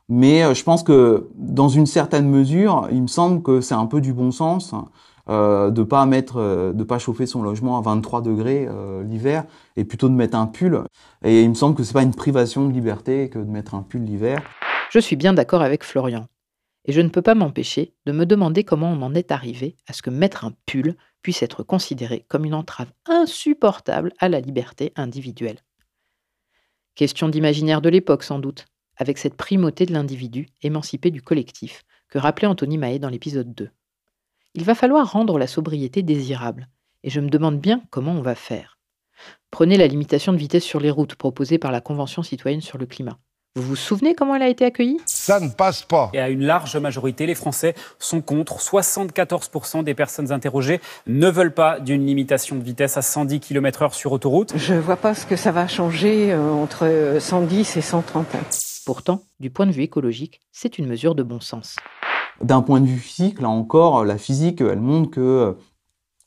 mais 0.07 0.43
euh, 0.43 0.53
je 0.53 0.63
pense 0.63 0.83
que 0.83 1.27
dans 1.35 1.67
une 1.67 1.85
certaine 1.85 2.29
mesure, 2.29 2.87
il 2.91 3.01
me 3.01 3.07
semble 3.07 3.41
que 3.41 3.59
c'est 3.59 3.75
un 3.75 3.85
peu 3.85 3.99
du 3.99 4.13
bon 4.13 4.31
sens 4.31 4.73
euh, 5.29 5.71
de 5.71 5.83
pas 5.83 6.07
euh, 6.07 6.85
pas 6.85 6.99
chauffer 6.99 7.25
son 7.25 7.41
logement 7.41 7.77
à 7.77 7.81
23 7.81 8.21
degrés 8.21 8.67
euh, 8.69 9.03
l'hiver 9.03 9.43
et 9.75 9.83
plutôt 9.83 10.07
de 10.09 10.13
mettre 10.13 10.37
un 10.37 10.47
pull. 10.47 10.83
Et 11.23 11.43
il 11.43 11.49
me 11.49 11.55
semble 11.55 11.75
que 11.75 11.83
c'est 11.83 11.93
pas 11.93 12.03
une 12.03 12.15
privation 12.15 12.67
de 12.67 12.73
liberté 12.73 13.29
que 13.29 13.39
de 13.39 13.49
mettre 13.49 13.75
un 13.75 13.83
pull 13.83 14.03
l'hiver. 14.03 14.41
Je 14.89 14.99
suis 14.99 15.15
bien 15.15 15.33
d'accord 15.33 15.61
avec 15.61 15.83
Florian. 15.83 16.27
Et 16.85 16.93
je 16.93 17.01
ne 17.01 17.09
peux 17.09 17.21
pas 17.21 17.35
m'empêcher 17.35 17.93
de 18.05 18.13
me 18.13 18.25
demander 18.25 18.63
comment 18.63 18.89
on 18.89 19.01
en 19.01 19.13
est 19.13 19.31
arrivé 19.31 19.75
à 19.87 19.93
ce 19.93 20.01
que 20.01 20.09
mettre 20.09 20.45
un 20.45 20.53
pull 20.65 20.95
puisse 21.21 21.43
être 21.43 21.61
considéré 21.61 22.25
comme 22.29 22.45
une 22.45 22.53
entrave 22.53 22.91
insupportable 23.05 24.13
à 24.19 24.29
la 24.29 24.39
liberté 24.39 24.93
individuelle. 24.95 25.59
Question 26.95 27.27
d'imaginaire 27.27 27.81
de 27.81 27.89
l'époque 27.89 28.23
sans 28.23 28.39
doute, 28.39 28.65
avec 28.95 29.17
cette 29.17 29.35
primauté 29.35 29.85
de 29.85 29.91
l'individu 29.91 30.47
émancipé 30.61 31.11
du 31.11 31.21
collectif 31.21 31.83
que 32.07 32.17
rappelait 32.17 32.47
Anthony 32.47 32.77
Mahé 32.77 32.99
dans 32.99 33.09
l'épisode 33.09 33.53
2. 33.53 33.69
Il 34.57 34.63
va 34.63 34.73
falloir 34.73 35.11
rendre 35.11 35.37
la 35.37 35.45
sobriété 35.45 36.01
désirable, 36.01 36.67
et 37.03 37.11
je 37.11 37.19
me 37.19 37.29
demande 37.29 37.59
bien 37.59 37.83
comment 37.91 38.13
on 38.13 38.23
va 38.23 38.33
faire. 38.33 38.79
Prenez 39.51 39.77
la 39.77 39.85
limitation 39.85 40.33
de 40.33 40.37
vitesse 40.39 40.63
sur 40.63 40.79
les 40.79 40.89
routes 40.89 41.13
proposée 41.13 41.59
par 41.59 41.71
la 41.71 41.79
Convention 41.79 42.23
citoyenne 42.23 42.61
sur 42.61 42.79
le 42.79 42.87
climat. 42.87 43.19
Vous 43.55 43.61
vous 43.61 43.75
souvenez 43.75 44.15
comment 44.15 44.33
elle 44.33 44.41
a 44.41 44.47
été 44.47 44.65
accueillie? 44.65 44.97
Ça 45.05 45.39
ne 45.39 45.49
passe 45.49 45.83
pas. 45.83 46.09
Et 46.13 46.19
à 46.19 46.29
une 46.29 46.43
large 46.43 46.75
majorité, 46.77 47.27
les 47.27 47.35
Français 47.35 47.75
sont 47.99 48.21
contre. 48.21 48.57
74% 48.57 49.83
des 49.83 49.93
personnes 49.93 50.31
interrogées 50.31 50.81
ne 51.05 51.29
veulent 51.29 51.53
pas 51.53 51.79
d'une 51.79 52.03
limitation 52.03 52.55
de 52.55 52.63
vitesse 52.63 52.97
à 52.97 53.03
110 53.03 53.39
km/h 53.39 53.93
sur 53.93 54.11
autoroute. 54.11 54.53
Je 54.55 54.73
ne 54.73 54.79
vois 54.79 54.97
pas 54.97 55.13
ce 55.13 55.27
que 55.27 55.35
ça 55.35 55.51
va 55.51 55.67
changer 55.67 56.33
euh, 56.33 56.49
entre 56.49 57.17
110 57.19 57.77
et 57.77 57.81
130. 57.81 58.25
Pourtant, 58.87 59.23
du 59.41 59.49
point 59.49 59.65
de 59.65 59.73
vue 59.73 59.83
écologique, 59.83 60.39
c'est 60.53 60.77
une 60.79 60.87
mesure 60.87 61.13
de 61.13 61.21
bon 61.21 61.41
sens. 61.41 61.75
D'un 62.41 62.61
point 62.61 62.79
de 62.79 62.85
vue 62.85 62.99
physique, 62.99 63.41
là 63.41 63.49
encore, 63.49 64.05
la 64.05 64.17
physique, 64.17 64.61
elle 64.61 64.79
montre 64.79 65.11
que 65.11 65.19
euh, 65.19 65.51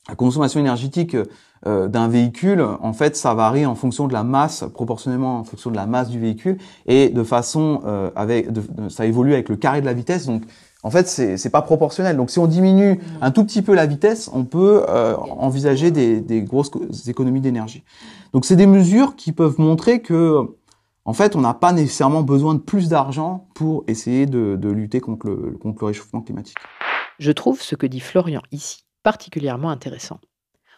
la 0.07 0.13
consommation 0.13 0.59
énergétique 0.59 1.17
euh, 1.65 1.87
d'un 1.87 2.07
véhicule, 2.07 2.61
en 2.61 2.93
fait, 2.93 3.15
ça 3.15 3.33
varie 3.33 3.65
en 3.65 3.73
fonction 3.73 4.07
de 4.07 4.13
la 4.13 4.23
masse, 4.23 4.63
proportionnellement 4.75 5.39
en 5.39 5.43
fonction 5.43 5.71
de 5.71 5.75
la 5.75 5.87
masse 5.87 6.09
du 6.09 6.19
véhicule, 6.19 6.59
et 6.85 7.09
de 7.09 7.23
façon 7.23 7.81
euh, 7.85 8.11
avec, 8.15 8.51
de, 8.51 8.61
ça 8.89 9.07
évolue 9.07 9.33
avec 9.33 9.49
le 9.49 9.55
carré 9.55 9.81
de 9.81 9.87
la 9.87 9.93
vitesse. 9.93 10.27
Donc, 10.27 10.43
en 10.83 10.91
fait, 10.91 11.07
c'est 11.07 11.49
pas 11.49 11.63
proportionnel. 11.63 12.15
Donc, 12.15 12.29
si 12.29 12.37
on 12.37 12.45
diminue 12.45 12.99
un 13.21 13.31
tout 13.31 13.43
petit 13.43 13.63
peu 13.63 13.73
la 13.73 13.87
vitesse, 13.87 14.29
on 14.33 14.45
peut 14.45 14.83
euh, 14.87 15.15
envisager 15.15 15.89
des, 15.89 16.21
des 16.21 16.43
grosses 16.43 16.69
co- 16.69 16.85
économies 17.07 17.41
d'énergie. 17.41 17.83
Donc, 18.33 18.45
c'est 18.45 18.55
des 18.55 18.67
mesures 18.67 19.15
qui 19.15 19.31
peuvent 19.31 19.59
montrer 19.59 20.01
que, 20.03 20.41
en 21.11 21.13
fait, 21.13 21.35
on 21.35 21.41
n'a 21.41 21.53
pas 21.53 21.73
nécessairement 21.73 22.23
besoin 22.23 22.55
de 22.55 22.61
plus 22.61 22.87
d'argent 22.87 23.49
pour 23.53 23.83
essayer 23.87 24.25
de, 24.27 24.57
lutter 24.69 25.01
contre 25.01 25.27
le 25.27 25.85
réchauffement 25.85 26.21
climatique. 26.21 26.55
Je 27.19 27.33
trouve 27.33 27.61
ce 27.61 27.75
que 27.75 27.85
dit 27.85 27.99
Florian 27.99 28.41
ici 28.53 28.85
particulièrement 29.03 29.71
intéressant. 29.71 30.21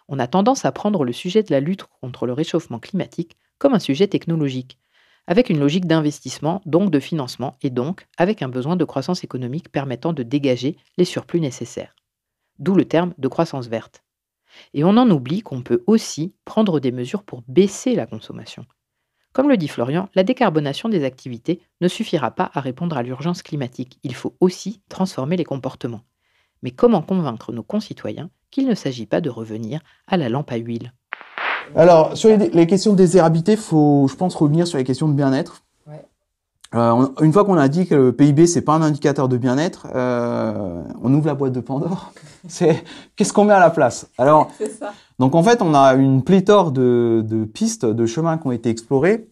On 0.08 0.18
a 0.18 0.26
tendance 0.26 0.66
à 0.66 0.72
prendre 0.72 1.04
le 1.04 1.14
sujet 1.14 1.44
de 1.44 1.52
la 1.52 1.60
lutte 1.60 1.84
contre 2.02 2.26
le 2.26 2.34
réchauffement 2.34 2.80
climatique 2.80 3.38
comme 3.60 3.76
un 3.76 3.80
sujet 3.80 4.08
technologique, 4.08 4.80
avec 5.28 5.52
une 5.52 5.60
logique 5.60 5.86
d'investissement, 5.86 6.64
donc 6.66 6.90
de 6.90 7.00
financement, 7.00 7.56
et 7.62 7.70
donc 7.70 8.08
avec 8.18 8.42
un 8.42 8.50
besoin 8.50 8.76
de 8.76 8.86
croissance 8.86 9.24
économique 9.24 9.72
permettant 9.72 10.14
de 10.14 10.24
dégager 10.24 10.78
les 10.98 11.06
surplus 11.06 11.42
nécessaires. 11.42 11.94
D'où 12.58 12.74
le 12.74 12.86
terme 12.86 13.14
de 13.20 13.28
croissance 13.28 13.68
verte. 13.68 14.04
Et 14.74 14.84
on 14.84 14.98
en 14.98 15.12
oublie 15.12 15.44
qu'on 15.44 15.62
peut 15.62 15.84
aussi 15.86 16.34
prendre 16.44 16.80
des 16.80 16.92
mesures 16.92 17.22
pour 17.22 17.44
baisser 17.48 17.94
la 17.94 18.08
consommation. 18.08 18.66
Comme 19.34 19.50
le 19.50 19.58
dit 19.58 19.68
Florian, 19.68 20.10
la 20.14 20.22
décarbonation 20.22 20.90
des 20.90 21.04
activités 21.04 21.60
ne 21.82 21.88
suffira 21.88 22.30
pas 22.30 22.52
à 22.54 22.60
répondre 22.60 22.96
à 22.96 23.02
l'urgence 23.02 23.42
climatique. 23.42 23.98
Il 24.04 24.14
faut 24.14 24.36
aussi 24.40 24.84
transformer 24.90 25.38
les 25.38 25.44
comportements. 25.44 26.02
Mais 26.62 26.70
comment 26.70 27.02
convaincre 27.02 27.52
nos 27.52 27.64
concitoyens 27.64 28.30
qu'il 28.52 28.68
ne 28.68 28.76
s'agit 28.76 29.08
pas 29.08 29.22
de 29.22 29.32
revenir 29.32 29.82
à 30.06 30.18
la 30.18 30.30
lampe 30.30 30.52
à 30.52 30.58
huile? 30.58 30.94
Alors, 31.76 32.16
sur 32.16 32.30
les, 32.30 32.50
les 32.50 32.68
questions 32.68 32.92
de 32.92 32.98
désirabilité, 32.98 33.56
faut, 33.56 34.08
je 34.08 34.16
pense, 34.16 34.36
revenir 34.36 34.68
sur 34.68 34.78
les 34.78 34.84
questions 34.84 35.08
de 35.08 35.16
bien-être. 35.16 35.63
Euh, 36.76 37.08
une 37.22 37.32
fois 37.32 37.46
qu'on 37.46 37.58
a 37.58 37.68
dit 37.68 37.86
que 37.86 37.94
le 37.96 38.12
PIB 38.14 38.48
c'est 38.48 38.62
pas 38.62 38.74
un 38.74 38.82
indicateur 38.82 39.30
de 39.30 39.38
bien-être, 39.38 39.88
euh, 39.94 40.82
on 41.04 41.14
ouvre 41.14 41.28
la 41.28 41.36
boîte 41.36 41.54
de 41.54 41.60
Pandore. 41.60 42.12
C'est 42.48 42.84
qu'est-ce 43.16 43.32
qu'on 43.32 43.46
met 43.46 43.54
à 43.54 43.60
la 43.60 43.70
place? 43.70 44.08
Alors, 44.18 44.50
donc 45.20 45.34
en 45.36 45.44
fait, 45.44 45.62
on 45.62 45.74
a 45.74 45.94
une 45.94 46.24
pléthore 46.24 46.72
de, 46.72 47.24
de 47.26 47.46
pistes, 47.46 47.86
de 47.86 48.06
chemins 48.06 48.38
qui 48.38 48.48
ont 48.48 48.52
été 48.52 48.70
explorés. 48.70 49.30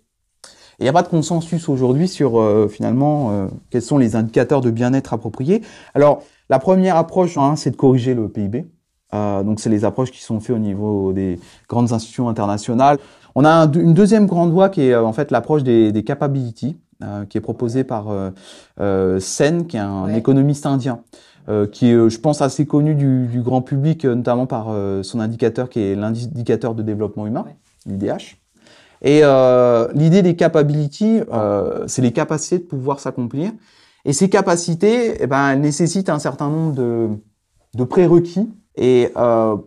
Il 0.79 0.83
n'y 0.83 0.89
a 0.89 0.93
pas 0.93 1.01
de 1.03 1.09
consensus 1.09 1.67
aujourd'hui 1.67 2.07
sur 2.07 2.39
euh, 2.39 2.67
finalement 2.69 3.31
euh, 3.31 3.47
quels 3.69 3.81
sont 3.81 3.97
les 3.97 4.15
indicateurs 4.15 4.61
de 4.61 4.71
bien-être 4.71 5.13
appropriés. 5.13 5.61
Alors, 5.93 6.23
la 6.49 6.57
première 6.59 6.95
approche, 6.95 7.37
hein, 7.37 7.55
c'est 7.55 7.71
de 7.71 7.75
corriger 7.75 8.13
le 8.13 8.29
PIB. 8.29 8.65
Euh, 9.13 9.43
donc, 9.43 9.59
c'est 9.59 9.69
les 9.69 9.83
approches 9.83 10.11
qui 10.11 10.21
sont 10.23 10.39
faites 10.39 10.55
au 10.55 10.59
niveau 10.59 11.11
des 11.11 11.37
grandes 11.67 11.91
institutions 11.91 12.29
internationales. 12.29 12.97
On 13.35 13.43
a 13.45 13.49
un- 13.51 13.71
une 13.71 13.93
deuxième 13.93 14.25
grande 14.25 14.51
voie 14.51 14.69
qui 14.69 14.83
est 14.83 14.93
euh, 14.93 15.03
en 15.03 15.13
fait 15.13 15.31
l'approche 15.31 15.63
des, 15.63 15.91
des 15.91 16.03
capabilities, 16.03 16.77
euh, 17.03 17.25
qui 17.25 17.37
est 17.37 17.41
proposée 17.41 17.83
par 17.83 18.09
euh, 18.09 18.29
euh, 18.79 19.19
Sen, 19.19 19.67
qui 19.67 19.77
est 19.77 19.81
un 19.81 20.13
économiste 20.13 20.65
indien, 20.65 21.01
qui 21.71 21.87
est, 21.87 22.09
je 22.09 22.19
pense, 22.19 22.41
assez 22.41 22.65
connu 22.65 22.95
du, 22.95 23.27
du 23.27 23.41
grand 23.41 23.61
public, 23.61 24.05
notamment 24.05 24.45
par 24.45 24.73
son 25.03 25.19
indicateur 25.19 25.69
qui 25.69 25.81
est 25.81 25.95
l'indicateur 25.95 26.75
de 26.75 26.81
développement 26.81 27.27
humain, 27.27 27.45
l'IDH. 27.85 28.37
Et 29.01 29.21
l'idée 29.93 30.21
des 30.21 30.37
capabilities, 30.37 31.19
c'est 31.87 32.01
les 32.01 32.13
capacités 32.13 32.59
de 32.59 32.63
pouvoir 32.63 33.01
s'accomplir. 33.01 33.51
Et 34.05 34.13
ces 34.13 34.29
capacités, 34.29 35.21
eh 35.21 35.27
ben, 35.27 35.49
elles 35.49 35.61
nécessitent 35.61 36.09
un 36.09 36.19
certain 36.19 36.49
nombre 36.49 36.73
de, 36.73 37.09
de 37.75 37.83
prérequis. 37.83 38.49
Et 38.75 39.11
euh, 39.17 39.57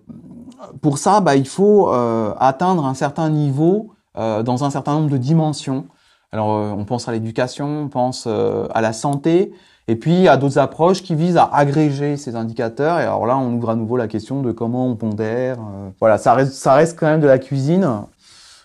pour 0.80 0.98
ça, 0.98 1.20
bah, 1.20 1.36
il 1.36 1.46
faut 1.46 1.92
euh, 1.92 2.34
atteindre 2.38 2.86
un 2.86 2.94
certain 2.94 3.30
niveau 3.30 3.92
euh, 4.16 4.42
dans 4.42 4.64
un 4.64 4.70
certain 4.70 4.94
nombre 4.94 5.10
de 5.10 5.16
dimensions. 5.16 5.86
Alors, 6.34 6.56
euh, 6.56 6.74
on 6.76 6.84
pense 6.84 7.06
à 7.06 7.12
l'éducation, 7.12 7.82
on 7.84 7.88
pense 7.88 8.24
euh, 8.26 8.66
à 8.74 8.80
la 8.80 8.92
santé, 8.92 9.52
et 9.86 9.94
puis 9.94 10.26
à 10.26 10.36
d'autres 10.36 10.58
approches 10.58 11.00
qui 11.00 11.14
visent 11.14 11.36
à 11.36 11.44
agréger 11.44 12.16
ces 12.16 12.34
indicateurs. 12.34 12.98
Et 12.98 13.04
alors 13.04 13.24
là, 13.24 13.38
on 13.38 13.52
ouvre 13.54 13.70
à 13.70 13.76
nouveau 13.76 13.96
la 13.96 14.08
question 14.08 14.42
de 14.42 14.50
comment 14.50 14.88
on 14.88 14.96
pondère. 14.96 15.58
euh, 15.60 15.90
voilà, 16.00 16.18
ça 16.18 16.34
reste, 16.34 16.54
ça 16.54 16.74
reste 16.74 16.98
quand 16.98 17.06
même 17.06 17.20
de 17.20 17.28
la 17.28 17.38
cuisine. 17.38 17.88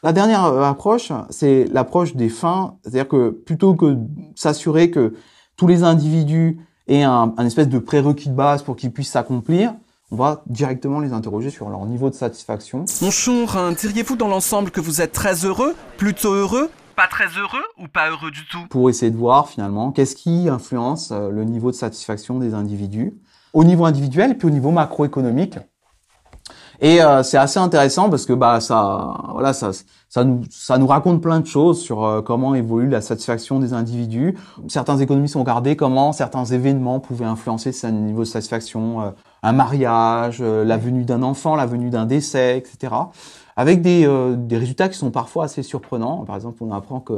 La 0.02 0.14
dernière 0.14 0.46
approche, 0.64 1.12
c'est 1.30 1.66
l'approche 1.72 2.16
des 2.16 2.30
fins, 2.30 2.74
c'est-à-dire 2.82 3.08
que 3.08 3.30
plutôt 3.30 3.76
que 3.76 3.98
s'assurer 4.36 4.90
que 4.90 5.14
tous 5.56 5.68
les 5.68 5.84
individus 5.84 6.58
aient 6.88 7.04
un, 7.04 7.36
un 7.38 7.46
espèce 7.46 7.70
de 7.70 7.78
prérequis 7.78 8.30
de 8.30 8.34
base 8.34 8.64
pour 8.64 8.78
qu'ils 8.78 8.92
puissent 8.92 9.12
s'accomplir, 9.12 9.76
on 10.10 10.16
va 10.16 10.42
directement 10.48 11.02
les 11.02 11.14
interroger 11.14 11.52
sur 11.52 11.70
leur 11.70 11.86
niveau 11.86 12.10
de 12.10 12.16
satisfaction. 12.16 12.86
Bonjour, 13.00 13.56
hein, 13.56 13.74
diriez-vous 13.74 14.16
dans 14.16 14.28
l'ensemble 14.28 14.72
que 14.72 14.82
vous 14.82 15.02
êtes 15.02 15.12
très 15.12 15.46
heureux, 15.46 15.76
plutôt 15.98 16.34
heureux, 16.34 16.72
pas 17.00 17.08
très 17.08 17.28
heureux 17.40 17.64
ou 17.78 17.88
pas 17.88 18.10
heureux 18.10 18.30
du 18.30 18.46
tout 18.46 18.68
pour 18.70 18.90
essayer 18.90 19.10
de 19.10 19.16
voir 19.16 19.48
finalement 19.48 19.94
qu'est-ce 19.94 20.18
qui 20.18 20.50
influence 20.50 21.12
euh, 21.12 21.30
le 21.30 21.46
niveau 21.46 21.72
de 21.72 21.76
satisfaction 21.78 22.40
des 22.40 22.54
individus 22.54 23.14
au 23.54 23.64
niveau 23.64 23.86
individuel 23.86 24.32
et 24.32 24.34
puis 24.34 24.50
au 24.50 24.52
niveau 24.52 24.72
macroéconomique. 24.72 25.60
Et 26.82 27.02
euh, 27.02 27.24
c'est 27.24 27.38
assez 27.38 27.58
intéressant 27.58 28.10
parce 28.10 28.26
que 28.26 28.34
bah 28.34 28.60
ça 28.60 29.14
voilà 29.32 29.54
ça 29.54 29.72
ça 30.10 30.26
nous 30.26 30.42
ça 30.50 30.78
nous 30.78 30.88
raconte 30.88 31.22
plein 31.22 31.40
de 31.40 31.48
choses 31.48 31.82
sur 31.82 32.04
euh, 32.04 32.22
comment 32.22 32.54
évolue 32.54 32.90
la 32.90 33.00
satisfaction 33.00 33.60
des 33.60 33.72
individus. 33.72 34.38
Certains 34.68 34.98
économistes 34.98 35.38
ont 35.38 35.42
regardé 35.42 35.78
comment 35.78 36.12
certains 36.12 36.44
événements 36.44 37.00
pouvaient 37.00 37.24
influencer 37.24 37.72
ce 37.72 37.88
niveau 37.88 38.24
de 38.24 38.28
satisfaction, 38.28 39.14
un 39.42 39.52
mariage, 39.54 40.42
la 40.42 40.78
venue 40.78 41.06
d'un 41.06 41.24
enfant, 41.24 41.56
la 41.56 41.66
venue 41.66 41.92
d'un 41.92 42.06
décès, 42.06 42.58
etc. 42.58 42.94
avec 43.60 43.82
des, 43.82 44.06
euh, 44.08 44.36
des 44.38 44.56
résultats 44.58 44.88
qui 44.88 44.98
sont 44.98 45.12
parfois 45.12 45.44
assez 45.44 45.64
surprenants. 45.64 46.24
Par 46.26 46.38
exemple, 46.38 46.58
on 46.62 46.72
apprend 46.72 47.02
que 47.02 47.14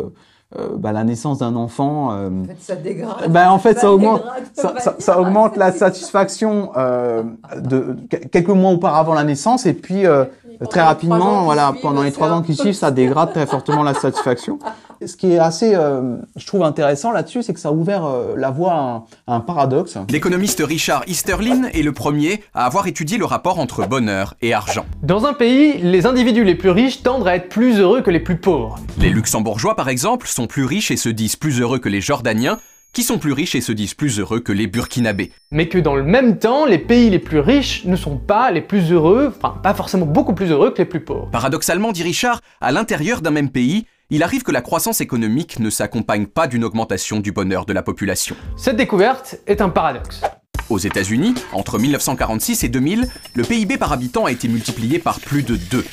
euh, 0.57 0.69
bah, 0.75 0.91
la 0.91 1.03
naissance 1.03 1.37
d'un 1.37 1.55
enfant, 1.55 2.11
euh, 2.13 2.29
En 2.29 2.45
fait, 2.45 2.55
ça 2.59 2.75
dégrade. 2.75 3.31
ben, 3.31 3.51
en 3.51 3.59
fait, 3.59 3.77
ça, 3.77 3.91
augmente, 3.93 4.23
dégrade, 4.55 4.95
ça, 4.97 5.19
augmente 5.21 5.55
la 5.55 5.71
satisfaction 5.71 6.71
euh, 6.77 7.21
de 7.61 7.95
que- 8.09 8.17
quelques 8.27 8.49
mois 8.49 8.71
auparavant 8.71 9.13
la 9.13 9.23
naissance 9.23 9.67
et 9.67 9.73
puis 9.73 10.05
euh, 10.07 10.25
très 10.69 10.81
rapidement, 10.81 11.43
voilà, 11.43 11.73
pendant 11.81 12.03
les 12.03 12.11
trois 12.11 12.31
ans 12.31 12.41
qui 12.41 12.55
suivent, 12.55 12.73
ça 12.73 12.91
dégrade 12.91 13.31
très 13.33 13.45
fortement 13.45 13.83
la 13.83 13.93
satisfaction. 13.93 14.59
Ce 15.03 15.15
qui 15.15 15.31
est 15.31 15.39
assez, 15.39 15.73
euh, 15.73 16.17
je 16.35 16.45
trouve 16.45 16.61
intéressant 16.63 17.11
là-dessus, 17.11 17.41
c'est 17.41 17.53
que 17.53 17.59
ça 17.59 17.69
a 17.69 17.71
ouvert 17.71 18.05
euh, 18.05 18.35
la 18.37 18.51
voie 18.51 18.73
à 18.73 18.79
un, 18.79 19.03
à 19.25 19.35
un 19.35 19.39
paradoxe. 19.39 19.97
L'économiste 20.09 20.61
Richard 20.63 21.03
Easterlin 21.07 21.63
est 21.73 21.81
le 21.81 21.91
premier 21.91 22.43
à 22.53 22.65
avoir 22.65 22.85
étudié 22.85 23.17
le 23.17 23.25
rapport 23.25 23.59
entre 23.59 23.87
bonheur 23.87 24.35
et 24.43 24.53
argent. 24.53 24.85
Dans 25.01 25.25
un 25.25 25.33
pays, 25.33 25.79
les 25.79 26.05
individus 26.05 26.43
les 26.43 26.53
plus 26.53 26.69
riches 26.69 27.01
tendent 27.01 27.27
à 27.27 27.35
être 27.35 27.49
plus 27.49 27.79
heureux 27.79 28.01
que 28.01 28.11
les 28.11 28.19
plus 28.19 28.37
pauvres. 28.37 28.77
Les 28.99 29.09
luxembourgeois, 29.09 29.75
par 29.75 29.89
exemple, 29.89 30.27
sont 30.27 30.45
plus 30.45 30.65
riches 30.65 30.91
et 30.91 30.97
se 30.97 31.09
disent 31.09 31.35
plus 31.35 31.61
heureux 31.61 31.79
que 31.79 31.89
les 31.89 32.01
jordaniens, 32.01 32.59
qui 32.93 33.03
sont 33.03 33.17
plus 33.17 33.31
riches 33.31 33.55
et 33.55 33.61
se 33.61 33.71
disent 33.71 33.93
plus 33.93 34.19
heureux 34.19 34.39
que 34.39 34.51
les 34.51 34.67
burkinabés. 34.67 35.31
Mais 35.51 35.67
que 35.67 35.77
dans 35.77 35.95
le 35.95 36.03
même 36.03 36.37
temps, 36.37 36.65
les 36.65 36.77
pays 36.77 37.09
les 37.09 37.19
plus 37.19 37.39
riches 37.39 37.85
ne 37.85 37.95
sont 37.95 38.17
pas 38.17 38.51
les 38.51 38.61
plus 38.61 38.91
heureux, 38.91 39.33
enfin 39.35 39.57
pas 39.61 39.73
forcément 39.73 40.05
beaucoup 40.05 40.33
plus 40.33 40.51
heureux 40.51 40.71
que 40.71 40.79
les 40.79 40.85
plus 40.85 40.99
pauvres. 40.99 41.29
Paradoxalement, 41.31 41.91
dit 41.91 42.03
Richard, 42.03 42.41
à 42.59 42.71
l'intérieur 42.71 43.21
d'un 43.21 43.31
même 43.31 43.49
pays, 43.49 43.85
il 44.09 44.23
arrive 44.23 44.43
que 44.43 44.51
la 44.51 44.61
croissance 44.61 44.99
économique 44.99 45.59
ne 45.59 45.69
s'accompagne 45.69 46.25
pas 46.25 46.47
d'une 46.47 46.65
augmentation 46.65 47.21
du 47.21 47.31
bonheur 47.31 47.65
de 47.65 47.71
la 47.71 47.81
population. 47.81 48.35
Cette 48.57 48.75
découverte 48.75 49.37
est 49.47 49.61
un 49.61 49.69
paradoxe. 49.69 50.21
Aux 50.69 50.79
États-Unis, 50.79 51.35
entre 51.53 51.79
1946 51.79 52.65
et 52.65 52.69
2000, 52.69 53.07
le 53.35 53.43
PIB 53.43 53.77
par 53.77 53.93
habitant 53.93 54.25
a 54.25 54.31
été 54.31 54.49
multiplié 54.49 54.99
par 54.99 55.19
plus 55.21 55.43
de 55.43 55.55
2. 55.55 55.85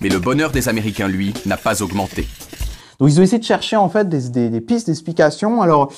Mais 0.00 0.08
le 0.08 0.18
bonheur 0.18 0.50
des 0.50 0.68
Américains, 0.68 1.08
lui, 1.08 1.34
n'a 1.46 1.56
pas 1.56 1.82
augmenté. 1.82 2.26
Donc 2.98 3.10
ils 3.10 3.20
ont 3.20 3.22
essayé 3.22 3.38
de 3.38 3.44
chercher 3.44 3.76
en 3.76 3.88
fait 3.88 4.08
des, 4.08 4.28
des- 4.30 4.50
des 4.50 4.60
pistes 4.60 4.86
d'explication. 4.86 5.62
Alors 5.62 5.92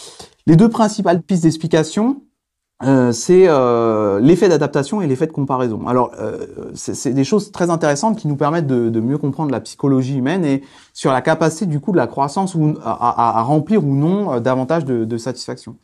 les 0.46 0.57
deux 0.57 0.68
principales 0.68 1.22
pistes 1.22 1.42
d'explication, 1.44 2.22
euh, 2.84 3.11
c'est 3.11 3.46
euh, 3.49 4.20
l'effet 4.20 4.49
d'adaptation 4.49 5.03
et 5.03 5.07
l'effet 5.09 5.26
de 5.26 5.32
comparaison. 5.32 5.86
Alors 5.88 6.12
euh, 6.20 6.46
c'est 6.74 7.12
des 7.12 7.24
choses 7.24 7.51
très 7.51 7.70
intéressantes 7.70 8.16
qui 8.18 8.28
nous 8.28 8.36
permettent 8.36 8.68
de, 8.68 8.88
de 8.88 9.01
mieux 9.01 9.18
comprendre 9.18 9.51
la 9.51 9.61
psychologie 9.61 10.16
humaine 10.16 10.44
et 10.44 10.62
sur 10.94 11.11
la 11.12 11.20
capacité 11.20 11.66
du 11.66 11.80
coup 11.80 11.90
de 11.92 11.96
la 11.96 12.07
croissance 12.07 12.55
ou, 12.55 12.76
à, 12.84 12.92
à- 12.92 13.38
à 13.38 13.42
remplir 13.42 13.84
ou 13.84 13.94
non 13.94 14.32
euh, 14.34 14.40
davantage 14.40 14.84
de, 14.84 15.05
de 15.05 15.16
satisfaction. 15.18 15.76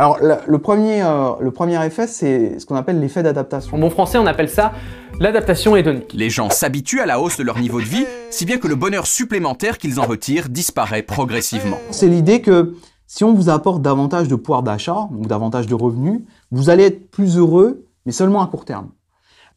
Alors 0.00 0.18
le, 0.22 0.36
le 0.46 0.58
premier, 0.58 1.02
euh, 1.02 1.30
le 1.40 1.50
premier 1.50 1.84
effet, 1.84 2.06
c'est 2.06 2.60
ce 2.60 2.66
qu'on 2.66 2.76
appelle 2.76 3.00
l'effet 3.00 3.22
d'adaptation. 3.24 3.76
En 3.76 3.80
bon 3.80 3.90
français, 3.90 4.16
on 4.16 4.26
appelle 4.26 4.48
ça 4.48 4.72
l'adaptation 5.18 5.74
hédonique. 5.74 6.12
Les 6.14 6.30
gens 6.30 6.50
s'habituent 6.50 7.00
à 7.00 7.06
la 7.06 7.20
hausse 7.20 7.36
de 7.36 7.42
leur 7.42 7.58
niveau 7.58 7.80
de 7.80 7.86
vie, 7.86 8.06
si 8.30 8.44
bien 8.44 8.58
que 8.58 8.68
le 8.68 8.76
bonheur 8.76 9.08
supplémentaire 9.08 9.76
qu'ils 9.76 9.98
en 9.98 10.04
retirent 10.04 10.48
disparaît 10.48 11.02
progressivement. 11.02 11.78
C'est 11.90 12.06
l'idée 12.06 12.40
que 12.40 12.76
si 13.08 13.24
on 13.24 13.34
vous 13.34 13.48
apporte 13.48 13.82
davantage 13.82 14.28
de 14.28 14.36
pouvoir 14.36 14.62
d'achat, 14.62 15.08
donc 15.10 15.26
davantage 15.26 15.66
de 15.66 15.74
revenus, 15.74 16.20
vous 16.52 16.70
allez 16.70 16.84
être 16.84 17.10
plus 17.10 17.36
heureux, 17.36 17.84
mais 18.06 18.12
seulement 18.12 18.40
à 18.42 18.46
court 18.46 18.64
terme. 18.64 18.90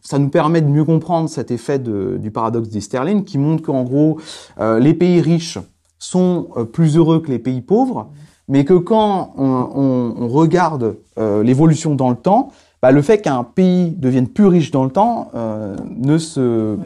Ça 0.02 0.18
nous 0.18 0.30
permet 0.30 0.62
de 0.62 0.68
mieux 0.68 0.86
comprendre 0.86 1.30
cet 1.30 1.52
effet 1.52 1.78
de- 1.78 2.18
du 2.20 2.32
paradoxe 2.32 2.70
des 2.70 2.82
sterling 2.82 3.24
qui 3.24 3.38
montre 3.38 3.62
qu'en 3.62 3.84
gros, 3.84 4.20
euh, 4.60 4.80
les 4.80 4.96
pays 4.96 5.22
riches 5.22 5.60
sont 6.00 6.48
euh, 6.58 6.64
plus 6.64 6.98
heureux 6.98 7.20
que 7.22 7.30
les 7.30 7.38
pays 7.38 7.62
pauvres, 7.62 8.10
mais 8.48 8.66
que 8.66 8.74
quand 8.74 9.34
on, 9.38 9.46
on- 9.46 10.16
on 10.18 10.28
regarde 10.28 10.98
euh, 11.18 11.44
l'évolution 11.44 11.96
dans 11.96 12.10
le 12.10 12.16
temps, 12.16 12.52
bah, 12.82 12.92
le 12.92 13.02
fait 13.04 13.22
qu'un 13.22 13.44
pays 13.44 13.92
devienne 13.92 14.28
plus 14.28 14.48
riche 14.48 14.72
dans 14.72 14.84
le 14.84 14.90
temps 14.90 15.30
euh, 15.36 15.76
ne 15.98 16.18
se, 16.18 16.78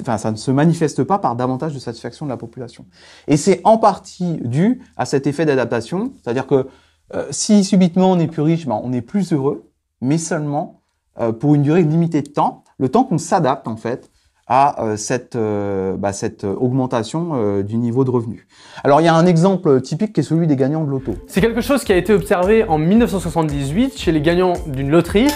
enfin, 0.00 0.16
ça 0.16 0.30
ne 0.30 0.36
se 0.36 0.50
manifeste 0.50 1.04
pas 1.04 1.18
par 1.18 1.36
davantage 1.36 1.74
de 1.74 1.78
satisfaction 1.78 2.24
de 2.24 2.30
la 2.30 2.38
population. 2.38 2.86
Et 3.26 3.36
c'est 3.36 3.60
en 3.64 3.76
partie 3.78 4.38
dû 4.44 4.80
à 4.96 5.04
cet 5.04 5.26
effet 5.26 5.44
d'adaptation, 5.44 6.12
c'est-à-dire 6.22 6.46
que 6.46 6.66
euh, 7.14 7.26
si 7.30 7.62
subitement 7.64 8.10
on 8.12 8.18
est 8.18 8.26
plus 8.26 8.42
riche, 8.42 8.66
ben, 8.66 8.80
on 8.82 8.92
est 8.92 9.02
plus 9.02 9.32
heureux, 9.32 9.70
mais 10.00 10.18
seulement 10.18 10.80
euh, 11.20 11.32
pour 11.32 11.54
une 11.54 11.62
durée 11.62 11.82
limitée 11.82 12.22
de 12.22 12.28
temps, 12.28 12.64
le 12.78 12.88
temps 12.88 13.04
qu'on 13.04 13.18
s'adapte 13.18 13.68
en 13.68 13.76
fait 13.76 14.10
à 14.48 14.82
euh, 14.82 14.96
cette, 14.96 15.36
euh, 15.36 15.96
bah, 15.96 16.12
cette 16.12 16.44
augmentation 16.44 17.30
euh, 17.34 17.62
du 17.62 17.76
niveau 17.76 18.04
de 18.04 18.10
revenu. 18.10 18.46
Alors 18.82 19.00
il 19.00 19.04
y 19.04 19.08
a 19.08 19.14
un 19.14 19.26
exemple 19.26 19.80
typique 19.82 20.14
qui 20.14 20.20
est 20.20 20.24
celui 20.24 20.46
des 20.46 20.56
gagnants 20.56 20.84
de 20.84 20.90
l'auto. 20.90 21.14
C'est 21.26 21.40
quelque 21.40 21.60
chose 21.60 21.84
qui 21.84 21.92
a 21.92 21.96
été 21.96 22.12
observé 22.12 22.64
en 22.64 22.78
1978 22.78 23.98
chez 23.98 24.12
les 24.12 24.22
gagnants 24.22 24.54
d'une 24.66 24.90
loterie. 24.90 25.28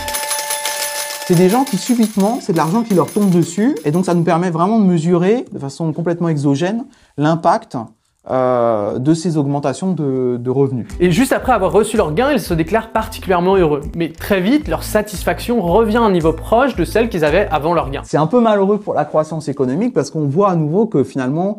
C'est 1.27 1.37
des 1.37 1.49
gens 1.49 1.65
qui 1.65 1.77
subitement, 1.77 2.41
c'est 2.41 2.53
de 2.53 2.57
l'argent 2.57 2.83
qui 2.83 2.95
leur 2.95 3.11
tombe 3.11 3.31
dessus, 3.31 3.77
et 3.85 3.93
donc 3.93 4.07
ça 4.07 4.15
nous 4.15 4.25
permet 4.25 4.51
vraiment 4.51 4.81
de 4.81 4.85
mesurer 4.85 5.45
de 5.53 5.59
façon 5.59 5.93
complètement 5.93 6.29
exogène 6.29 6.85
l'impact 7.17 7.77
euh, 8.31 8.99
de 9.01 9.15
ces 9.15 9.37
augmentations 9.37 9.93
de, 9.93 10.37
de 10.39 10.51
revenus. 10.51 10.87
Et 11.01 11.11
juste 11.11 11.33
après 11.33 11.53
avoir 11.53 11.73
reçu 11.73 11.97
leur 11.97 12.15
gain, 12.15 12.31
ils 12.31 12.41
se 12.41 12.55
déclarent 12.55 12.93
particulièrement 12.93 13.57
heureux. 13.57 13.81
Mais 13.97 14.11
très 14.11 14.41
vite, 14.41 14.69
leur 14.69 14.85
satisfaction 14.85 15.61
revient 15.61 15.97
à 15.97 16.03
un 16.03 16.13
niveau 16.13 16.33
proche 16.33 16.77
de 16.77 16.85
celle 16.85 17.09
qu'ils 17.09 17.25
avaient 17.25 17.49
avant 17.51 17.75
leur 17.75 17.91
gain. 17.91 18.03
C'est 18.05 18.19
un 18.19 18.29
peu 18.29 18.41
malheureux 18.41 18.79
pour 18.79 18.95
la 18.95 19.05
croissance 19.05 19.49
économique 19.49 19.93
parce 19.93 20.11
qu'on 20.11 20.29
voit 20.29 20.51
à 20.51 20.55
nouveau 20.55 20.87
que 20.87 21.03
finalement, 21.03 21.59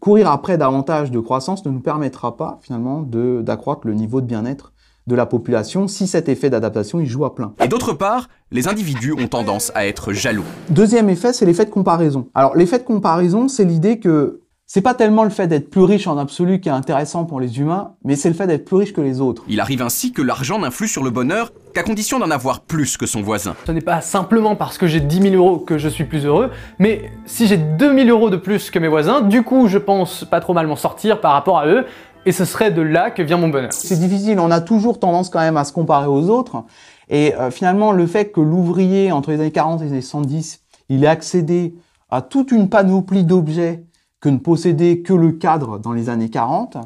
courir 0.00 0.30
après 0.30 0.56
davantage 0.56 1.10
de 1.10 1.20
croissance 1.20 1.64
ne 1.66 1.70
nous 1.70 1.80
permettra 1.80 2.36
pas 2.36 2.58
finalement 2.62 3.02
d'accroître 3.02 3.86
le 3.86 3.94
niveau 3.94 4.20
de 4.20 4.26
bien-être 4.26 4.72
de 5.06 5.14
la 5.14 5.26
population 5.26 5.88
si 5.88 6.06
cet 6.06 6.28
effet 6.28 6.50
d'adaptation 6.50 7.00
il 7.00 7.06
joue 7.06 7.24
à 7.24 7.34
plein. 7.34 7.52
Et 7.62 7.68
d'autre 7.68 7.92
part, 7.92 8.28
les 8.50 8.68
individus 8.68 9.12
ont 9.12 9.28
tendance 9.28 9.72
à 9.74 9.86
être 9.86 10.12
jaloux. 10.12 10.44
Deuxième 10.68 11.10
effet, 11.10 11.32
c'est 11.32 11.44
l'effet 11.44 11.64
de 11.64 11.70
comparaison. 11.70 12.28
Alors 12.34 12.56
l'effet 12.56 12.78
de 12.78 12.84
comparaison, 12.84 13.48
c'est 13.48 13.64
l'idée 13.64 13.98
que 13.98 14.39
c'est 14.72 14.82
pas 14.82 14.94
tellement 14.94 15.24
le 15.24 15.30
fait 15.30 15.48
d'être 15.48 15.68
plus 15.68 15.82
riche 15.82 16.06
en 16.06 16.16
absolu 16.16 16.60
qui 16.60 16.68
est 16.68 16.72
intéressant 16.72 17.24
pour 17.24 17.40
les 17.40 17.58
humains, 17.58 17.94
mais 18.04 18.14
c'est 18.14 18.28
le 18.28 18.36
fait 18.36 18.46
d'être 18.46 18.64
plus 18.64 18.76
riche 18.76 18.92
que 18.92 19.00
les 19.00 19.20
autres. 19.20 19.42
Il 19.48 19.58
arrive 19.58 19.82
ainsi 19.82 20.12
que 20.12 20.22
l'argent 20.22 20.60
n'influe 20.60 20.86
sur 20.86 21.02
le 21.02 21.10
bonheur 21.10 21.52
qu'à 21.74 21.82
condition 21.82 22.20
d'en 22.20 22.30
avoir 22.30 22.60
plus 22.60 22.96
que 22.96 23.04
son 23.04 23.20
voisin. 23.20 23.56
Ce 23.66 23.72
n'est 23.72 23.80
pas 23.80 24.00
simplement 24.00 24.54
parce 24.54 24.78
que 24.78 24.86
j'ai 24.86 25.00
10 25.00 25.22
000 25.32 25.34
euros 25.34 25.58
que 25.58 25.76
je 25.76 25.88
suis 25.88 26.04
plus 26.04 26.24
heureux, 26.24 26.50
mais 26.78 27.10
si 27.26 27.48
j'ai 27.48 27.56
2 27.56 28.04
000 28.04 28.08
euros 28.10 28.30
de 28.30 28.36
plus 28.36 28.70
que 28.70 28.78
mes 28.78 28.86
voisins, 28.86 29.22
du 29.22 29.42
coup 29.42 29.66
je 29.66 29.76
pense 29.76 30.24
pas 30.24 30.38
trop 30.38 30.54
mal 30.54 30.68
m'en 30.68 30.76
sortir 30.76 31.20
par 31.20 31.32
rapport 31.32 31.58
à 31.58 31.66
eux, 31.66 31.84
et 32.24 32.30
ce 32.30 32.44
serait 32.44 32.70
de 32.70 32.80
là 32.80 33.10
que 33.10 33.22
vient 33.22 33.38
mon 33.38 33.48
bonheur. 33.48 33.72
C'est 33.72 33.98
difficile, 33.98 34.38
on 34.38 34.52
a 34.52 34.60
toujours 34.60 35.00
tendance 35.00 35.30
quand 35.30 35.40
même 35.40 35.56
à 35.56 35.64
se 35.64 35.72
comparer 35.72 36.06
aux 36.06 36.28
autres. 36.28 36.62
Et 37.08 37.34
euh, 37.34 37.50
finalement, 37.50 37.90
le 37.90 38.06
fait 38.06 38.30
que 38.30 38.40
l'ouvrier, 38.40 39.10
entre 39.10 39.32
les 39.32 39.40
années 39.40 39.50
40 39.50 39.80
et 39.80 39.86
les 39.86 39.90
années 39.90 40.00
70, 40.00 40.60
il 40.90 41.02
ait 41.02 41.08
accédé 41.08 41.74
à 42.08 42.22
toute 42.22 42.52
une 42.52 42.68
panoplie 42.68 43.24
d'objets 43.24 43.82
que 44.20 44.28
ne 44.28 44.38
possédait 44.38 45.00
que 45.00 45.12
le 45.12 45.32
cadre 45.32 45.78
dans 45.78 45.92
les 45.92 46.08
années 46.08 46.30
40, 46.30 46.76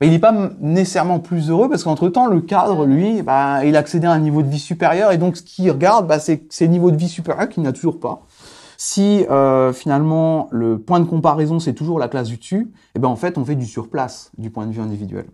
ben, 0.00 0.06
il 0.06 0.10
n'est 0.12 0.18
pas 0.18 0.34
nécessairement 0.60 1.18
plus 1.18 1.50
heureux 1.50 1.68
parce 1.68 1.84
qu'entre-temps, 1.84 2.26
le 2.26 2.40
cadre, 2.40 2.86
lui, 2.86 3.22
bah, 3.22 3.64
il 3.64 3.76
a 3.76 3.80
accédé 3.80 4.06
à 4.06 4.12
un 4.12 4.18
niveau 4.18 4.42
de 4.42 4.48
vie 4.48 4.58
supérieur 4.58 5.12
et 5.12 5.18
donc 5.18 5.36
ce 5.36 5.42
qu'il 5.42 5.70
regarde, 5.70 6.06
bah, 6.06 6.18
c'est 6.18 6.44
c'est 6.48 6.64
le 6.64 6.70
niveau 6.70 6.90
de 6.90 6.96
vie 6.96 7.08
supérieur 7.08 7.48
qu'il 7.48 7.62
n'a 7.62 7.72
toujours 7.72 8.00
pas. 8.00 8.22
Si 8.82 9.26
euh, 9.30 9.74
finalement 9.74 10.48
le 10.52 10.78
point 10.78 11.00
de 11.00 11.04
comparaison 11.04 11.58
c'est 11.58 11.74
toujours 11.74 11.98
la 11.98 12.08
classe 12.08 12.28
du 12.28 12.38
dessus, 12.38 12.72
eh 12.94 12.98
ben 12.98 13.08
en 13.08 13.16
fait 13.16 13.36
on 13.36 13.44
fait 13.44 13.54
du 13.54 13.66
surplace 13.66 14.30
du 14.38 14.48
point 14.48 14.66
de 14.66 14.72
vue 14.72 14.80
individuel. 14.80 15.26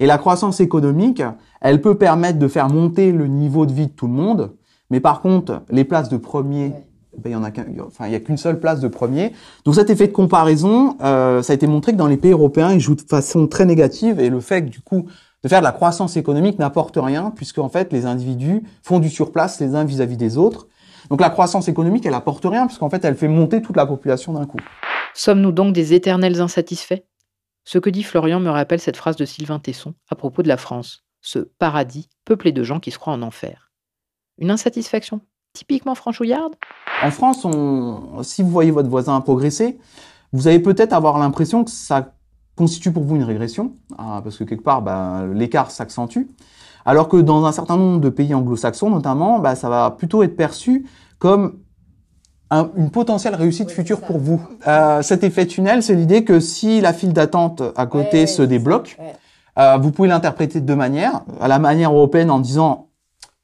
Et 0.00 0.06
la 0.06 0.18
croissance 0.18 0.58
économique, 0.58 1.22
elle 1.60 1.80
peut 1.80 1.96
permettre 1.96 2.40
de 2.40 2.48
faire 2.48 2.68
monter 2.68 3.12
le 3.12 3.28
niveau 3.28 3.66
de 3.66 3.72
vie 3.72 3.86
de 3.86 3.92
tout 3.92 4.08
le 4.08 4.14
monde, 4.14 4.56
mais 4.90 4.98
par 4.98 5.20
contre 5.20 5.62
les 5.70 5.84
places 5.84 6.08
de 6.08 6.16
premier, 6.16 6.72
ben, 7.18 7.30
il 7.30 7.32
y 7.32 7.36
en 7.36 7.44
a 7.44 7.50
qu'un- 7.50 7.66
enfin 7.86 8.06
il 8.06 8.12
y 8.12 8.16
a 8.16 8.20
qu'une 8.20 8.36
seule 8.36 8.60
place 8.60 8.80
de 8.80 8.88
premier. 8.88 9.32
Donc 9.64 9.74
cet 9.74 9.90
effet 9.90 10.06
de 10.06 10.12
comparaison, 10.12 10.96
euh, 11.02 11.42
ça 11.42 11.52
a 11.52 11.54
été 11.54 11.66
montré 11.66 11.92
que 11.92 11.96
dans 11.98 12.06
les 12.06 12.16
pays 12.16 12.32
européens, 12.32 12.72
il 12.72 12.80
joue 12.80 12.94
de 12.94 13.02
façon 13.02 13.46
très 13.46 13.64
négative 13.66 14.20
et 14.20 14.30
le 14.30 14.40
fait 14.40 14.62
que 14.64 14.68
du 14.70 14.80
coup 14.80 15.06
de 15.44 15.48
faire 15.48 15.60
de 15.60 15.64
la 15.64 15.72
croissance 15.72 16.16
économique 16.16 16.58
n'apporte 16.58 16.96
rien 17.00 17.30
puisque 17.34 17.58
en 17.58 17.68
fait 17.68 17.92
les 17.92 18.06
individus 18.06 18.62
font 18.82 18.98
du 18.98 19.08
surplace 19.08 19.60
les 19.60 19.74
uns 19.74 19.84
vis-à-vis 19.84 20.16
des 20.16 20.36
autres. 20.38 20.66
Donc 21.10 21.20
la 21.20 21.30
croissance 21.30 21.68
économique, 21.68 22.04
elle 22.06 22.14
apporte 22.14 22.44
rien 22.44 22.66
puisqu'en 22.66 22.90
fait 22.90 23.04
elle 23.04 23.14
fait 23.14 23.28
monter 23.28 23.62
toute 23.62 23.76
la 23.76 23.86
population 23.86 24.32
d'un 24.32 24.46
coup. 24.46 24.58
Sommes-nous 25.14 25.52
donc 25.52 25.72
des 25.72 25.94
éternels 25.94 26.40
insatisfaits? 26.40 27.02
Ce 27.64 27.78
que 27.78 27.90
dit 27.90 28.02
Florian 28.02 28.40
me 28.40 28.50
rappelle 28.50 28.80
cette 28.80 28.96
phrase 28.96 29.16
de 29.16 29.24
Sylvain 29.24 29.58
Tesson 29.58 29.94
à 30.10 30.16
propos 30.16 30.42
de 30.42 30.48
la 30.48 30.56
France, 30.56 31.04
ce 31.20 31.38
paradis 31.38 32.08
peuplé 32.24 32.50
de 32.52 32.62
gens 32.62 32.80
qui 32.80 32.90
se 32.90 32.98
croient 32.98 33.12
en 33.12 33.22
enfer. 33.22 33.70
Une 34.38 34.50
insatisfaction? 34.50 35.20
Typiquement 35.58 35.94
franchouillarde 35.96 36.54
En 37.02 37.10
France, 37.10 37.44
on, 37.44 38.22
si 38.22 38.42
vous 38.42 38.50
voyez 38.50 38.70
votre 38.70 38.88
voisin 38.88 39.20
progresser, 39.20 39.78
vous 40.32 40.46
allez 40.48 40.60
peut-être 40.60 40.92
avoir 40.92 41.18
l'impression 41.18 41.64
que 41.64 41.70
ça 41.70 42.12
constitue 42.56 42.92
pour 42.92 43.02
vous 43.04 43.16
une 43.16 43.22
régression, 43.24 43.72
ah, 43.98 44.20
parce 44.22 44.36
que 44.36 44.44
quelque 44.44 44.62
part, 44.64 44.82
bah, 44.82 45.24
l'écart 45.32 45.70
s'accentue. 45.70 46.26
Alors 46.84 47.08
que 47.08 47.16
dans 47.16 47.44
un 47.44 47.52
certain 47.52 47.76
nombre 47.76 48.00
de 48.00 48.08
pays 48.08 48.34
anglo-saxons, 48.34 48.90
notamment, 48.90 49.38
bah, 49.40 49.54
ça 49.54 49.68
va 49.68 49.90
plutôt 49.90 50.22
être 50.22 50.36
perçu 50.36 50.86
comme 51.18 51.58
un- 52.50 52.70
une 52.76 52.90
potentielle 52.90 53.34
réussite 53.34 53.70
future 53.70 54.00
pour 54.00 54.18
vous. 54.18 54.40
Euh, 54.66 55.02
cet 55.02 55.22
effet 55.22 55.46
tunnel, 55.46 55.82
c'est 55.82 55.94
l'idée 55.94 56.24
que 56.24 56.40
si 56.40 56.80
la 56.80 56.92
file 56.92 57.12
d'attente 57.12 57.62
à 57.76 57.86
côté 57.86 58.26
se 58.26 58.42
débloque, 58.42 58.98
euh, 59.58 59.76
vous 59.76 59.90
pouvez 59.92 60.08
l'interpréter 60.08 60.60
de 60.60 60.66
deux 60.66 60.76
manières. 60.76 61.22
À 61.40 61.48
la 61.48 61.58
manière 61.58 61.92
européenne 61.92 62.30
en 62.30 62.38
disant 62.40 62.87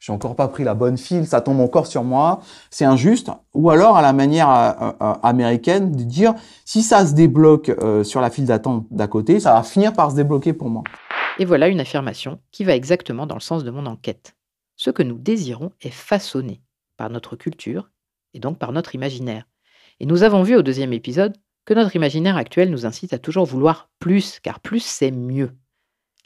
j'ai 0.05 0.13
encore 0.13 0.37
pas 0.37 0.49
pris 0.49 0.65
la 0.65 0.75
bonne 0.75 0.99
file, 0.99 1.27
ça 1.27 1.41
tombe 1.41 1.61
encore 1.61 1.87
sur 1.87 2.05
moi, 2.05 2.43
c'est 2.69 2.85
injuste. 2.85 3.31
Ou 3.55 3.71
alors 3.71 3.97
à 3.97 4.03
la 4.03 4.13
manière 4.13 4.51
euh, 4.51 4.93
euh, 5.01 5.15
américaine 5.23 5.93
de 5.93 6.03
dire 6.03 6.35
si 6.67 6.83
ça 6.83 7.07
se 7.07 7.15
débloque 7.15 7.71
euh, 7.71 8.05
sur 8.05 8.21
la 8.21 8.29
file 8.29 8.45
d'attente 8.45 8.87
d'à 8.91 9.07
côté, 9.07 9.41
ça 9.41 9.55
va 9.55 9.63
finir 9.63 9.95
par 9.95 10.11
se 10.11 10.17
débloquer 10.17 10.53
pour 10.53 10.69
moi. 10.69 10.83
Et 11.39 11.47
voilà 11.47 11.69
une 11.69 11.81
affirmation 11.81 12.39
qui 12.51 12.65
va 12.65 12.75
exactement 12.75 13.27
dans 13.27 13.35
le 13.35 13.41
sens 13.41 13.65
de 13.65 13.71
mon 13.71 13.87
enquête. 13.87 14.37
Ce 14.77 14.91
que 14.91 15.03
nous 15.03 15.17
désirons 15.17 15.73
est 15.81 15.89
façonné 15.89 16.61
par 16.99 17.09
notre 17.09 17.35
culture 17.35 17.91
et 18.35 18.41
donc 18.41 18.59
par 18.59 18.73
notre 18.73 18.95
imaginaire. 18.95 19.47
Et 20.01 20.07
nous 20.07 20.23
avons 20.23 20.43
vu 20.43 20.55
au 20.55 20.61
deuxième 20.61 20.93
épisode 20.93 21.35
que 21.65 21.73
notre 21.73 21.97
imaginaire 21.97 22.37
actuel 22.37 22.71
nous 22.71 22.85
incite 22.85 23.15
à 23.15 23.19
toujours 23.19 23.47
vouloir 23.47 23.89
plus, 24.01 24.39
car 24.41 24.61
plus 24.61 24.85
c'est 24.85 25.13
mieux. 25.13 25.53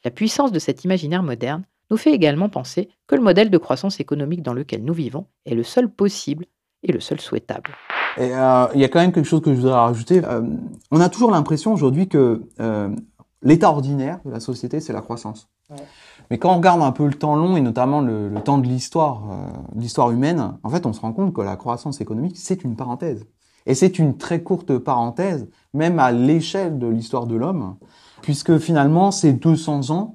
La 0.05 0.11
puissance 0.11 0.51
de 0.51 0.59
cet 0.59 0.83
imaginaire 0.83 1.22
moderne 1.22 1.62
nous 1.91 1.97
fait 1.97 2.12
également 2.12 2.49
penser 2.49 2.89
que 3.07 3.14
le 3.14 3.22
modèle 3.22 3.51
de 3.51 3.59
croissance 3.59 4.01
économique 4.01 4.43
dans 4.43 4.53
lequel 4.53 4.84
nous 4.84 4.95
vivons 4.95 5.26
est 5.47 5.55
le 5.55 5.62
seul 5.62 5.91
possible 5.91 6.47
et 6.82 6.93
le 6.93 7.01
seul 7.01 7.20
souhaitable. 7.20 7.70
Et 8.16 8.34
euh, 8.34 8.66
il 8.74 8.80
y 8.80 8.84
a 8.84 8.89
quand 8.89 9.01
même 9.01 9.12
quelque 9.12 9.26
chose 9.26 9.43
que 9.43 9.55
je 9.55 9.61
voudrais 9.61 9.74
rajouter. 9.74 10.22
Euh, 10.24 10.43
on 10.91 11.01
a 11.01 11.09
toujours 11.09 11.30
l'impression 11.30 11.72
aujourd'hui 11.72 12.09
que 12.09 12.43
euh, 12.61 12.89
l'état 13.43 13.70
ordinaire 13.70 14.20
de 14.24 14.30
la 14.30 14.41
société, 14.41 14.80
c'est 14.80 14.93
la 14.93 15.01
croissance. 15.01 15.49
Ouais. 15.70 15.76
Mais 16.30 16.39
quand 16.39 16.53
on 16.53 16.57
regarde 16.57 16.82
un 16.82 16.93
peu 16.93 17.07
le 17.07 17.14
temps 17.14 17.36
long 17.36 17.57
et 17.57 17.61
notamment 17.61 18.01
le, 18.01 18.28
le 18.28 18.41
temps 18.41 18.59
de 18.59 18.66
l'histoire, 18.66 19.22
euh, 19.30 19.59
l'histoire 19.76 20.11
humaine, 20.11 20.59
en 20.62 20.68
fait, 20.68 20.84
on 20.86 20.93
se 20.93 21.01
rend 21.01 21.12
compte 21.12 21.32
que 21.32 21.41
la 21.41 21.57
croissance 21.57 22.01
économique, 22.01 22.36
c'est 22.36 22.64
une 22.64 22.76
parenthèse. 22.76 23.26
Et 23.66 23.74
c'est 23.74 23.99
une 23.99 24.16
très 24.16 24.43
courte 24.43 24.78
parenthèse, 24.78 25.49
même 25.74 25.99
à 25.99 26.12
l'échelle 26.12 26.78
de 26.78 26.86
l'histoire 26.86 27.26
de 27.26 27.36
l'homme, 27.36 27.76
puisque 28.22 28.59
finalement, 28.59 29.11
c'est 29.11 29.32
200 29.32 29.91
ans 29.91 30.14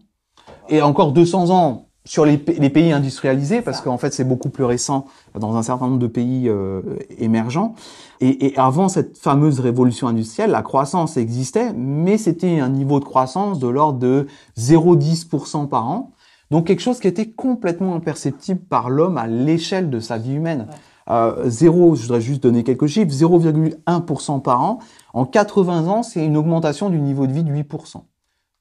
et 0.70 0.82
encore 0.82 1.12
200 1.12 1.50
ans 1.50 1.88
sur 2.06 2.26
les, 2.26 2.44
les 2.60 2.70
pays 2.70 2.92
industrialisés, 2.92 3.62
parce 3.62 3.80
qu'en 3.82 3.98
fait 3.98 4.14
c'est 4.14 4.26
beaucoup 4.26 4.50
plus 4.50 4.66
récent 4.66 5.06
dans 5.40 5.56
un 5.56 5.64
certain 5.64 5.88
nombre 5.88 6.00
de 6.00 6.08
pays 6.08 6.50
euh, 6.50 6.82
émergents. 7.18 7.76
Et, 8.20 8.48
et, 8.48 8.58
avant 8.58 8.90
cette 8.90 9.18
fameuse 9.18 9.60
révolution 9.60 10.08
industrielle, 10.08 10.52
la 10.52 10.62
croissance 10.62 11.16
existait, 11.18 11.72
mais 11.74 12.18
c'était 12.18 12.60
un 12.60 12.70
niveau 12.70 13.00
de 13.00 13.06
croissance 13.06 13.60
de 13.60 13.68
l'ordre 13.68 14.00
de 14.00 14.28
0,10% 14.58 15.70
par 15.70 15.90
an. 15.90 16.12
Donc 16.52 16.68
quelque 16.68 16.82
chose 16.82 17.00
qui 17.00 17.08
était 17.08 17.32
complètement 17.32 17.96
imperceptible 17.96 18.60
par 18.60 18.90
l'homme 18.90 19.18
à 19.18 19.28
l'échelle 19.28 19.90
de 19.90 20.00
sa 20.00 20.18
vie 20.18 20.34
humaine. 20.34 20.68
Euh, 21.10 21.50
0, 21.50 21.96
je 21.96 22.04
voudrais 22.04 22.22
juste 22.22 22.44
donner 22.44 22.64
quelques 22.64 22.88
chiffres, 22.88 23.12
0,1% 23.12 24.42
par 24.42 24.62
an. 24.62 24.80
En 25.14 25.26
80 25.26 25.88
ans, 25.88 26.04
c'est 26.04 26.24
une 26.24 26.38
augmentation 26.38 26.90
du 26.90 27.00
niveau 27.00 27.28
de 27.28 27.34
vie 27.34 27.44
de 27.44 27.52
8%. 27.52 28.04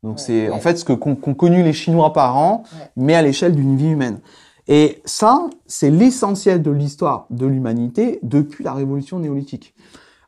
Donc 0.02 0.16
ouais, 0.16 0.22
c'est 0.24 0.48
ouais. 0.48 0.54
en 0.54 0.60
fait 0.60 0.76
ce 0.76 0.84
que 0.84 0.92
qu'ont 0.92 1.14
qu 1.14 1.34
connu 1.34 1.62
les 1.62 1.72
Chinois 1.72 2.12
par 2.12 2.36
an, 2.36 2.64
ouais. 2.72 2.90
mais 2.96 3.14
à 3.14 3.22
l'échelle 3.22 3.54
d'une 3.54 3.76
vie 3.76 3.90
humaine. 3.90 4.20
Et 4.68 5.02
ça, 5.04 5.48
c'est 5.66 5.90
l'essentiel 5.90 6.62
de 6.62 6.70
l'histoire 6.70 7.26
de 7.30 7.46
l'humanité 7.46 8.20
depuis 8.22 8.62
la 8.62 8.72
révolution 8.72 9.18
néolithique. 9.18 9.74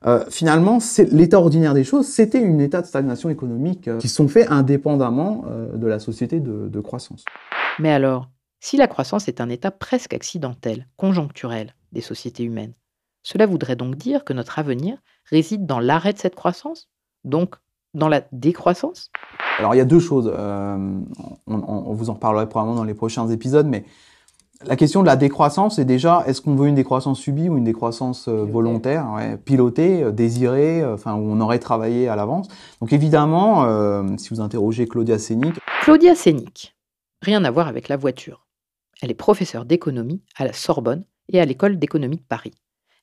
Euh, 0.06 0.24
finalement, 0.28 0.78
l'état 1.12 1.38
ordinaire 1.38 1.72
des 1.72 1.84
choses, 1.84 2.06
c'était 2.06 2.42
une 2.42 2.60
état 2.60 2.82
de 2.82 2.86
stagnation 2.86 3.30
économique 3.30 3.88
euh, 3.88 3.98
qui 3.98 4.08
sont 4.08 4.28
faits 4.28 4.50
indépendamment 4.50 5.44
euh, 5.46 5.74
de 5.76 5.86
la 5.86 5.98
société 5.98 6.40
de, 6.40 6.68
de 6.68 6.80
croissance. 6.80 7.24
Mais 7.78 7.90
alors, 7.90 8.28
si 8.60 8.76
la 8.76 8.86
croissance 8.86 9.28
est 9.28 9.40
un 9.40 9.48
état 9.48 9.70
presque 9.70 10.12
accidentel, 10.12 10.88
conjoncturel 10.96 11.74
des 11.92 12.02
sociétés 12.02 12.42
humaines, 12.44 12.74
cela 13.22 13.46
voudrait 13.46 13.76
donc 13.76 13.96
dire 13.96 14.24
que 14.24 14.34
notre 14.34 14.58
avenir 14.58 14.98
réside 15.30 15.64
dans 15.64 15.80
l'arrêt 15.80 16.12
de 16.12 16.18
cette 16.18 16.34
croissance, 16.34 16.90
donc 17.24 17.54
dans 17.94 18.08
la 18.08 18.22
décroissance? 18.32 19.10
Alors 19.58 19.74
il 19.74 19.78
y 19.78 19.80
a 19.80 19.84
deux 19.84 20.00
choses, 20.00 20.30
euh, 20.32 21.00
on, 21.46 21.54
on, 21.54 21.92
vous 21.94 22.10
en 22.10 22.14
reparlerait 22.14 22.48
probablement 22.48 22.76
dans 22.76 22.84
les 22.84 22.94
prochains 22.94 23.28
épisodes, 23.28 23.66
mais 23.66 23.84
la 24.66 24.76
question 24.76 25.02
de 25.02 25.06
la 25.06 25.16
décroissance, 25.16 25.76
c'est 25.76 25.84
déjà, 25.84 26.24
est-ce 26.26 26.40
qu'on 26.40 26.54
veut 26.54 26.68
une 26.68 26.74
décroissance 26.74 27.18
subie 27.20 27.48
ou 27.48 27.56
une 27.56 27.64
décroissance 27.64 28.28
euh, 28.28 28.44
volontaire, 28.44 29.12
ouais, 29.14 29.36
pilotée, 29.36 30.02
euh, 30.02 30.10
désirée, 30.10 30.84
enfin 30.84 31.14
où 31.14 31.30
on 31.30 31.40
aurait 31.40 31.58
travaillé 31.58 32.08
à 32.08 32.16
l'avance? 32.16 32.48
Donc 32.80 32.92
évidemment, 32.92 33.66
si 34.18 34.30
vous 34.30 34.40
interrogez 34.40 34.86
Claudia 34.86 35.18
Sénic... 35.18 35.54
Claudia 35.82 36.14
Sénic, 36.14 36.74
rien 37.22 37.44
à 37.44 37.50
voir 37.50 37.68
avec 37.68 37.88
la 37.88 37.96
voiture. 37.96 38.46
Elle 39.02 39.10
est 39.10 39.14
professeure 39.14 39.64
d'économie 39.64 40.22
à 40.36 40.44
la 40.44 40.52
Sorbonne 40.52 41.04
et 41.32 41.40
à 41.40 41.44
l'école 41.44 41.78
d'économie 41.78 42.16
de 42.16 42.22
Paris. 42.22 42.52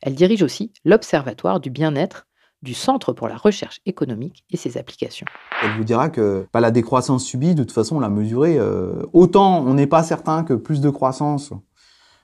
Elle 0.02 0.16
dirige 0.16 0.42
aussi 0.42 0.74
l'Observatoire 0.84 1.60
du 1.60 1.70
bien-être 1.70 2.28
du 2.62 2.74
Centre 2.74 3.14
pour 3.14 3.28
la 3.28 3.38
recherche 3.38 3.80
économique 3.86 4.44
et 4.52 4.58
ses 4.58 4.78
applications. 4.78 5.26
Elle 5.64 5.78
vous 5.78 5.84
dira 5.84 6.10
que 6.10 6.46
bah, 6.54 6.60
la 6.60 6.72
décroissance 6.72 7.24
subie, 7.26 7.56
de 7.56 7.64
toute 7.64 7.72
façon, 7.72 7.98
on 7.98 8.00
l'a 8.00 8.10
mesurée. 8.10 8.58
Euh, 8.60 9.04
autant 9.14 9.60
on 9.60 9.74
n'est 9.74 9.88
pas 9.88 10.04
certain 10.04 10.44
que 10.44 10.54
plus 10.54 10.82
de 10.82 10.90
croissance, 10.90 11.54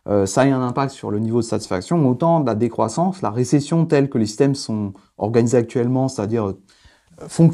euh, 0.07 0.25
ça 0.25 0.47
ait 0.47 0.51
un 0.51 0.61
impact 0.61 0.93
sur 0.93 1.11
le 1.11 1.19
niveau 1.19 1.39
de 1.39 1.45
satisfaction, 1.45 2.07
autant 2.07 2.41
la 2.43 2.55
décroissance, 2.55 3.21
la 3.21 3.29
récession 3.29 3.85
telle 3.85 4.09
que 4.09 4.17
les 4.17 4.25
systèmes 4.25 4.55
sont 4.55 4.93
organisés 5.17 5.57
actuellement, 5.57 6.07
c'est-à-dire 6.07 6.45
euh, 6.45 7.51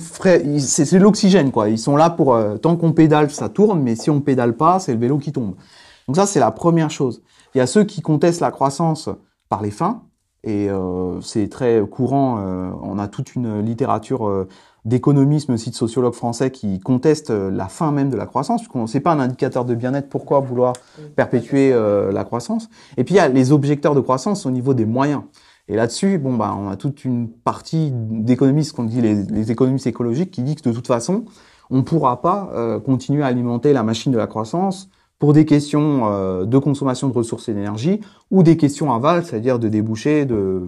c'est 0.59 0.99
l'oxygène 0.99 1.51
quoi. 1.51 1.69
Ils 1.69 1.79
sont 1.79 1.95
là 1.95 2.11
pour 2.11 2.36
euh, 2.36 2.57
tant 2.57 2.75
qu'on 2.75 2.91
pédale, 2.91 3.31
ça 3.31 3.49
tourne, 3.49 3.81
mais 3.81 3.95
si 3.95 4.11
on 4.11 4.21
pédale 4.21 4.55
pas, 4.55 4.79
c'est 4.79 4.93
le 4.93 4.99
vélo 4.99 5.17
qui 5.17 5.31
tombe. 5.31 5.55
Donc 6.07 6.15
ça, 6.15 6.25
c'est 6.25 6.39
la 6.39 6.51
première 6.51 6.91
chose. 6.91 7.23
Il 7.55 7.57
y 7.57 7.61
a 7.61 7.67
ceux 7.67 7.86
qui 7.86 8.01
contestent 8.01 8.41
la 8.41 8.51
croissance 8.51 9.09
par 9.49 9.61
les 9.61 9.71
fins, 9.71 10.03
et 10.43 10.69
euh, 10.69 11.21
c'est 11.21 11.47
très 11.47 11.81
courant. 11.89 12.39
Euh, 12.39 12.69
on 12.81 12.99
a 12.99 13.07
toute 13.07 13.35
une 13.35 13.61
littérature 13.61 14.27
euh, 14.27 14.47
d'économistes, 14.83 15.47
mais 15.47 15.55
aussi 15.55 15.69
de 15.69 15.75
sociologues 15.75 16.13
français 16.13 16.51
qui 16.51 16.79
contestent 16.81 17.29
la 17.29 17.67
fin 17.67 17.91
même 17.91 18.09
de 18.09 18.17
la 18.17 18.25
croissance, 18.25 18.61
puisqu'on 18.61 18.85
sait 18.85 18.99
pas 18.99 19.13
un 19.13 19.19
indicateur 19.19 19.63
de 19.63 19.75
bien-être. 19.75 20.09
Pourquoi 20.09 20.41
vouloir 20.41 20.73
perpétuer 21.15 21.73
la 22.11 22.25
croissance 22.25 22.69
Et 22.97 23.05
puis 23.05 23.15
il 23.15 23.17
y 23.17 23.21
a 23.21 23.29
les 23.29 23.53
objecteurs 23.53 23.95
de 23.95 24.01
croissance 24.01 24.45
au 24.45 24.51
niveau 24.51 24.73
des 24.73 24.85
moyens. 24.85 25.21
Et 25.69 25.77
là-dessus, 25.77 26.17
bon 26.17 26.33
bah, 26.33 26.53
on 26.59 26.67
a 26.67 26.75
toute 26.75 27.05
une 27.05 27.29
partie 27.29 27.91
d'économistes, 27.93 28.73
qu'on 28.73 28.83
dit 28.83 28.99
les, 28.99 29.23
les, 29.23 29.51
économistes 29.53 29.87
écologiques, 29.87 30.31
qui 30.31 30.41
dit 30.41 30.55
que 30.55 30.67
de 30.67 30.75
toute 30.75 30.87
façon, 30.87 31.23
on 31.69 31.77
ne 31.77 31.81
pourra 31.83 32.21
pas 32.21 32.51
continuer 32.85 33.23
à 33.23 33.27
alimenter 33.27 33.71
la 33.71 33.83
machine 33.83 34.11
de 34.11 34.17
la 34.17 34.27
croissance 34.27 34.89
pour 35.20 35.34
des 35.34 35.45
questions 35.45 36.11
euh, 36.11 36.45
de 36.45 36.57
consommation 36.57 37.07
de 37.07 37.14
ressources 37.14 37.47
et 37.49 37.53
d'énergie 37.53 38.01
ou 38.32 38.43
des 38.43 38.57
questions 38.57 38.93
aval, 38.93 39.24
c'est-à-dire 39.24 39.59
de 39.59 39.70
débouchés, 39.70 40.26
de 40.26 40.68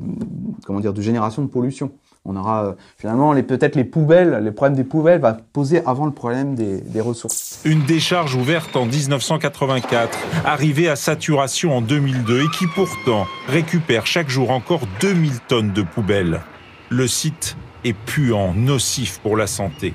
comment 0.66 0.80
dire, 0.80 0.94
de 0.94 1.02
génération 1.02 1.42
de 1.42 1.48
pollution. 1.48 1.92
On 2.28 2.36
aura 2.36 2.66
euh, 2.66 2.74
finalement 2.98 3.34
peut-être 3.44 3.76
les 3.76 3.84
poubelles, 3.84 4.42
les 4.44 4.52
problèmes 4.52 4.76
des 4.76 4.84
poubelles 4.84 5.22
va 5.22 5.34
poser 5.34 5.86
avant 5.86 6.06
le 6.06 6.12
problème 6.12 6.56
des, 6.56 6.82
des 6.82 7.02
ressources. 7.02 7.62
Une 7.66 7.84
décharge 7.84 8.36
ouverte 8.36 8.76
en 8.76 8.86
1984, 8.86 10.18
arrivée 10.44 10.90
à 10.90 10.96
saturation 10.96 11.78
en 11.78 11.82
2002 11.82 12.42
et 12.42 12.48
qui 12.58 12.66
pourtant 12.68 13.26
récupère 13.48 14.08
chaque 14.08 14.30
jour 14.30 14.50
encore 14.50 14.82
2000 15.02 15.40
tonnes 15.48 15.74
de 15.74 15.84
poubelles. 15.84 16.42
Le 16.90 17.08
site 17.08 17.58
est 17.84 17.94
puant, 17.94 18.54
nocif 18.56 19.20
pour 19.20 19.38
la 19.38 19.48
santé. 19.48 19.94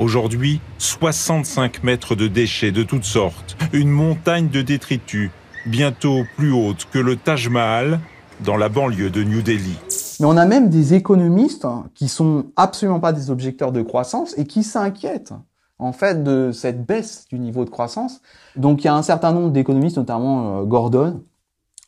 Aujourd'hui, 0.00 0.62
65 0.78 1.84
mètres 1.84 2.14
de 2.14 2.26
déchets 2.26 2.72
de 2.72 2.82
toutes 2.82 3.04
sortes, 3.04 3.58
une 3.74 3.90
montagne 3.90 4.48
de 4.48 4.62
détritus, 4.62 5.30
bientôt 5.66 6.22
plus 6.38 6.52
haute 6.52 6.86
que 6.90 6.98
le 6.98 7.16
Taj 7.16 7.50
Mahal 7.50 8.00
dans 8.42 8.56
la 8.56 8.70
banlieue 8.70 9.10
de 9.10 9.22
New 9.22 9.42
Delhi. 9.42 9.76
Mais 10.18 10.24
on 10.24 10.38
a 10.38 10.46
même 10.46 10.70
des 10.70 10.94
économistes 10.94 11.66
qui 11.94 12.08
sont 12.08 12.46
absolument 12.56 12.98
pas 12.98 13.12
des 13.12 13.30
objecteurs 13.30 13.72
de 13.72 13.82
croissance 13.82 14.34
et 14.38 14.46
qui 14.46 14.62
s'inquiètent 14.62 15.34
en 15.78 15.92
fait 15.92 16.24
de 16.24 16.50
cette 16.50 16.86
baisse 16.86 17.26
du 17.28 17.38
niveau 17.38 17.66
de 17.66 17.70
croissance. 17.70 18.22
Donc 18.56 18.82
il 18.82 18.86
y 18.86 18.88
a 18.88 18.94
un 18.94 19.02
certain 19.02 19.32
nombre 19.32 19.50
d'économistes, 19.50 19.98
notamment 19.98 20.60
euh, 20.60 20.62
Gordon 20.62 21.22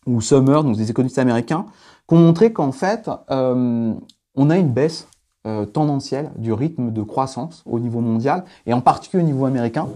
ou 0.04 0.20
Summer, 0.20 0.64
donc 0.64 0.76
des 0.76 0.90
économistes 0.90 1.18
américains, 1.18 1.64
qui 2.06 2.14
ont 2.14 2.18
montré 2.18 2.52
qu'en 2.52 2.72
fait 2.72 3.08
euh, 3.30 3.94
on 4.34 4.50
a 4.50 4.58
une 4.58 4.70
baisse 4.70 5.08
euh, 5.46 5.64
tendancielle 5.66 6.30
du 6.36 6.52
rythme 6.52 6.92
de 6.92 7.02
croissance 7.02 7.62
au 7.66 7.80
niveau 7.80 8.00
mondial 8.00 8.44
et 8.66 8.72
en 8.72 8.80
particulier 8.80 9.22
au 9.22 9.26
niveau 9.26 9.44
américain. 9.46 9.88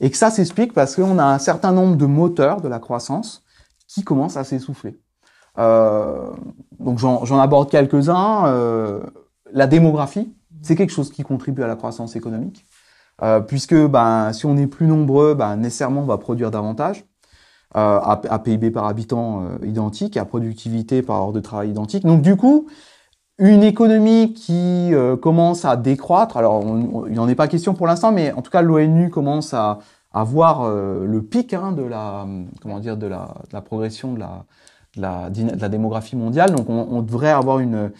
Et 0.00 0.10
que 0.10 0.16
ça 0.16 0.30
s'explique 0.30 0.72
parce 0.72 0.96
qu'on 0.96 1.18
a 1.18 1.24
un 1.24 1.38
certain 1.38 1.72
nombre 1.72 1.96
de 1.96 2.06
moteurs 2.06 2.60
de 2.60 2.68
la 2.68 2.78
croissance 2.78 3.42
qui 3.86 4.02
commencent 4.02 4.36
à 4.36 4.44
s'essouffler. 4.44 4.98
Euh, 5.58 6.30
donc 6.80 6.98
j'en 6.98 7.38
aborde 7.38 7.70
quelques-uns. 7.70 8.46
Euh, 8.46 9.00
la 9.52 9.66
démographie, 9.66 10.34
c'est 10.62 10.74
quelque 10.74 10.92
chose 10.92 11.12
qui 11.12 11.22
contribue 11.22 11.62
à 11.62 11.66
la 11.66 11.76
croissance 11.76 12.16
économique, 12.16 12.64
euh, 13.22 13.40
puisque 13.40 13.76
ben, 13.76 14.32
si 14.32 14.46
on 14.46 14.56
est 14.56 14.66
plus 14.66 14.86
nombreux, 14.86 15.34
ben, 15.34 15.56
nécessairement 15.56 16.00
on 16.00 16.06
va 16.06 16.18
produire 16.18 16.50
davantage. 16.50 17.04
Euh, 17.76 17.98
à, 17.98 18.20
à, 18.30 18.38
PIB 18.38 18.70
par 18.70 18.84
habitant 18.84 19.42
euh, 19.42 19.66
identique, 19.66 20.16
à 20.16 20.24
productivité 20.24 21.02
par 21.02 21.20
heure 21.20 21.32
de 21.32 21.40
travail 21.40 21.70
identique. 21.70 22.04
Donc 22.04 22.22
du 22.22 22.36
coup, 22.36 22.68
une 23.38 23.62
économie 23.64 24.32
qui 24.32 24.94
euh, 24.94 25.16
commence 25.16 25.64
à 25.64 25.76
décroître, 25.76 26.36
alors 26.36 26.64
on, 26.64 26.90
on, 26.92 27.06
il 27.06 27.14
n'en 27.14 27.28
est 27.28 27.34
pas 27.34 27.48
question 27.48 27.74
pour 27.74 27.86
l'instant, 27.86 28.12
mais 28.12 28.32
en 28.32 28.42
tout 28.42 28.50
cas 28.50 28.62
l'ONU 28.62 29.10
commence 29.10 29.52
à, 29.54 29.80
à 30.12 30.22
voir 30.24 30.62
euh, 30.62 31.04
le 31.04 31.22
pic 31.22 31.52
hein, 31.52 31.72
de 31.72 31.82
la 31.82 32.26
comment 32.62 32.78
dire 32.78 32.96
de 32.96 33.06
la, 33.08 33.34
de 33.48 33.52
la 33.52 33.60
progression 33.60 34.12
de 34.12 34.20
la, 34.20 34.44
de 34.96 35.02
la, 35.02 35.30
de 35.30 35.60
la 35.60 35.68
démographie 35.68 36.16
mondiale. 36.16 36.52
Donc 36.54 36.70
on, 36.70 36.86
on 36.90 37.02
devrait 37.02 37.30
avoir 37.32 37.58
une, 37.58 37.90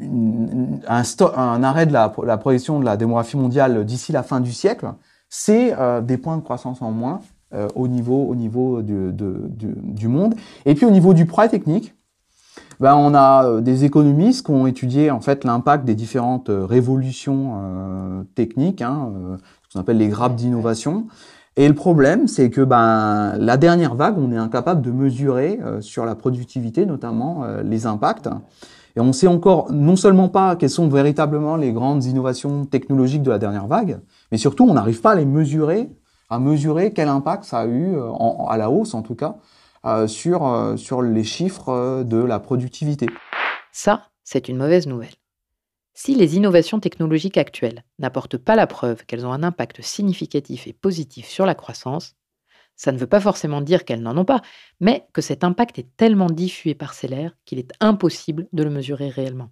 une 0.00 0.80
un, 0.88 1.02
un 1.36 1.62
arrêt 1.62 1.86
de 1.86 1.92
la, 1.92 2.12
la, 2.24 2.36
progression 2.38 2.80
de 2.80 2.84
la 2.84 2.96
démographie 2.96 3.36
mondiale 3.36 3.84
d'ici 3.84 4.12
la 4.12 4.22
fin 4.22 4.40
du 4.40 4.52
siècle. 4.52 4.86
C'est 5.28 5.74
euh, 5.78 6.00
des 6.00 6.16
points 6.16 6.36
de 6.38 6.42
croissance 6.42 6.80
en 6.80 6.90
moins 6.90 7.20
euh, 7.52 7.68
au 7.74 7.88
niveau, 7.88 8.24
au 8.28 8.34
niveau 8.34 8.82
du, 8.82 9.12
du- 9.12 9.74
du 9.76 10.08
monde. 10.08 10.34
Et 10.64 10.74
puis 10.74 10.86
au 10.86 10.90
niveau 10.90 11.12
du 11.12 11.26
progrès 11.26 11.48
technique, 11.50 11.94
ben, 12.80 12.94
on 12.96 13.14
a 13.14 13.44
euh, 13.46 13.60
des 13.60 13.84
économistes 13.84 14.46
qui 14.46 14.52
ont 14.52 14.66
étudié 14.66 15.10
en 15.10 15.20
fait 15.20 15.44
l'impact 15.44 15.84
des 15.84 15.94
différentes 15.94 16.50
euh, 16.50 16.64
révolutions 16.66 17.52
euh, 17.56 18.22
techniques, 18.34 18.82
hein, 18.82 19.10
ce 19.68 19.74
qu'on 19.74 19.80
appelle 19.80 19.98
les 19.98 20.08
grappes 20.08 20.36
d'innovation. 20.36 21.06
Et 21.56 21.68
le 21.68 21.74
problème, 21.74 22.26
c'est 22.26 22.50
que 22.50 22.62
ben 22.62 23.34
la 23.38 23.56
dernière 23.56 23.94
vague, 23.94 24.16
on 24.18 24.32
est 24.32 24.36
incapable 24.36 24.82
de 24.82 24.90
mesurer 24.90 25.60
sur 25.78 26.04
la 26.04 26.16
productivité, 26.16 26.84
notamment 26.84 27.44
les 27.62 27.86
impacts. 27.86 28.28
Et 28.96 29.00
on 29.00 29.12
sait 29.12 29.28
encore 29.28 29.70
non 29.72 29.94
seulement 29.94 30.28
pas 30.28 30.56
quelles 30.56 30.68
sont 30.70 30.88
véritablement 30.88 31.54
les 31.54 31.72
grandes 31.72 32.04
innovations 32.06 32.64
technologiques 32.64 33.22
de 33.22 33.30
la 33.30 33.38
dernière 33.38 33.68
vague, 33.68 34.00
mais 34.32 34.38
surtout 34.38 34.64
on 34.68 34.74
n'arrive 34.74 35.00
pas 35.00 35.12
à 35.12 35.14
les 35.14 35.24
mesurer, 35.24 35.90
à 36.28 36.40
mesurer 36.40 36.92
quel 36.92 37.08
impact 37.08 37.44
ça 37.44 37.60
a 37.60 37.66
eu 37.66 37.96
en- 38.00 38.46
à 38.48 38.56
la 38.56 38.68
hausse 38.68 38.92
en 38.94 39.02
tout 39.02 39.14
cas 39.14 39.36
sur 40.06 40.46
euh, 40.46 40.76
sur 40.76 41.02
les 41.02 41.24
chiffres 41.24 41.68
euh, 41.68 42.04
de 42.04 42.16
la 42.16 42.38
productivité. 42.40 43.06
Ça, 43.72 44.10
c'est 44.22 44.48
une 44.48 44.56
mauvaise 44.56 44.86
nouvelle. 44.86 45.14
Si 45.94 46.14
les 46.14 46.36
innovations 46.36 46.80
technologiques 46.80 47.38
actuelles 47.38 47.84
n'apportent 47.98 48.38
pas 48.38 48.56
la 48.56 48.66
preuve 48.66 49.04
qu'elles 49.06 49.26
ont 49.26 49.32
un 49.32 49.42
impact 49.42 49.82
significatif 49.82 50.66
et 50.66 50.72
positif 50.72 51.26
sur 51.26 51.46
la 51.46 51.54
croissance, 51.54 52.14
ça 52.76 52.90
ne 52.90 52.98
veut 52.98 53.06
pas 53.06 53.20
forcément 53.20 53.60
dire 53.60 53.84
qu'elles 53.84 54.02
n'en 54.02 54.16
ont 54.16 54.24
pas, 54.24 54.42
mais 54.80 55.06
que 55.12 55.20
cet 55.20 55.44
impact 55.44 55.78
est 55.78 55.96
tellement 55.96 56.30
diffus 56.30 56.70
et 56.70 56.74
parcellaire 56.74 57.36
qu'il 57.44 57.60
est 57.60 57.72
impossible 57.78 58.48
de 58.52 58.64
le 58.64 58.70
mesurer 58.70 59.08
réellement. 59.08 59.50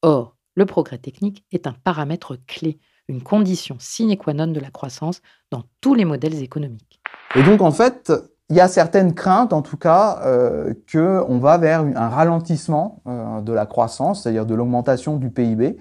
Or, 0.00 0.36
le 0.54 0.66
progrès 0.66 0.98
technique 0.98 1.44
est 1.52 1.66
un 1.66 1.74
paramètre 1.74 2.38
clé, 2.46 2.78
une 3.08 3.22
condition 3.22 3.76
sine 3.78 4.16
qua 4.16 4.32
non 4.32 4.46
de 4.46 4.60
la 4.60 4.70
croissance 4.70 5.20
dans 5.50 5.64
tous 5.80 5.94
les 5.94 6.04
modèles 6.04 6.42
économiques. 6.42 7.00
Et 7.34 7.42
donc 7.42 7.60
en 7.60 7.72
fait, 7.72 8.12
il 8.50 8.56
y 8.56 8.60
a 8.60 8.68
certaines 8.68 9.14
craintes 9.14 9.52
en 9.52 9.62
tout 9.62 9.76
cas 9.76 10.20
euh, 10.24 10.74
que 10.86 11.22
on 11.28 11.38
va 11.38 11.56
vers 11.58 11.80
un 11.80 12.08
ralentissement 12.08 13.02
euh, 13.06 13.40
de 13.40 13.52
la 13.52 13.66
croissance, 13.66 14.22
c'est-à-dire 14.22 14.46
de 14.46 14.54
l'augmentation 14.54 15.16
du 15.16 15.30
PIB. 15.30 15.78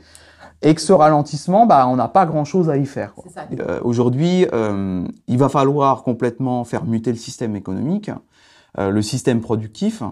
Et 0.65 0.73
que 0.75 0.79
ce 0.81 0.93
ralentissement, 0.93 1.65
bah, 1.65 1.85
on 1.89 1.97
n'a 1.97 2.07
pas 2.07 2.25
grand-chose 2.25 2.69
à 2.69 2.77
y 2.77 2.85
faire. 2.85 3.13
quoi. 3.15 3.25
Euh, 3.59 3.81
Aujourd'hui, 3.83 4.47
euh, 4.53 5.05
il 5.27 5.37
va 5.37 5.49
falloir 5.49 6.03
complètement 6.03 6.63
faire 6.63 6.85
muter 6.85 7.11
le 7.11 7.17
système 7.17 7.57
économique, 7.57 8.09
euh, 8.79 8.89
le 8.89 9.01
système 9.01 9.41
productif, 9.41 10.03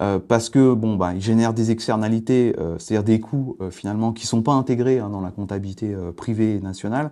euh, 0.00 0.20
parce 0.20 0.48
que 0.48 0.74
bon, 0.74 0.94
bah, 0.94 1.10
il 1.14 1.20
génère 1.20 1.52
des 1.54 1.72
externalités, 1.72 2.54
euh, 2.60 2.78
c'est-à-dire 2.78 3.02
des 3.02 3.18
coûts 3.18 3.56
euh, 3.60 3.70
finalement 3.72 4.12
qui 4.12 4.28
sont 4.28 4.42
pas 4.42 4.52
intégrés 4.52 5.00
hein, 5.00 5.10
dans 5.10 5.20
la 5.20 5.32
comptabilité 5.32 5.92
euh, 5.92 6.12
privée 6.12 6.54
et 6.54 6.60
nationale, 6.60 7.10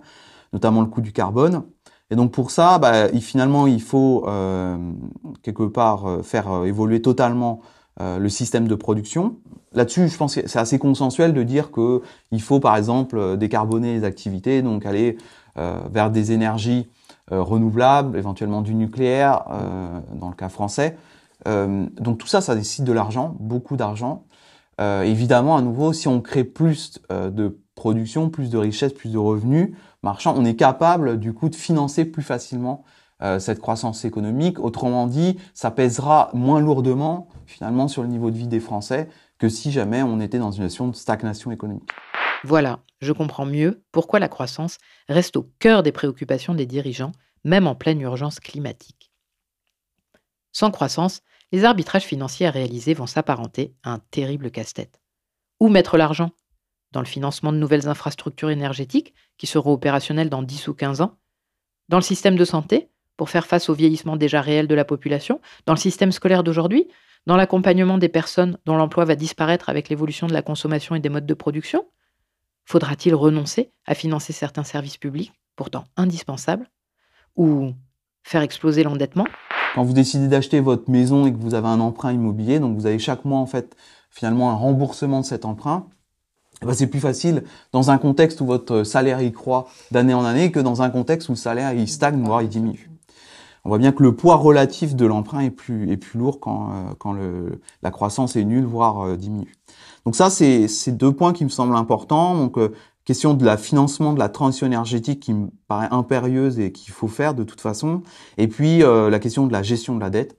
notamment 0.53 0.81
le 0.81 0.87
coût 0.87 1.01
du 1.01 1.13
carbone. 1.13 1.65
Et 2.11 2.17
donc 2.17 2.33
pour 2.33 2.51
ça, 2.51 2.79
bah, 2.79 3.09
il, 3.13 3.21
finalement, 3.23 3.67
il 3.67 3.83
faut 3.83 4.25
euh, 4.27 4.77
quelque 5.43 5.65
part 5.65 6.07
euh, 6.07 6.23
faire 6.23 6.51
euh, 6.51 6.65
évoluer 6.65 7.03
totalement 7.03 7.61
euh, 8.01 8.19
le 8.19 8.29
système 8.29 8.67
de 8.67 8.75
production. 8.75 9.37
Là-dessus, 9.75 10.09
je 10.09 10.17
pense 10.17 10.35
que 10.35 10.49
c'est 10.49 10.59
assez 10.59 10.79
consensuel 10.79 11.35
de 11.35 11.43
dire 11.43 11.71
que 11.71 12.01
il 12.31 12.41
faut, 12.41 12.61
par 12.61 12.77
exemple, 12.77 13.19
euh, 13.19 13.37
décarboner 13.37 13.93
les 13.93 14.05
activités, 14.05 14.63
donc 14.63 14.87
aller 14.87 15.19
euh, 15.59 15.81
vers 15.93 16.11
des 16.11 16.33
énergies 16.33 16.89
renouvelables, 17.31 18.17
éventuellement 18.17 18.63
du 18.63 18.75
nucléaire, 18.75 19.45
dans 20.15 20.31
le 20.31 20.35
cas 20.35 20.49
français. 20.49 20.97
Donc 21.45 22.17
tout 22.17 22.27
ça, 22.27 22.41
ça 22.41 22.55
nécessite 22.55 22.85
de 22.85 22.93
l'argent, 22.93 23.37
beaucoup 23.39 23.77
d'argent. 23.77 24.25
Évidemment, 24.81 25.59
à 25.59 25.61
nouveau, 25.61 25.93
si 25.93 26.09
on 26.09 26.23
crée 26.23 26.45
plus 26.45 27.03
de 27.11 27.59
production, 27.75 28.31
plus 28.31 28.49
de 28.49 28.57
richesse, 28.57 28.95
plus 28.95 29.13
de 29.13 29.19
revenus 29.19 29.75
marchands, 30.03 30.35
on 30.37 30.45
est 30.45 30.57
capable 30.57 31.19
du 31.19 31.33
coup 31.33 31.49
de 31.49 31.57
financer 31.57 32.05
plus 32.05 32.23
facilement 32.23 32.85
euh, 33.21 33.39
cette 33.39 33.61
croissance 33.61 34.05
économique. 34.05 34.61
Autrement 34.61 35.07
dit, 35.07 35.37
ça 35.55 35.71
pèsera 35.71 36.31
moins 36.35 36.61
lourdement 36.61 37.29
finalement 37.47 37.89
sur 37.89 38.03
le 38.03 38.09
niveau 38.09 38.31
de 38.31 38.37
vie 38.37 38.47
des 38.47 38.61
Français 38.61 39.09
que 39.39 39.49
si 39.49 39.73
jamais 39.73 40.03
on 40.03 40.21
était 40.21 40.39
dans 40.39 40.51
une 40.51 40.69
situation 40.69 40.89
de 40.89 40.95
stagnation 40.95 41.51
économique. 41.51 41.91
Voilà, 42.45 42.81
je 43.01 43.13
comprends 43.13 43.47
mieux 43.47 43.83
pourquoi 43.91 44.21
la 44.21 44.29
croissance 44.29 44.79
reste 45.09 45.37
au 45.37 45.51
cœur 45.59 45.83
des 45.83 45.93
préoccupations 45.93 46.55
des 46.55 46.67
dirigeants, 46.67 47.13
même 47.45 47.67
en 47.67 47.75
pleine 47.75 48.01
urgence 48.01 48.39
climatique. 48.39 49.11
Sans 50.53 50.71
croissance, 50.71 51.23
les 51.51 51.65
arbitrages 51.65 52.05
financiers 52.05 52.47
à 52.47 52.51
réaliser 52.51 52.95
vont 52.95 53.07
s'apparenter 53.07 53.75
à 53.83 53.93
un 53.93 53.99
terrible 54.11 54.51
casse-tête. 54.51 55.01
Où 55.61 55.69
mettre 55.69 55.97
l'argent? 55.97 56.31
Dans 56.93 57.01
le 57.01 57.07
financement 57.07 57.53
de 57.53 57.59
nouvelles 57.59 57.89
infrastructures 57.89 58.51
énergétiques 58.51 59.15
qui 59.37 59.47
seront 59.47 59.73
opérationnelles 59.73 60.31
dans 60.31 60.43
10 60.43 60.69
ou 60.69 60.75
15 60.75 61.01
ans 61.01 61.19
Dans 61.89 61.99
le 61.99 62.03
système 62.03 62.37
de 62.37 62.45
santé 62.45 62.89
pour 63.17 63.31
faire 63.31 63.47
face 63.47 63.69
au 63.69 63.75
vieillissement 63.75 64.17
déjà 64.17 64.41
réel 64.41 64.67
de 64.69 64.75
la 64.75 64.85
population 64.85 65.41
Dans 65.67 65.75
le 65.75 65.79
système 65.79 66.13
scolaire 66.13 66.45
d'aujourd'hui 66.45 66.89
Dans 67.27 67.37
l'accompagnement 67.37 67.99
des 67.99 68.09
personnes 68.09 68.59
dont 68.65 68.77
l'emploi 68.77 69.05
va 69.05 69.17
disparaître 69.17 69.69
avec 69.69 69.89
l'évolution 69.89 70.27
de 70.27 70.33
la 70.33 70.43
consommation 70.43 70.95
et 70.95 71.01
des 71.01 71.09
modes 71.11 71.27
de 71.27 71.35
production. 71.35 71.85
Faudra-t-il 72.65 73.15
renoncer 73.15 73.73
à 73.87 73.95
financer 73.95 74.33
certains 74.33 74.65
services 74.65 74.99
publics, 74.99 75.33
pourtant 75.57 75.85
indispensables 75.97 76.71
Ou 77.37 77.73
faire 78.23 78.43
exploser 78.43 78.83
l'endettement? 78.83 79.27
Quand 79.75 79.85
vous 79.85 79.93
décidez 79.93 80.29
d'acheter 80.29 80.61
votre 80.61 80.91
maison 80.91 81.27
et 81.27 81.33
que 81.33 81.39
vous 81.39 81.55
avez 81.55 81.69
un 81.69 81.81
emprunt 81.81 82.13
immobilier, 82.13 82.61
donc 82.61 82.77
vous 82.77 82.87
avez 82.87 82.99
chaque 82.99 83.25
mois 83.25 83.39
en 83.39 83.47
fait 83.47 83.77
finalement 84.11 84.51
un 84.51 84.55
remboursement 84.55 85.21
de 85.21 85.25
cet 85.25 85.45
emprunt, 85.45 85.89
ben, 86.63 86.75
c'est 86.75 86.89
plus 86.89 87.01
facile 87.01 87.45
dans 87.73 87.91
un 87.91 87.99
contexte 87.99 88.41
où 88.41 88.47
votre 88.47 88.83
salaire 88.83 89.23
y 89.23 89.33
croît 89.33 89.69
d'année 89.91 90.15
en 90.15 90.25
année 90.25 90.51
que 90.51 90.61
dans 90.61 90.83
un 90.83 90.91
contexte 90.91 91.29
où 91.29 91.33
le 91.33 91.37
salaire 91.37 91.73
il 91.73 91.89
stagne 91.89 92.23
voire 92.23 92.43
il 92.43 92.49
diminue. 92.49 92.91
On 93.65 93.69
voit 93.69 93.79
bien 93.79 93.93
que 93.93 94.03
le 94.03 94.15
poids 94.15 94.37
relatif 94.37 94.95
de 94.95 95.05
l'emprunt 95.05 95.41
est 95.41 95.51
plus, 95.51 95.91
est 95.91 95.97
plus 95.97 96.19
lourd 96.19 96.41
quand, 96.41 96.71
euh, 96.71 96.95
quand 96.99 97.13
le, 97.13 97.61
la 97.83 97.91
croissance 97.91 98.37
est 98.37 98.45
nulle, 98.45 98.65
voire 98.65 99.01
euh, 99.03 99.17
diminue. 99.17 99.55
Donc 100.05 100.17
ça, 100.17 100.31
c'est 100.31 100.69
deux 100.89 101.13
points 101.13 101.33
qui 101.33 101.45
me 101.45 101.51
semblent 101.51 101.77
importants. 101.77 102.35
Donc 102.35 102.57
euh, 102.57 102.73
question 103.05 103.35
de 103.35 103.45
la 103.45 103.57
financement 103.57 104.13
de 104.13 104.19
la 104.19 104.29
transition 104.29 104.67
énergétique 104.67 105.21
qui 105.21 105.35
me 105.35 105.49
paraît 105.67 105.89
impérieuse 105.91 106.59
et 106.59 106.73
qu'il 106.73 106.93
faut 106.93 107.09
faire 107.09 107.35
de 107.35 107.45
toute 107.45 107.61
façon. 107.61 108.03
Et 108.37 108.49
puis 108.49 108.83
euh, 108.83 109.11
la 109.11 109.19
question 109.19 109.47
de 109.47 109.53
la 109.53 109.63
gestion 109.63 109.95
de 109.95 110.01
la 110.01 110.11
dette, 110.11 110.39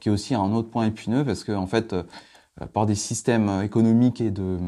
qui 0.00 0.08
est 0.08 0.12
aussi 0.12 0.34
un 0.34 0.52
autre 0.52 0.70
point 0.70 0.86
épineux 0.86 1.24
parce 1.24 1.44
que 1.44 1.52
en 1.52 1.66
fait, 1.66 1.94
par 2.72 2.86
des 2.86 2.94
systèmes 2.94 3.62
économiques 3.62 4.20
et 4.20 4.30
de 4.30 4.58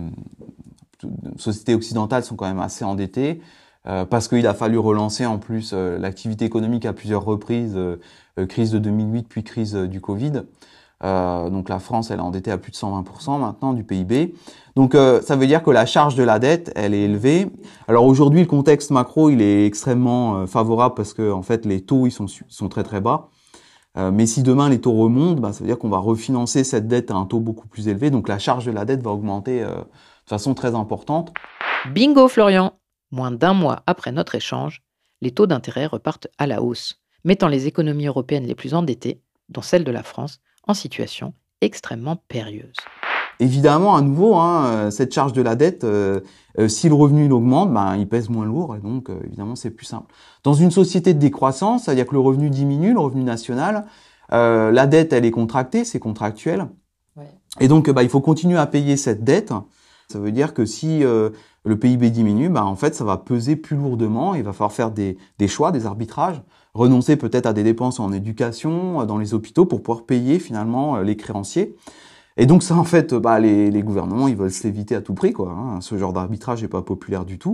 sociétés 1.36 1.74
occidentales 1.74 2.24
sont 2.24 2.36
quand 2.36 2.46
même 2.46 2.60
assez 2.60 2.84
endettés. 2.84 3.40
Euh, 3.88 4.04
parce 4.04 4.28
qu'il 4.28 4.46
a 4.46 4.54
fallu 4.54 4.78
relancer 4.78 5.26
en 5.26 5.38
plus 5.38 5.72
euh, 5.74 5.98
l'activité 5.98 6.44
économique 6.44 6.86
à 6.86 6.92
plusieurs 6.92 7.24
reprises, 7.24 7.74
euh, 7.76 7.96
euh, 8.38 8.46
crise 8.46 8.70
de 8.70 8.78
2008 8.78 9.26
puis 9.28 9.42
crise 9.42 9.74
euh, 9.74 9.88
du 9.88 10.00
Covid. 10.00 10.42
Donc 11.04 11.68
la 11.68 11.80
France, 11.80 12.12
elle 12.12 12.20
est 12.20 12.22
endettée 12.22 12.52
à 12.52 12.58
plus 12.58 12.70
de 12.70 12.76
120% 12.76 13.40
maintenant 13.40 13.72
du 13.72 13.82
PIB. 13.82 14.36
Donc 14.76 14.94
ça 14.94 15.34
veut 15.34 15.48
dire 15.48 15.64
que 15.64 15.72
la 15.72 15.84
charge 15.84 16.14
de 16.14 16.22
la 16.22 16.38
dette, 16.38 16.70
elle 16.76 16.94
est 16.94 17.02
élevée. 17.02 17.48
Alors 17.88 18.04
aujourd'hui, 18.04 18.42
le 18.42 18.46
contexte 18.46 18.92
macro, 18.92 19.28
il 19.28 19.42
est 19.42 19.66
extrêmement 19.66 20.46
favorable 20.46 20.94
parce 20.94 21.12
que 21.12 21.32
en 21.32 21.42
fait 21.42 21.66
les 21.66 21.80
taux 21.80 22.06
ils 22.06 22.12
sont 22.12 22.28
sont 22.28 22.68
très 22.68 22.84
très 22.84 23.00
bas. 23.00 23.30
Mais 23.96 24.26
si 24.26 24.44
demain 24.44 24.68
les 24.68 24.80
taux 24.80 24.92
remontent, 24.92 25.40
bah, 25.40 25.52
ça 25.52 25.58
veut 25.58 25.66
dire 25.66 25.76
qu'on 25.76 25.88
va 25.88 25.98
refinancer 25.98 26.62
cette 26.62 26.86
dette 26.86 27.10
à 27.10 27.14
un 27.14 27.26
taux 27.26 27.40
beaucoup 27.40 27.66
plus 27.66 27.88
élevé. 27.88 28.10
Donc 28.10 28.28
la 28.28 28.38
charge 28.38 28.64
de 28.64 28.70
la 28.70 28.84
dette 28.84 29.02
va 29.02 29.10
augmenter 29.10 29.60
euh, 29.60 29.74
de 30.24 30.28
façon 30.28 30.54
très 30.54 30.74
importante. 30.74 31.32
Bingo 31.90 32.28
Florian 32.28 32.72
Moins 33.12 33.30
d'un 33.30 33.52
mois 33.52 33.82
après 33.86 34.10
notre 34.10 34.34
échange, 34.34 34.82
les 35.20 35.32
taux 35.32 35.46
d'intérêt 35.46 35.84
repartent 35.84 36.28
à 36.38 36.46
la 36.46 36.62
hausse, 36.62 37.02
mettant 37.24 37.48
les 37.48 37.66
économies 37.66 38.06
européennes 38.06 38.46
les 38.46 38.54
plus 38.54 38.72
endettées, 38.72 39.20
dont 39.50 39.60
celle 39.60 39.84
de 39.84 39.90
la 39.90 40.02
France, 40.02 40.40
en 40.66 40.72
situation 40.72 41.34
extrêmement 41.60 42.16
périlleuse. 42.28 42.76
Évidemment, 43.38 43.96
à 43.96 44.00
nouveau, 44.00 44.36
hein, 44.36 44.64
euh, 44.66 44.90
cette 44.90 45.12
charge 45.12 45.34
de 45.34 45.42
la 45.42 45.56
dette, 45.56 45.84
euh, 45.84 46.20
euh, 46.58 46.68
si 46.68 46.88
le 46.88 46.94
revenu 46.94 47.26
il 47.26 47.32
augmente, 47.32 47.72
ben, 47.72 47.96
il 47.96 48.08
pèse 48.08 48.28
moins 48.28 48.46
lourd 48.46 48.76
et 48.76 48.80
donc 48.80 49.10
euh, 49.10 49.20
évidemment 49.24 49.56
c'est 49.56 49.70
plus 49.70 49.86
simple. 49.86 50.12
Dans 50.42 50.54
une 50.54 50.70
société 50.70 51.12
de 51.14 51.18
décroissance, 51.18 51.84
c'est-à-dire 51.84 52.06
que 52.06 52.12
le 52.12 52.20
revenu 52.20 52.50
diminue, 52.50 52.92
le 52.92 53.00
revenu 53.00 53.24
national, 53.24 53.86
euh, 54.32 54.70
la 54.70 54.86
dette 54.86 55.12
elle 55.12 55.24
est 55.24 55.30
contractée, 55.30 55.84
c'est 55.84 55.98
contractuel, 55.98 56.68
et 57.60 57.68
donc 57.68 57.90
bah, 57.90 58.02
il 58.02 58.08
faut 58.08 58.20
continuer 58.20 58.58
à 58.58 58.66
payer 58.66 58.96
cette 58.96 59.24
dette. 59.24 59.52
Ça 60.12 60.18
veut 60.18 60.32
dire 60.32 60.54
que 60.54 60.64
si 60.66 61.04
euh, 61.04 61.30
le 61.64 61.78
PIB 61.78 62.10
diminue, 62.10 62.48
bah, 62.48 62.64
en 62.64 62.76
fait 62.76 62.94
ça 62.94 63.04
va 63.04 63.16
peser 63.16 63.56
plus 63.56 63.76
lourdement, 63.76 64.34
il 64.34 64.42
va 64.42 64.52
falloir 64.52 64.72
faire 64.72 64.90
des, 64.90 65.16
choix, 65.48 65.72
des 65.72 65.86
arbitrages, 65.86 66.42
renoncer 66.74 67.16
peut-être 67.16 67.46
à 67.46 67.52
des 67.52 67.62
dépenses 67.62 67.98
en 67.98 68.12
éducation, 68.12 69.00
euh, 69.00 69.04
dans 69.06 69.18
les 69.18 69.34
hôpitaux 69.34 69.64
pour 69.64 69.82
pouvoir 69.82 70.04
payer 70.04 70.38
finalement 70.38 70.96
euh, 70.96 71.02
les 71.02 71.16
créanciers. 71.16 71.74
Et 72.36 72.46
donc 72.46 72.62
ça, 72.62 72.76
en 72.76 72.84
fait, 72.84 73.14
bah, 73.14 73.40
les, 73.40 73.82
gouvernements, 73.82 74.28
ils 74.28 74.36
veulent 74.36 74.52
se 74.52 74.94
à 74.94 75.00
tout 75.00 75.14
prix, 75.14 75.32
quoi. 75.32 75.50
hein. 75.50 75.80
Ce 75.80 75.96
genre 75.96 76.12
d'arbitrage 76.12 76.62
n'est 76.62 76.68
pas 76.68 76.82
populaire 76.82 77.24
du 77.24 77.38
tout. 77.38 77.52